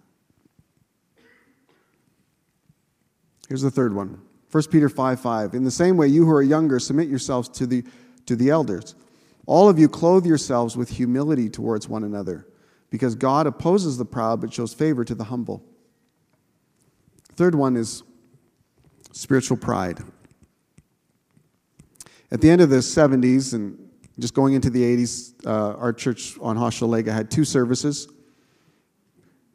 Here's 3.48 3.62
the 3.62 3.70
third 3.70 3.94
one 3.94 4.20
1 4.50 4.64
Peter 4.70 4.88
5 4.88 5.20
5. 5.20 5.54
In 5.54 5.64
the 5.64 5.70
same 5.70 5.96
way, 5.96 6.06
you 6.06 6.24
who 6.24 6.32
are 6.32 6.42
younger, 6.42 6.78
submit 6.78 7.08
yourselves 7.08 7.48
to 7.50 7.66
the, 7.66 7.84
to 8.26 8.36
the 8.36 8.50
elders. 8.50 8.94
All 9.46 9.68
of 9.68 9.78
you 9.78 9.88
clothe 9.88 10.24
yourselves 10.24 10.76
with 10.76 10.90
humility 10.90 11.48
towards 11.48 11.88
one 11.88 12.04
another, 12.04 12.46
because 12.92 13.14
God 13.14 13.46
opposes 13.46 13.96
the 13.96 14.04
proud 14.04 14.42
but 14.42 14.52
shows 14.52 14.74
favor 14.74 15.02
to 15.02 15.14
the 15.14 15.24
humble. 15.24 15.64
Third 17.36 17.54
one 17.54 17.74
is 17.74 18.02
spiritual 19.12 19.56
pride. 19.56 20.00
At 22.30 22.42
the 22.42 22.50
end 22.50 22.60
of 22.60 22.68
the 22.68 22.76
70s 22.76 23.54
and 23.54 23.78
just 24.18 24.34
going 24.34 24.52
into 24.52 24.68
the 24.68 24.82
80s, 24.82 25.46
uh, 25.46 25.74
our 25.78 25.94
church 25.94 26.36
on 26.42 26.58
Hochelaga 26.58 27.10
had 27.10 27.30
two 27.30 27.46
services 27.46 28.08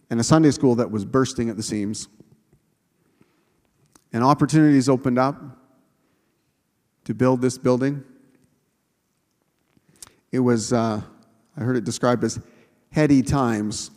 and 0.10 0.20
a 0.20 0.24
Sunday 0.24 0.50
school 0.50 0.74
that 0.74 0.90
was 0.90 1.06
bursting 1.06 1.48
at 1.48 1.58
the 1.58 1.64
seams 1.64 2.08
and 4.14 4.24
opportunities 4.24 4.90
opened 4.90 5.20
up 5.20 5.40
to 7.04 7.14
build 7.14 7.42
this 7.42 7.60
building. 7.60 8.04
It 10.32 10.40
was, 10.40 10.74
uh, 10.74 11.02
I 11.56 11.62
heard 11.62 11.78
it 11.78 11.84
described 11.84 12.24
as 12.24 12.40
heady 12.98 13.22
times. 13.22 13.91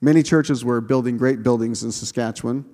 Many 0.00 0.22
churches 0.22 0.64
were 0.64 0.80
building 0.80 1.16
great 1.16 1.42
buildings 1.42 1.82
in 1.82 1.90
Saskatchewan. 1.90 2.64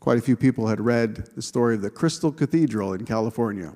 Quite 0.00 0.16
a 0.16 0.22
few 0.22 0.36
people 0.36 0.68
had 0.68 0.80
read 0.80 1.16
the 1.36 1.42
story 1.42 1.74
of 1.74 1.82
the 1.82 1.90
Crystal 1.90 2.32
Cathedral 2.32 2.94
in 2.94 3.04
California. 3.04 3.74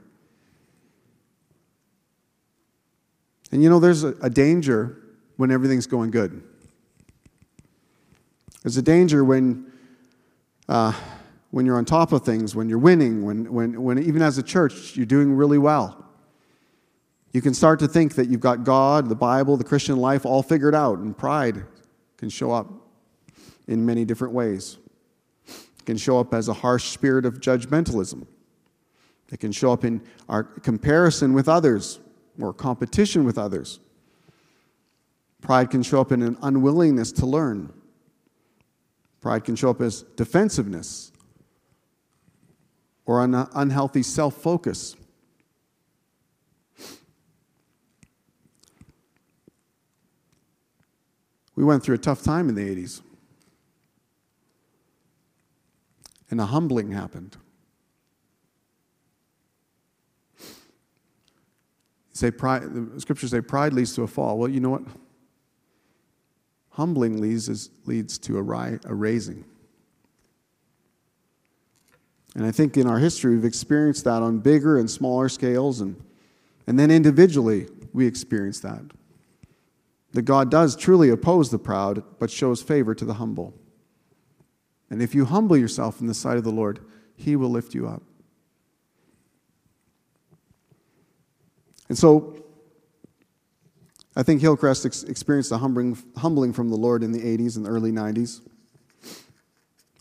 And 3.53 3.63
you 3.63 3.69
know, 3.69 3.79
there's 3.79 4.03
a, 4.03 4.15
a 4.23 4.31
danger 4.31 4.97
when 5.37 5.51
everything's 5.51 5.87
going 5.87 6.11
good. 6.11 6.43
There's 8.63 8.79
a 8.79 8.83
danger 8.83 9.25
when 9.25 9.71
uh, 10.71 10.95
when 11.51 11.67
you're 11.67 11.77
on 11.77 11.85
top 11.85 12.13
of 12.13 12.25
things, 12.25 12.55
when 12.55 12.71
you're 12.71 12.79
winning, 12.79 13.27
when, 13.27 13.53
when, 13.53 13.83
when 13.83 13.99
even 13.99 14.23
as 14.23 14.39
a 14.39 14.43
church, 14.43 14.97
you're 14.97 15.05
doing 15.05 15.35
really 15.35 15.59
well. 15.59 16.08
You 17.33 17.43
can 17.43 17.55
start 17.55 17.79
to 17.81 17.89
think 17.89 18.15
that 18.15 18.29
you've 18.29 18.41
got 18.41 18.65
God, 18.65 19.09
the 19.09 19.15
Bible, 19.15 19.57
the 19.57 19.65
Christian 19.65 19.97
life 19.97 20.25
all 20.25 20.43
figured 20.43 20.75
out, 20.75 20.99
and 20.99 21.17
pride 21.17 21.65
can 22.17 22.31
show 22.31 22.51
up 22.51 22.69
in 23.67 23.85
many 23.85 24.05
different 24.05 24.33
ways. 24.33 24.79
It 25.47 25.85
can 25.85 25.97
show 25.97 26.19
up 26.19 26.33
as 26.33 26.49
a 26.49 26.55
harsh 26.55 26.85
spirit 26.85 27.27
of 27.27 27.35
judgmentalism. 27.41 28.27
It 29.31 29.41
can 29.41 29.53
show 29.53 29.73
up 29.73 29.85
in 29.85 30.01
our 30.29 30.43
comparison 30.43 31.35
with 31.35 31.49
others 31.49 32.01
or 32.41 32.55
competition 32.55 33.25
with 33.25 33.37
others. 33.37 33.79
Pride 35.43 35.71
can 35.71 35.83
show 35.83 36.01
up 36.01 36.13
in 36.13 36.23
an 36.23 36.39
unwillingness 36.43 37.13
to 37.13 37.27
learn. 37.27 37.73
Pride 39.21 39.45
can 39.45 39.55
show 39.55 39.71
up 39.71 39.81
as 39.81 40.03
defensiveness 40.17 41.13
or 43.05 43.23
an 43.23 43.35
unhealthy 43.35 44.03
self 44.03 44.35
focus. 44.35 44.97
We 51.59 51.65
went 51.65 51.83
through 51.83 51.97
a 51.97 51.99
tough 51.99 52.23
time 52.23 52.49
in 52.49 52.55
the 52.55 52.63
80s. 52.63 53.03
And 56.31 56.41
a 56.41 56.47
humbling 56.47 56.93
happened. 56.93 57.37
say 62.13 62.31
pride, 62.31 62.63
the 62.63 63.01
scriptures 63.01 63.33
say 63.33 63.41
pride 63.41 63.73
leads 63.73 63.93
to 63.97 64.05
a 64.05 64.07
fall. 64.07 64.39
Well, 64.39 64.49
you 64.49 64.61
know 64.61 64.71
what? 64.71 64.83
Humbling 66.71 67.21
leads, 67.21 67.49
is, 67.49 67.71
leads 67.87 68.19
to 68.19 68.39
a, 68.39 68.43
ri- 68.43 68.79
a 68.85 68.95
raising. 68.95 69.45
And 72.37 72.47
I 72.47 72.53
think 72.53 72.77
in 72.77 72.87
our 72.87 73.01
history, 73.01 73.35
we've 73.35 73.45
experienced 73.45 74.05
that 74.05 74.23
on 74.23 74.39
bigger 74.39 74.79
and 74.79 74.89
smaller 74.89 75.29
scales, 75.29 75.81
and, 75.81 76.01
and 76.69 76.79
then 76.79 76.93
individually, 76.93 77.67
we 77.93 78.07
experience 78.07 78.61
that. 78.61 78.83
That 80.13 80.23
God 80.23 80.51
does 80.51 80.75
truly 80.75 81.11
oppose 81.11 81.51
the 81.51 81.59
proud, 81.59 82.03
but 82.19 82.31
shows 82.31 82.63
favor 82.63 82.95
to 82.95 83.05
the 83.05 83.15
humble. 83.15 83.55
And 84.91 85.03
if 85.03 85.15
you 85.15 85.27
humble 85.27 85.57
yourself 85.57 86.01
in 86.01 86.07
the 86.07 86.15
sight 86.15 86.39
of 86.39 86.45
the 86.45 86.51
Lord, 86.51 86.81
He 87.15 87.37
will 87.37 87.51
lift 87.51 87.75
you 87.75 87.87
up. 87.87 88.03
And 91.89 91.97
so, 91.97 92.43
I 94.17 94.23
think 94.23 94.41
Hillcrest 94.41 94.87
ex- 94.87 95.03
experienced 95.05 95.53
a 95.53 95.59
humbling, 95.59 95.97
humbling 96.17 96.53
from 96.53 96.71
the 96.71 96.77
Lord 96.77 97.03
in 97.03 97.13
the 97.13 97.21
80s 97.21 97.57
and 97.57 97.65
the 97.65 97.71
early 97.71 97.93
90s. 97.93 98.41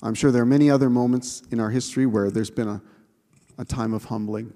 I'm 0.04 0.14
sure 0.14 0.32
there 0.32 0.44
are 0.44 0.46
many 0.46 0.70
other 0.70 0.90
moments 0.90 1.44
in 1.52 1.60
our 1.60 1.70
history 1.70 2.06
where 2.06 2.30
there's 2.30 2.50
been 2.50 2.68
a, 2.68 2.82
a 3.58 3.66
time 3.66 3.94
of 3.94 4.06
humbling. 4.06 4.54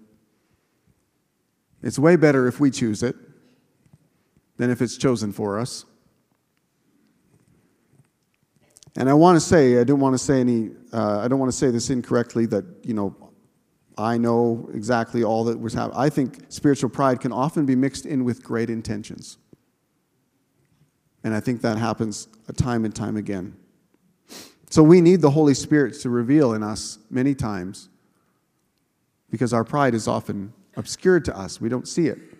It's 1.81 1.97
way 1.97 2.15
better 2.15 2.47
if 2.47 2.59
we 2.59 2.69
choose 2.69 3.01
it 3.03 3.15
than 4.61 4.69
if 4.69 4.79
it's 4.79 4.95
chosen 4.95 5.31
for 5.31 5.59
us. 5.59 5.85
And 8.95 9.09
I 9.09 9.13
want 9.15 9.35
to 9.35 9.39
say, 9.39 9.79
I 9.79 9.83
don't 9.83 9.99
want 9.99 10.13
to 10.13 10.19
say 10.19 10.39
any, 10.39 10.69
uh, 10.93 11.17
I 11.17 11.27
don't 11.27 11.39
want 11.39 11.51
to 11.51 11.57
say 11.57 11.71
this 11.71 11.89
incorrectly 11.89 12.45
that, 12.45 12.63
you 12.83 12.93
know, 12.93 13.15
I 13.97 14.19
know 14.19 14.69
exactly 14.71 15.23
all 15.23 15.45
that 15.45 15.59
was 15.59 15.73
happening. 15.73 15.97
I 15.97 16.09
think 16.09 16.45
spiritual 16.49 16.91
pride 16.91 17.21
can 17.21 17.31
often 17.31 17.65
be 17.65 17.75
mixed 17.75 18.05
in 18.05 18.23
with 18.23 18.43
great 18.43 18.69
intentions. 18.69 19.39
And 21.23 21.33
I 21.33 21.39
think 21.39 21.61
that 21.61 21.79
happens 21.79 22.27
time 22.55 22.85
and 22.85 22.93
time 22.93 23.17
again. 23.17 23.57
So 24.69 24.83
we 24.83 25.01
need 25.01 25.21
the 25.21 25.31
Holy 25.31 25.55
Spirit 25.55 25.99
to 26.01 26.11
reveal 26.11 26.53
in 26.53 26.61
us 26.61 26.99
many 27.09 27.33
times 27.33 27.89
because 29.31 29.53
our 29.53 29.63
pride 29.63 29.95
is 29.95 30.07
often 30.07 30.53
obscured 30.77 31.25
to 31.25 31.35
us. 31.35 31.59
We 31.59 31.67
don't 31.67 31.87
see 31.87 32.09
it. 32.09 32.30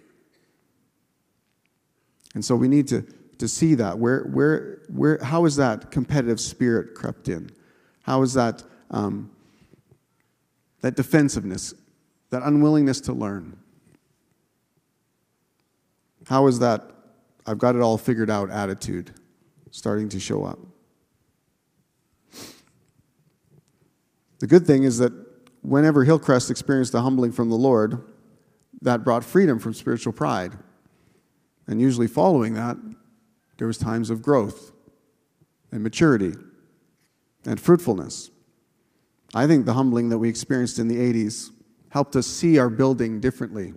And 2.34 2.44
so 2.44 2.56
we 2.56 2.68
need 2.68 2.88
to, 2.90 3.02
to 3.38 3.48
see 3.48 3.76
that. 3.76 3.98
Where, 4.00 4.24
where, 4.24 4.82
where, 4.88 5.20
how 5.24 5.46
is 5.46 5.56
that 5.58 5.92
competitive 5.92 6.40
spirit 6.40 6.96
crept 6.96 7.28
in? 7.28 7.50
How 8.04 8.22
is 8.22 8.34
that, 8.34 8.64
um, 8.90 9.32
that 10.82 10.96
defensiveness, 10.96 11.74
that 12.30 12.44
unwillingness 12.44 13.02
to 13.02 13.14
learn? 13.14 13.58
How 16.28 16.48
is 16.48 16.60
that 16.60 16.90
I've 17.46 17.58
got 17.58 17.76
it 17.76 17.82
all 17.82 17.98
figured 17.98 18.30
out 18.30 18.50
attitude 18.50 19.12
starting 19.72 20.10
to 20.10 20.20
show 20.20 20.44
up? 20.44 20.60
The 24.40 24.48
good 24.48 24.66
thing 24.66 24.84
is 24.84 24.98
that 24.98 25.14
whenever 25.62 26.04
Hillcrest 26.04 26.50
experienced 26.50 26.94
a 26.94 27.02
humbling 27.02 27.32
from 27.32 27.50
the 27.50 27.56
Lord, 27.56 28.04
that 28.82 29.04
brought 29.04 29.24
freedom 29.24 29.60
from 29.60 29.74
spiritual 29.74 30.14
pride. 30.14 30.54
And 31.72 31.80
usually 31.80 32.08
following 32.08 32.56
that, 32.56 32.76
there 33.58 33.66
was 33.66 33.78
times 33.78 34.10
of 34.10 34.22
growth 34.22 34.74
and 35.72 35.82
maturity 35.82 36.34
and 37.46 37.62
fruitfulness. 37.62 38.30
I 39.34 39.48
think 39.48 39.66
the 39.66 39.72
humbling 39.72 40.10
that 40.10 40.18
we 40.18 40.28
experienced 40.28 40.80
in 40.80 40.90
the 40.90 40.98
80s 40.98 41.52
helped 41.88 42.18
us 42.18 42.28
see 42.28 42.60
our 42.60 42.70
building 42.70 43.22
differently. 43.22 43.74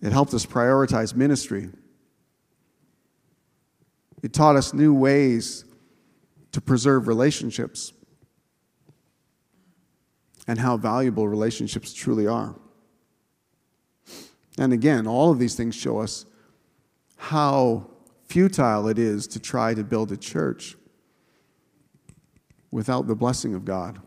It 0.00 0.12
helped 0.12 0.32
us 0.34 0.46
prioritize 0.46 1.16
ministry. 1.16 1.68
It 4.22 4.32
taught 4.32 4.54
us 4.54 4.72
new 4.72 4.94
ways 4.94 5.64
to 6.52 6.60
preserve 6.60 7.08
relationships 7.08 7.92
and 10.46 10.60
how 10.60 10.76
valuable 10.76 11.26
relationships 11.26 11.92
truly 11.92 12.28
are. 12.28 12.54
And 14.58 14.72
again, 14.72 15.06
all 15.06 15.30
of 15.30 15.38
these 15.38 15.54
things 15.54 15.74
show 15.74 15.98
us 15.98 16.26
how 17.16 17.88
futile 18.26 18.88
it 18.88 18.98
is 18.98 19.26
to 19.28 19.40
try 19.40 19.74
to 19.74 19.84
build 19.84 20.12
a 20.12 20.16
church 20.16 20.76
without 22.70 23.06
the 23.06 23.14
blessing 23.14 23.54
of 23.54 23.64
God. 23.64 24.00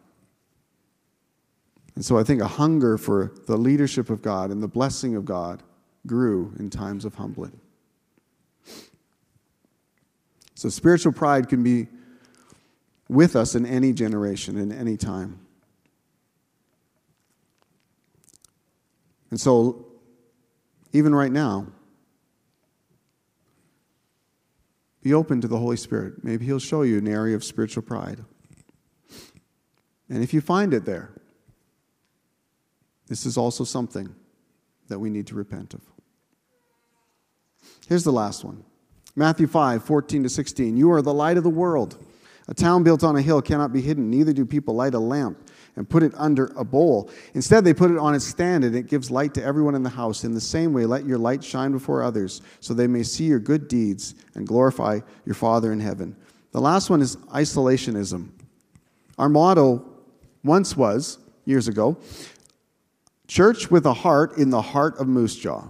And 1.95 2.03
so 2.03 2.17
I 2.17 2.23
think 2.23 2.41
a 2.41 2.47
hunger 2.47 2.97
for 2.97 3.33
the 3.47 3.57
leadership 3.57 4.09
of 4.09 4.21
God 4.21 4.49
and 4.49 4.63
the 4.63 4.67
blessing 4.67 5.15
of 5.15 5.25
God 5.25 5.61
grew 6.07 6.53
in 6.57 6.69
times 6.69 7.05
of 7.05 7.15
humbling. 7.15 7.59
So 10.55 10.69
spiritual 10.69 11.11
pride 11.11 11.49
can 11.49 11.61
be 11.61 11.87
with 13.09 13.35
us 13.35 13.53
in 13.53 13.65
any 13.65 13.93
generation, 13.93 14.57
in 14.57 14.71
any 14.71 14.97
time. 14.97 15.39
And 19.29 19.39
so, 19.39 19.85
even 20.93 21.13
right 21.13 21.31
now, 21.31 21.67
be 25.01 25.13
open 25.13 25.41
to 25.41 25.47
the 25.47 25.57
Holy 25.57 25.75
Spirit. 25.75 26.23
Maybe 26.23 26.45
He'll 26.45 26.59
show 26.59 26.83
you 26.83 26.99
an 26.99 27.07
area 27.07 27.35
of 27.35 27.43
spiritual 27.43 27.83
pride. 27.83 28.23
And 30.07 30.23
if 30.23 30.33
you 30.33 30.39
find 30.39 30.73
it 30.73 30.85
there, 30.85 31.11
this 33.07 33.25
is 33.25 33.35
also 33.35 33.63
something 33.63 34.15
that 34.87 34.99
we 34.99 35.09
need 35.09 35.27
to 35.27 35.35
repent 35.35 35.73
of. 35.73 35.81
Here's 37.87 38.03
the 38.03 38.13
last 38.13 38.45
one 38.45 38.63
Matthew 39.15 39.47
5 39.47 39.83
14 39.83 40.23
to 40.23 40.29
16. 40.29 40.77
You 40.77 40.91
are 40.91 41.01
the 41.01 41.13
light 41.13 41.37
of 41.37 41.43
the 41.43 41.49
world. 41.49 41.97
A 42.47 42.53
town 42.53 42.83
built 42.83 43.03
on 43.03 43.15
a 43.15 43.21
hill 43.21 43.41
cannot 43.41 43.71
be 43.71 43.81
hidden, 43.81 44.09
neither 44.09 44.33
do 44.33 44.45
people 44.45 44.75
light 44.75 44.93
a 44.93 44.99
lamp 44.99 45.42
and 45.75 45.89
put 45.89 46.03
it 46.03 46.13
under 46.15 46.51
a 46.55 46.63
bowl. 46.63 47.09
Instead, 47.33 47.65
they 47.65 47.73
put 47.73 47.91
it 47.91 47.97
on 47.97 48.13
its 48.13 48.25
stand, 48.25 48.63
and 48.63 48.75
it 48.75 48.87
gives 48.87 49.09
light 49.09 49.33
to 49.33 49.43
everyone 49.43 49.75
in 49.75 49.83
the 49.83 49.89
house. 49.89 50.23
In 50.23 50.33
the 50.33 50.41
same 50.41 50.73
way, 50.73 50.85
let 50.85 51.05
your 51.05 51.17
light 51.17 51.43
shine 51.43 51.71
before 51.71 52.03
others, 52.03 52.41
so 52.59 52.73
they 52.73 52.87
may 52.87 53.03
see 53.03 53.25
your 53.25 53.39
good 53.39 53.67
deeds 53.67 54.15
and 54.35 54.47
glorify 54.47 54.99
your 55.25 55.35
Father 55.35 55.71
in 55.71 55.79
heaven. 55.79 56.15
The 56.51 56.61
last 56.61 56.89
one 56.89 57.01
is 57.01 57.15
isolationism. 57.15 58.29
Our 59.17 59.29
motto 59.29 59.83
once 60.43 60.77
was, 60.77 61.17
years 61.45 61.67
ago, 61.67 61.97
church 63.27 63.71
with 63.71 63.85
a 63.85 63.93
heart 63.93 64.37
in 64.37 64.49
the 64.49 64.61
heart 64.61 64.97
of 64.99 65.07
Moose 65.07 65.35
Jaw. 65.35 65.67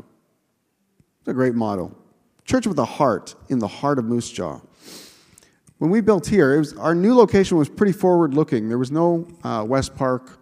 It's 1.20 1.28
a 1.28 1.34
great 1.34 1.56
motto. 1.56 1.96
Church 2.44 2.68
with 2.68 2.78
a 2.80 2.86
heart 2.86 3.36
in 3.48 3.60
the 3.60 3.68
heart 3.68 4.00
of 4.00 4.06
Moose 4.06 4.30
Jaw 4.30 4.60
when 5.84 5.92
we 5.92 6.00
built 6.00 6.26
here, 6.26 6.58
was, 6.58 6.72
our 6.78 6.96
new 6.96 7.14
location 7.14 7.58
was 7.58 7.68
pretty 7.68 7.92
forward 7.92 8.34
looking. 8.34 8.70
There 8.70 8.78
was 8.78 8.90
no 8.90 9.28
uh, 9.44 9.66
West 9.68 9.94
Park, 9.98 10.40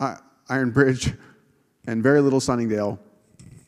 uh, 0.00 0.16
Iron 0.48 0.70
Bridge, 0.70 1.12
and 1.86 2.02
very 2.02 2.22
little 2.22 2.40
Sunningdale, 2.40 2.98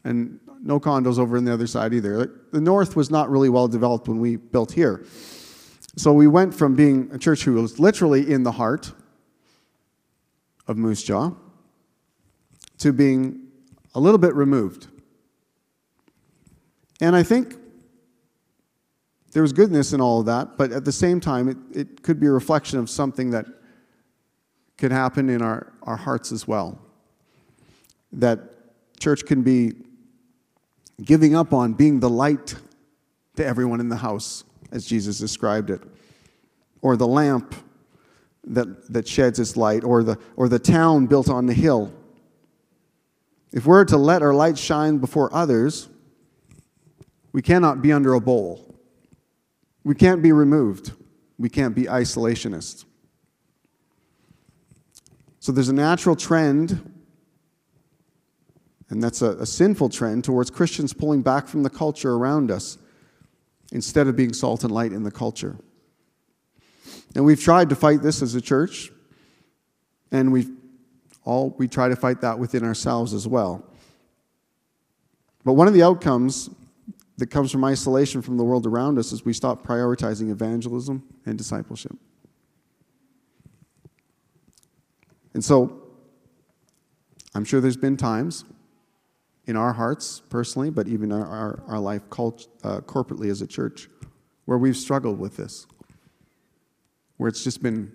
and 0.04 0.40
no 0.62 0.80
condos 0.80 1.18
over 1.18 1.36
on 1.36 1.44
the 1.44 1.52
other 1.52 1.66
side 1.66 1.92
either. 1.92 2.32
The 2.52 2.62
north 2.62 2.96
was 2.96 3.10
not 3.10 3.28
really 3.28 3.50
well 3.50 3.68
developed 3.68 4.08
when 4.08 4.20
we 4.20 4.36
built 4.36 4.72
here. 4.72 5.04
So 5.96 6.14
we 6.14 6.28
went 6.28 6.54
from 6.54 6.74
being 6.74 7.10
a 7.12 7.18
church 7.18 7.42
who 7.44 7.60
was 7.60 7.78
literally 7.78 8.32
in 8.32 8.42
the 8.42 8.52
heart 8.52 8.90
of 10.66 10.78
Moose 10.78 11.02
Jaw 11.02 11.32
to 12.78 12.90
being 12.90 13.48
a 13.94 14.00
little 14.00 14.16
bit 14.16 14.34
removed. 14.34 14.86
And 17.02 17.14
I 17.14 17.22
think 17.22 17.58
there 19.32 19.42
was 19.42 19.52
goodness 19.52 19.92
in 19.92 20.00
all 20.00 20.20
of 20.20 20.26
that, 20.26 20.56
but 20.58 20.72
at 20.72 20.84
the 20.84 20.92
same 20.92 21.18
time, 21.18 21.48
it, 21.48 21.56
it 21.72 22.02
could 22.02 22.20
be 22.20 22.26
a 22.26 22.30
reflection 22.30 22.78
of 22.78 22.90
something 22.90 23.30
that 23.30 23.46
could 24.76 24.92
happen 24.92 25.30
in 25.30 25.40
our, 25.40 25.72
our 25.82 25.96
hearts 25.96 26.32
as 26.32 26.46
well. 26.46 26.78
That 28.12 28.40
church 29.00 29.24
can 29.24 29.42
be 29.42 29.72
giving 31.02 31.34
up 31.34 31.52
on 31.52 31.72
being 31.72 32.00
the 32.00 32.10
light 32.10 32.54
to 33.36 33.46
everyone 33.46 33.80
in 33.80 33.88
the 33.88 33.96
house, 33.96 34.44
as 34.70 34.84
Jesus 34.86 35.18
described 35.18 35.70
it, 35.70 35.82
or 36.82 36.96
the 36.96 37.06
lamp 37.06 37.54
that, 38.44 38.92
that 38.92 39.08
sheds 39.08 39.38
its 39.38 39.56
light, 39.56 39.82
or 39.82 40.02
the, 40.02 40.18
or 40.36 40.48
the 40.48 40.58
town 40.58 41.06
built 41.06 41.30
on 41.30 41.46
the 41.46 41.54
hill. 41.54 41.92
If 43.52 43.66
we're 43.66 43.84
to 43.86 43.96
let 43.96 44.22
our 44.22 44.34
light 44.34 44.58
shine 44.58 44.98
before 44.98 45.34
others, 45.34 45.88
we 47.32 47.40
cannot 47.40 47.80
be 47.80 47.92
under 47.92 48.14
a 48.14 48.20
bowl. 48.20 48.71
We 49.84 49.94
can't 49.94 50.22
be 50.22 50.32
removed. 50.32 50.92
We 51.38 51.48
can't 51.48 51.74
be 51.74 51.84
isolationists. 51.84 52.84
So 55.40 55.50
there's 55.50 55.68
a 55.68 55.74
natural 55.74 56.14
trend, 56.14 56.88
and 58.90 59.02
that's 59.02 59.22
a, 59.22 59.30
a, 59.38 59.46
sinful 59.46 59.88
trend, 59.88 60.22
towards 60.22 60.50
Christians 60.50 60.92
pulling 60.92 61.22
back 61.22 61.48
from 61.48 61.64
the 61.64 61.70
culture 61.70 62.12
around 62.12 62.52
us 62.52 62.78
instead 63.72 64.06
of 64.06 64.14
being 64.14 64.32
salt 64.32 64.62
and 64.62 64.72
light 64.72 64.92
in 64.92 65.02
the 65.02 65.10
culture. 65.10 65.56
And 67.16 67.24
we've 67.24 67.40
tried 67.40 67.70
to 67.70 67.74
fight 67.74 68.02
this 68.02 68.22
as 68.22 68.36
a 68.36 68.40
church, 68.40 68.92
and 70.12 70.32
we 70.32 70.46
all 71.24 71.54
we 71.58 71.66
try 71.66 71.88
to 71.88 71.96
fight 71.96 72.20
that 72.20 72.38
within 72.38 72.62
ourselves 72.62 73.12
as 73.12 73.26
well. 73.26 73.66
But 75.44 75.54
one 75.54 75.66
of 75.66 75.74
the 75.74 75.82
outcomes 75.82 76.50
that 77.18 77.26
comes 77.26 77.52
from 77.52 77.64
isolation 77.64 78.22
from 78.22 78.36
the 78.36 78.44
world 78.44 78.66
around 78.66 78.98
us 78.98 79.12
is 79.12 79.24
we 79.24 79.32
stop 79.32 79.66
prioritizing 79.66 80.30
evangelism 80.30 81.02
and 81.26 81.36
discipleship. 81.36 81.96
And 85.34 85.44
so, 85.44 85.82
I'm 87.34 87.44
sure 87.44 87.60
there's 87.60 87.76
been 87.76 87.96
times 87.96 88.44
in 89.46 89.56
our 89.56 89.72
hearts 89.72 90.22
personally, 90.28 90.70
but 90.70 90.86
even 90.88 91.10
our, 91.12 91.26
our, 91.26 91.62
our 91.66 91.78
life 91.78 92.08
cult, 92.10 92.48
uh, 92.62 92.80
corporately 92.80 93.30
as 93.30 93.40
a 93.42 93.46
church, 93.46 93.88
where 94.44 94.58
we've 94.58 94.76
struggled 94.76 95.18
with 95.18 95.36
this. 95.36 95.66
Where 97.16 97.28
it's 97.28 97.44
just 97.44 97.62
been 97.62 97.92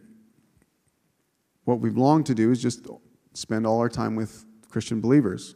what 1.65 1.79
we've 1.79 1.97
longed 1.97 2.25
to 2.27 2.33
do 2.33 2.49
is 2.49 2.61
just 2.61 2.87
spend 3.33 3.67
all 3.67 3.79
our 3.79 3.89
time 3.89 4.15
with 4.15 4.45
Christian 4.69 5.01
believers 5.01 5.55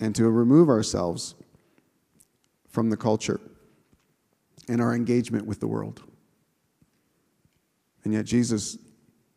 and 0.00 0.14
to 0.16 0.28
remove 0.28 0.68
ourselves 0.68 1.36
from 2.70 2.88
the 2.88 2.96
culture 2.96 3.40
and 4.68 4.80
our 4.80 4.94
engagement 4.94 5.46
with 5.46 5.60
the 5.60 5.66
world. 5.66 6.02
And 8.04 8.14
yet, 8.14 8.24
Jesus 8.24 8.78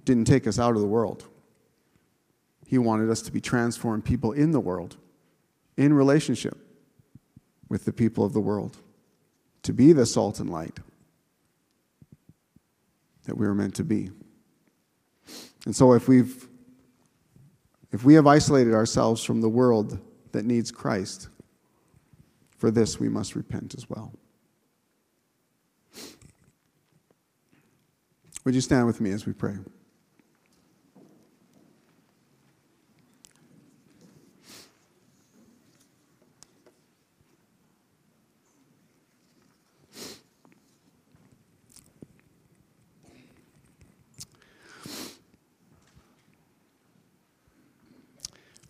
didn't 0.05 0.25
take 0.25 0.47
us 0.47 0.59
out 0.59 0.75
of 0.75 0.81
the 0.81 0.87
world. 0.87 1.25
He 2.65 2.77
wanted 2.77 3.09
us 3.09 3.21
to 3.23 3.31
be 3.31 3.41
transformed 3.41 4.05
people 4.05 4.31
in 4.31 4.51
the 4.51 4.59
world, 4.59 4.95
in 5.75 5.93
relationship 5.93 6.57
with 7.67 7.85
the 7.85 7.93
people 7.93 8.23
of 8.23 8.33
the 8.33 8.39
world, 8.39 8.77
to 9.63 9.73
be 9.73 9.91
the 9.91 10.05
salt 10.05 10.39
and 10.39 10.49
light 10.49 10.79
that 13.25 13.37
we 13.37 13.45
were 13.45 13.55
meant 13.55 13.75
to 13.75 13.83
be. 13.83 14.09
And 15.65 15.75
so, 15.75 15.93
if 15.93 16.07
we've 16.07 16.47
if 17.91 18.03
we 18.03 18.15
have 18.15 18.25
isolated 18.25 18.73
ourselves 18.73 19.23
from 19.23 19.39
the 19.39 19.49
world 19.49 19.99
that 20.31 20.45
needs 20.45 20.71
Christ, 20.71 21.29
for 22.63 22.71
this 22.71 22.97
we 22.97 23.09
must 23.09 23.35
repent 23.35 23.75
as 23.75 23.89
well. 23.89 24.13
Would 28.45 28.55
you 28.55 28.61
stand 28.61 28.87
with 28.87 29.01
me 29.01 29.11
as 29.11 29.25
we 29.25 29.33
pray? 29.33 29.57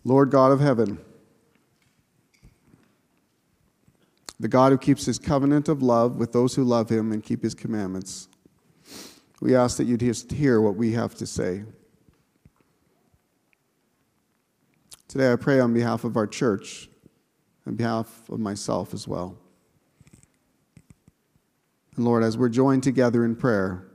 Lord 0.02 0.32
God 0.32 0.50
of 0.50 0.58
heaven, 0.58 0.98
the 4.44 4.48
God 4.48 4.72
who 4.72 4.76
keeps 4.76 5.06
his 5.06 5.18
covenant 5.18 5.70
of 5.70 5.82
love 5.82 6.16
with 6.16 6.34
those 6.34 6.54
who 6.54 6.64
love 6.64 6.90
him 6.90 7.12
and 7.12 7.24
keep 7.24 7.42
his 7.42 7.54
commandments, 7.54 8.28
we 9.40 9.56
ask 9.56 9.78
that 9.78 9.84
you'd 9.84 10.00
just 10.00 10.30
hear 10.30 10.60
what 10.60 10.76
we 10.76 10.92
have 10.92 11.14
to 11.14 11.26
say. 11.26 11.64
Today 15.08 15.32
I 15.32 15.36
pray 15.36 15.60
on 15.60 15.72
behalf 15.72 16.04
of 16.04 16.18
our 16.18 16.26
church, 16.26 16.90
on 17.66 17.76
behalf 17.76 18.28
of 18.28 18.38
myself 18.38 18.92
as 18.92 19.08
well. 19.08 19.38
And 21.96 22.04
Lord, 22.04 22.22
as 22.22 22.36
we're 22.36 22.50
joined 22.50 22.82
together 22.82 23.24
in 23.24 23.36
prayer, 23.36 23.86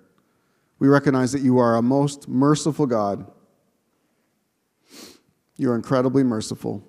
we 0.79 0.87
recognize 0.87 1.31
that 1.31 1.43
you 1.43 1.59
are 1.59 1.75
a 1.75 1.83
most 1.83 2.27
merciful 2.27 2.87
God 2.87 3.31
you 5.59 5.69
are 5.69 5.75
incredibly 5.75 6.23
merciful. 6.23 6.88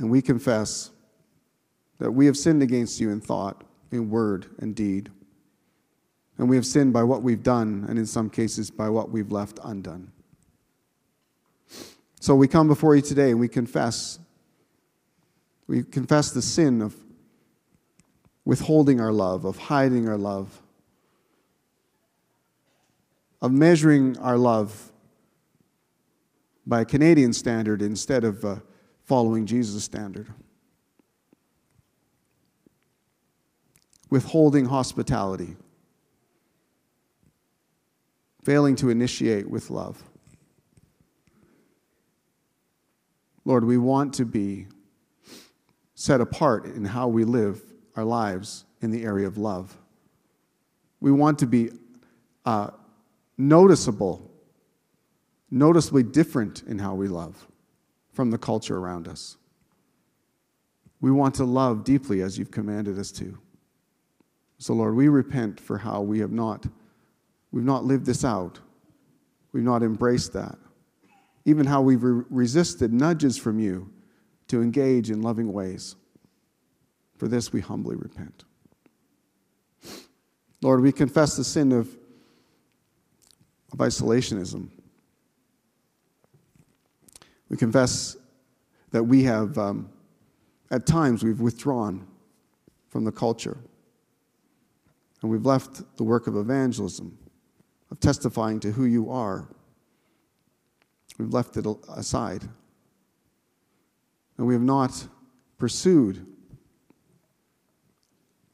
And 0.00 0.10
we 0.10 0.22
confess 0.22 0.90
that 1.98 2.10
we 2.10 2.24
have 2.24 2.36
sinned 2.36 2.62
against 2.62 3.00
you 3.00 3.10
in 3.10 3.20
thought, 3.20 3.62
in 3.92 4.08
word, 4.08 4.46
and 4.58 4.74
deed. 4.74 5.10
And 6.38 6.48
we 6.48 6.56
have 6.56 6.64
sinned 6.64 6.94
by 6.94 7.02
what 7.02 7.22
we've 7.22 7.42
done, 7.42 7.84
and 7.86 7.98
in 7.98 8.06
some 8.06 8.30
cases, 8.30 8.70
by 8.70 8.88
what 8.88 9.10
we've 9.10 9.30
left 9.30 9.60
undone. 9.62 10.10
So 12.18 12.34
we 12.34 12.48
come 12.48 12.66
before 12.66 12.96
you 12.96 13.02
today 13.02 13.30
and 13.30 13.38
we 13.38 13.46
confess. 13.46 14.18
We 15.66 15.82
confess 15.82 16.30
the 16.30 16.42
sin 16.42 16.80
of 16.80 16.96
withholding 18.46 19.02
our 19.02 19.12
love, 19.12 19.44
of 19.44 19.58
hiding 19.58 20.08
our 20.08 20.16
love, 20.16 20.62
of 23.42 23.52
measuring 23.52 24.16
our 24.18 24.38
love 24.38 24.92
by 26.66 26.80
a 26.80 26.84
Canadian 26.86 27.34
standard 27.34 27.82
instead 27.82 28.24
of 28.24 28.42
uh, 28.46 28.56
following 29.10 29.44
Jesus' 29.44 29.82
standard. 29.82 30.28
Withholding 34.08 34.66
hospitality, 34.66 35.56
failing 38.44 38.76
to 38.76 38.88
initiate 38.88 39.50
with 39.50 39.68
love. 39.68 40.00
Lord, 43.44 43.64
we 43.64 43.78
want 43.78 44.14
to 44.14 44.24
be 44.24 44.68
set 45.96 46.20
apart 46.20 46.66
in 46.66 46.84
how 46.84 47.08
we 47.08 47.24
live 47.24 47.60
our 47.96 48.04
lives 48.04 48.64
in 48.80 48.92
the 48.92 49.02
area 49.02 49.26
of 49.26 49.36
love. 49.36 49.76
We 51.00 51.10
want 51.10 51.40
to 51.40 51.48
be 51.48 51.70
uh, 52.44 52.70
noticeable 53.36 54.30
noticeably 55.50 56.04
different 56.04 56.62
in 56.62 56.78
how 56.78 56.94
we 56.94 57.08
love 57.08 57.49
from 58.12 58.30
the 58.30 58.38
culture 58.38 58.76
around 58.76 59.08
us. 59.08 59.36
We 61.00 61.10
want 61.10 61.34
to 61.36 61.44
love 61.44 61.84
deeply 61.84 62.22
as 62.22 62.38
you've 62.38 62.50
commanded 62.50 62.98
us 62.98 63.10
to. 63.12 63.38
So, 64.58 64.74
Lord, 64.74 64.94
we 64.94 65.08
repent 65.08 65.58
for 65.58 65.78
how 65.78 66.02
we 66.02 66.18
have 66.20 66.32
not, 66.32 66.66
we've 67.50 67.64
not 67.64 67.84
lived 67.84 68.04
this 68.04 68.24
out. 68.24 68.58
We've 69.52 69.64
not 69.64 69.82
embraced 69.82 70.34
that. 70.34 70.58
Even 71.46 71.66
how 71.66 71.80
we've 71.80 72.02
re- 72.02 72.24
resisted 72.28 72.92
nudges 72.92 73.38
from 73.38 73.58
you 73.58 73.90
to 74.48 74.60
engage 74.60 75.10
in 75.10 75.22
loving 75.22 75.52
ways. 75.52 75.96
For 77.16 77.26
this 77.26 77.52
we 77.52 77.60
humbly 77.60 77.96
repent. 77.96 78.44
Lord, 80.62 80.82
we 80.82 80.92
confess 80.92 81.36
the 81.36 81.44
sin 81.44 81.72
of, 81.72 81.88
of 83.72 83.78
isolationism 83.78 84.68
we 87.50 87.56
confess 87.56 88.16
that 88.92 89.04
we 89.04 89.24
have, 89.24 89.58
um, 89.58 89.90
at 90.70 90.86
times, 90.86 91.22
we've 91.22 91.40
withdrawn 91.40 92.06
from 92.88 93.04
the 93.04 93.12
culture. 93.12 93.58
And 95.20 95.30
we've 95.30 95.44
left 95.44 95.96
the 95.96 96.04
work 96.04 96.26
of 96.26 96.36
evangelism, 96.36 97.18
of 97.90 98.00
testifying 98.00 98.60
to 98.60 98.72
who 98.72 98.84
you 98.84 99.10
are. 99.10 99.48
We've 101.18 101.32
left 101.32 101.56
it 101.56 101.66
aside. 101.94 102.48
And 104.38 104.46
we 104.46 104.54
have 104.54 104.62
not 104.62 105.06
pursued 105.58 106.26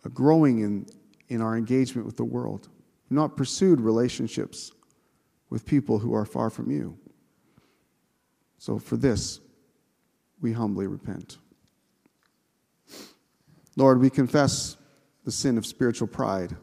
a 0.05 0.09
growing 0.09 0.61
in, 0.61 0.86
in 1.28 1.40
our 1.40 1.57
engagement 1.57 2.07
with 2.07 2.16
the 2.16 2.24
world. 2.24 2.68
We've 3.09 3.16
not 3.16 3.36
pursued 3.36 3.80
relationships 3.80 4.72
with 5.51 5.64
people 5.64 5.99
who 5.99 6.14
are 6.14 6.24
far 6.24 6.51
from 6.51 6.70
you. 6.70 6.99
So 8.67 8.81
for 8.81 8.97
this, 8.97 9.39
we 10.41 10.51
humbly 10.51 10.89
repent. 10.89 11.39
Lord, 13.77 14.01
we 14.01 14.11
confess 14.11 14.77
the 15.25 15.31
sin 15.31 15.57
of 15.57 15.64
spiritual 15.64 16.09
pride. 16.09 16.57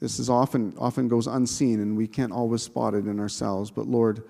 This 0.00 0.18
is 0.18 0.28
often, 0.28 0.74
often 0.76 1.06
goes 1.06 1.28
unseen 1.28 1.78
and 1.78 1.96
we 1.96 2.08
can't 2.08 2.32
always 2.32 2.64
spot 2.64 2.94
it 2.94 3.06
in 3.06 3.20
ourselves, 3.20 3.70
but 3.70 3.86
Lord, 3.86 4.24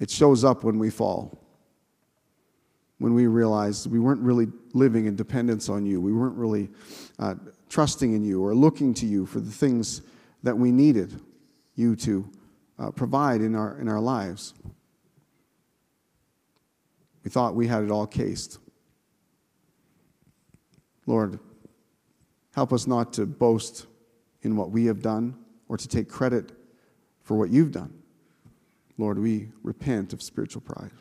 it 0.00 0.10
shows 0.10 0.42
up 0.42 0.64
when 0.64 0.78
we 0.78 0.88
fall. 0.88 1.38
When 2.96 3.12
we 3.12 3.26
realize 3.26 3.86
we 3.86 3.98
weren't 3.98 4.22
really 4.22 4.46
living 4.72 5.04
in 5.04 5.14
dependence 5.14 5.68
on 5.68 5.84
you, 5.84 6.00
we 6.00 6.14
weren't 6.14 6.38
really 6.38 6.70
uh, 7.18 7.34
trusting 7.68 8.14
in 8.14 8.24
you 8.24 8.42
or 8.42 8.54
looking 8.54 8.94
to 8.94 9.04
you 9.04 9.26
for 9.26 9.40
the 9.40 9.52
things 9.52 10.00
that 10.42 10.56
we 10.56 10.72
needed 10.72 11.20
you 11.74 11.94
to 11.96 12.30
uh, 12.78 12.90
provide 12.90 13.40
in 13.40 13.54
our, 13.54 13.78
in 13.78 13.88
our 13.88 14.00
lives. 14.00 14.54
We 17.24 17.30
thought 17.30 17.54
we 17.54 17.66
had 17.66 17.82
it 17.82 17.90
all 17.90 18.06
cased. 18.06 18.58
Lord, 21.06 21.38
help 22.54 22.72
us 22.72 22.86
not 22.86 23.12
to 23.14 23.26
boast 23.26 23.86
in 24.42 24.56
what 24.56 24.70
we 24.70 24.86
have 24.86 25.02
done 25.02 25.36
or 25.68 25.76
to 25.76 25.88
take 25.88 26.08
credit 26.08 26.52
for 27.22 27.36
what 27.36 27.50
you've 27.50 27.72
done. 27.72 27.92
Lord, 28.98 29.18
we 29.18 29.48
repent 29.62 30.12
of 30.12 30.22
spiritual 30.22 30.62
pride. 30.62 30.92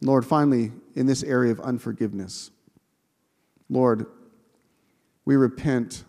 Lord, 0.00 0.24
finally, 0.24 0.72
in 0.94 1.06
this 1.06 1.22
area 1.22 1.52
of 1.52 1.60
unforgiveness, 1.60 2.50
Lord, 3.68 4.06
we 5.24 5.36
repent 5.36 6.04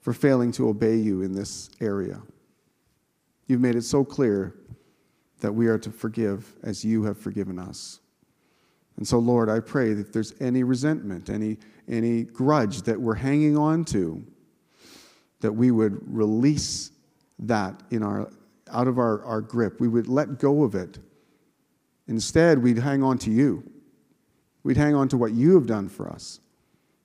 for 0.00 0.12
failing 0.12 0.52
to 0.52 0.68
obey 0.68 0.96
you 0.96 1.22
in 1.22 1.32
this 1.32 1.70
area. 1.80 2.20
You've 3.46 3.60
made 3.60 3.76
it 3.76 3.82
so 3.82 4.04
clear 4.04 4.54
that 5.40 5.52
we 5.52 5.66
are 5.66 5.78
to 5.78 5.90
forgive 5.90 6.56
as 6.62 6.84
you 6.84 7.04
have 7.04 7.18
forgiven 7.18 7.58
us. 7.58 8.00
And 8.96 9.06
so, 9.06 9.18
Lord, 9.18 9.50
I 9.50 9.60
pray 9.60 9.92
that 9.92 10.06
if 10.06 10.12
there's 10.12 10.34
any 10.40 10.62
resentment, 10.62 11.28
any, 11.28 11.58
any 11.88 12.22
grudge 12.22 12.82
that 12.82 13.00
we're 13.00 13.14
hanging 13.14 13.56
on 13.56 13.84
to, 13.86 14.24
that 15.40 15.52
we 15.52 15.70
would 15.70 16.00
release 16.06 16.92
that 17.40 17.82
in 17.90 18.02
our, 18.02 18.30
out 18.70 18.88
of 18.88 18.98
our, 18.98 19.22
our 19.24 19.40
grip. 19.40 19.80
We 19.80 19.88
would 19.88 20.08
let 20.08 20.38
go 20.38 20.62
of 20.62 20.74
it. 20.74 20.98
Instead, 22.06 22.62
we'd 22.62 22.78
hang 22.78 23.02
on 23.02 23.18
to 23.18 23.30
you. 23.30 23.68
We'd 24.62 24.76
hang 24.76 24.94
on 24.94 25.08
to 25.08 25.16
what 25.16 25.32
you 25.32 25.54
have 25.54 25.66
done 25.66 25.88
for 25.88 26.08
us. 26.08 26.40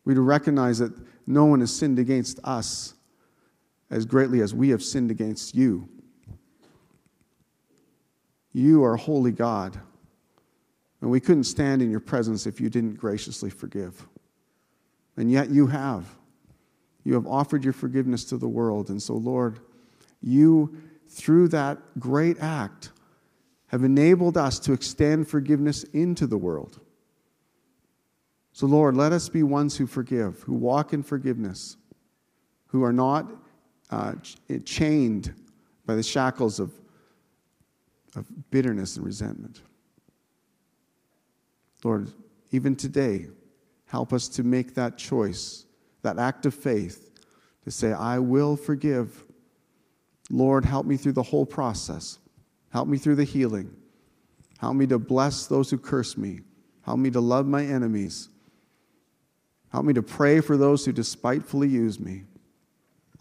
We'd 0.06 0.18
recognize 0.18 0.80
that 0.80 0.94
no 1.28 1.46
one 1.46 1.60
has 1.60 1.76
sinned 1.76 2.00
against 2.00 2.40
us 2.44 2.94
as 3.92 4.06
greatly 4.06 4.42
as 4.42 4.54
we 4.54 4.70
have 4.70 4.84
sinned 4.84 5.12
against 5.12 5.56
you. 5.56 5.90
You 8.54 8.84
are 8.84 8.96
holy 8.96 9.32
God. 9.32 9.80
And 11.02 11.10
we 11.10 11.20
couldn't 11.20 11.46
stand 11.46 11.82
in 11.82 11.90
your 11.90 12.00
presence 12.00 12.46
if 12.46 12.60
you 12.60 12.70
didn't 12.70 12.96
graciously 12.96 13.50
forgive. 13.50 14.08
And 15.16 15.32
yet 15.32 15.50
you 15.50 15.68
have. 15.68 16.06
You 17.04 17.14
have 17.14 17.28
offered 17.28 17.64
your 17.64 17.74
forgiveness 17.74 18.26
to 18.26 18.38
the 18.38 18.48
world. 18.48 18.90
And 18.90 19.02
so, 19.02 19.14
Lord, 19.14 19.60
you, 20.22 20.78
through 21.08 21.50
that 21.50 21.78
great 22.00 22.38
act, 22.40 22.92
have 23.68 23.84
enabled 23.84 24.38
us 24.38 24.60
to 24.60 24.74
extend 24.74 25.28
forgiveness 25.28 25.84
into 25.86 26.28
the 26.28 26.38
world. 26.38 26.80
So, 28.52 28.66
Lord, 28.68 28.98
let 28.98 29.14
us 29.14 29.30
be 29.30 29.44
ones 29.44 29.78
who 29.78 29.88
forgive, 29.88 30.42
who 30.42 30.54
walk 30.54 30.92
in 30.92 31.04
forgiveness, 31.04 31.78
who 32.68 32.84
are 32.84 32.92
not 32.92 33.32
uh, 33.90 34.14
chained 34.66 35.34
by 35.86 35.96
the 35.96 36.04
shackles 36.04 36.60
of, 36.60 36.74
of 38.16 38.26
bitterness 38.52 38.98
and 38.98 39.06
resentment. 39.06 39.62
Lord, 41.84 42.12
even 42.52 42.76
today, 42.76 43.28
help 43.86 44.14
us 44.14 44.28
to 44.30 44.44
make 44.44 44.76
that 44.76 44.98
choice, 44.98 45.66
that 46.02 46.18
act 46.18 46.46
of 46.46 46.54
faith, 46.54 47.12
to 47.64 47.72
say, 47.72 47.94
I 47.94 48.20
will 48.20 48.56
forgive. 48.56 49.24
Lord, 50.30 50.66
help 50.66 50.86
me 50.86 50.98
through 50.98 51.14
the 51.14 51.24
whole 51.24 51.46
process. 51.46 52.20
Help 52.72 52.88
me 52.88 52.98
through 52.98 53.16
the 53.16 53.24
healing. 53.24 53.76
Help 54.60 54.76
me 54.76 54.86
to 54.88 55.00
bless 55.00 55.48
those 55.48 55.70
who 55.70 55.78
curse 55.78 56.18
me. 56.18 56.42
Help 56.82 57.00
me 57.00 57.10
to 57.12 57.22
love 57.22 57.46
my 57.48 57.64
enemies. 57.64 58.30
Help 59.72 59.86
me 59.86 59.94
to 59.94 60.02
pray 60.02 60.42
for 60.42 60.58
those 60.58 60.86
who 60.86 60.92
despitefully 60.92 61.68
use 61.68 62.00
me. 62.00 62.24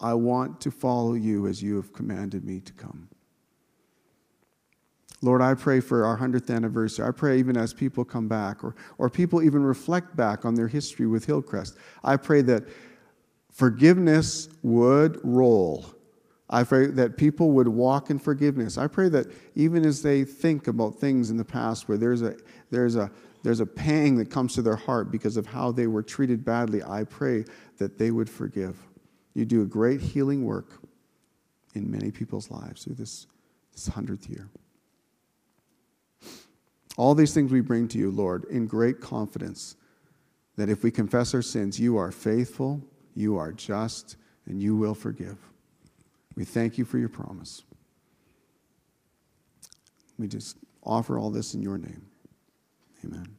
I 0.01 0.14
want 0.14 0.61
to 0.62 0.70
follow 0.70 1.14
you 1.14 1.47
as 1.47 1.62
you 1.62 1.76
have 1.76 1.93
commanded 1.93 2.45
me 2.45 2.61
to 2.61 2.72
come. 2.72 3.09
Lord, 5.20 5.42
I 5.42 5.54
pray 5.54 5.80
for 5.80 6.04
our 6.04 6.16
100th 6.16 6.54
anniversary. 6.54 7.04
I 7.04 7.10
pray 7.10 7.38
even 7.38 7.56
as 7.56 7.74
people 7.74 8.04
come 8.04 8.28
back 8.28 8.62
or, 8.62 8.76
or 8.98 9.10
people 9.10 9.42
even 9.42 9.62
reflect 9.64 10.14
back 10.14 10.44
on 10.44 10.54
their 10.54 10.68
history 10.68 11.06
with 11.06 11.24
Hillcrest. 11.24 11.76
I 12.04 12.16
pray 12.16 12.42
that 12.42 12.64
forgiveness 13.50 14.48
would 14.62 15.18
roll. 15.24 15.86
I 16.48 16.62
pray 16.62 16.86
that 16.86 17.16
people 17.16 17.50
would 17.52 17.66
walk 17.66 18.10
in 18.10 18.18
forgiveness. 18.18 18.78
I 18.78 18.86
pray 18.86 19.08
that 19.08 19.26
even 19.56 19.84
as 19.84 20.02
they 20.02 20.24
think 20.24 20.68
about 20.68 21.00
things 21.00 21.30
in 21.30 21.36
the 21.36 21.44
past 21.44 21.88
where 21.88 21.98
there's 21.98 22.22
a, 22.22 22.36
there's 22.70 22.94
a, 22.94 23.10
there's 23.42 23.60
a 23.60 23.66
pang 23.66 24.16
that 24.16 24.30
comes 24.30 24.54
to 24.54 24.62
their 24.62 24.76
heart 24.76 25.10
because 25.10 25.36
of 25.36 25.46
how 25.46 25.72
they 25.72 25.88
were 25.88 26.02
treated 26.02 26.44
badly, 26.44 26.82
I 26.82 27.04
pray 27.04 27.44
that 27.78 27.98
they 27.98 28.12
would 28.12 28.30
forgive. 28.30 28.76
You 29.34 29.44
do 29.44 29.62
a 29.62 29.66
great 29.66 30.00
healing 30.00 30.44
work 30.44 30.80
in 31.74 31.90
many 31.90 32.10
people's 32.12 32.50
lives 32.50 32.84
through 32.84 32.94
this, 32.94 33.26
this 33.72 33.88
100th 33.88 34.28
year. 34.28 34.48
All 36.99 37.14
these 37.14 37.32
things 37.32 37.53
we 37.53 37.61
bring 37.61 37.86
to 37.88 37.99
you, 37.99 38.11
Lord, 38.11 38.44
in 38.46 38.66
great 38.66 39.01
confidence 39.01 39.76
that 40.57 40.68
if 40.68 40.82
we 40.82 40.90
confess 40.90 41.32
our 41.32 41.42
sins, 41.42 41.78
you 41.78 41.96
are 41.96 42.11
faithful, 42.11 42.82
you 43.14 43.36
are 43.36 43.53
just, 43.53 44.16
and 44.46 44.61
you 44.61 44.74
will 44.74 44.96
forgive. 44.96 45.38
We 46.34 46.44
thank 46.44 46.76
you 46.76 46.84
for 46.84 46.99
your 46.99 47.09
promise. 47.09 47.62
We 50.18 50.26
just 50.26 50.57
offer 50.82 51.20
all 51.20 51.30
this 51.30 51.55
in 51.55 51.62
your 51.62 51.78
name. 51.78 52.05
Amen. 53.05 53.38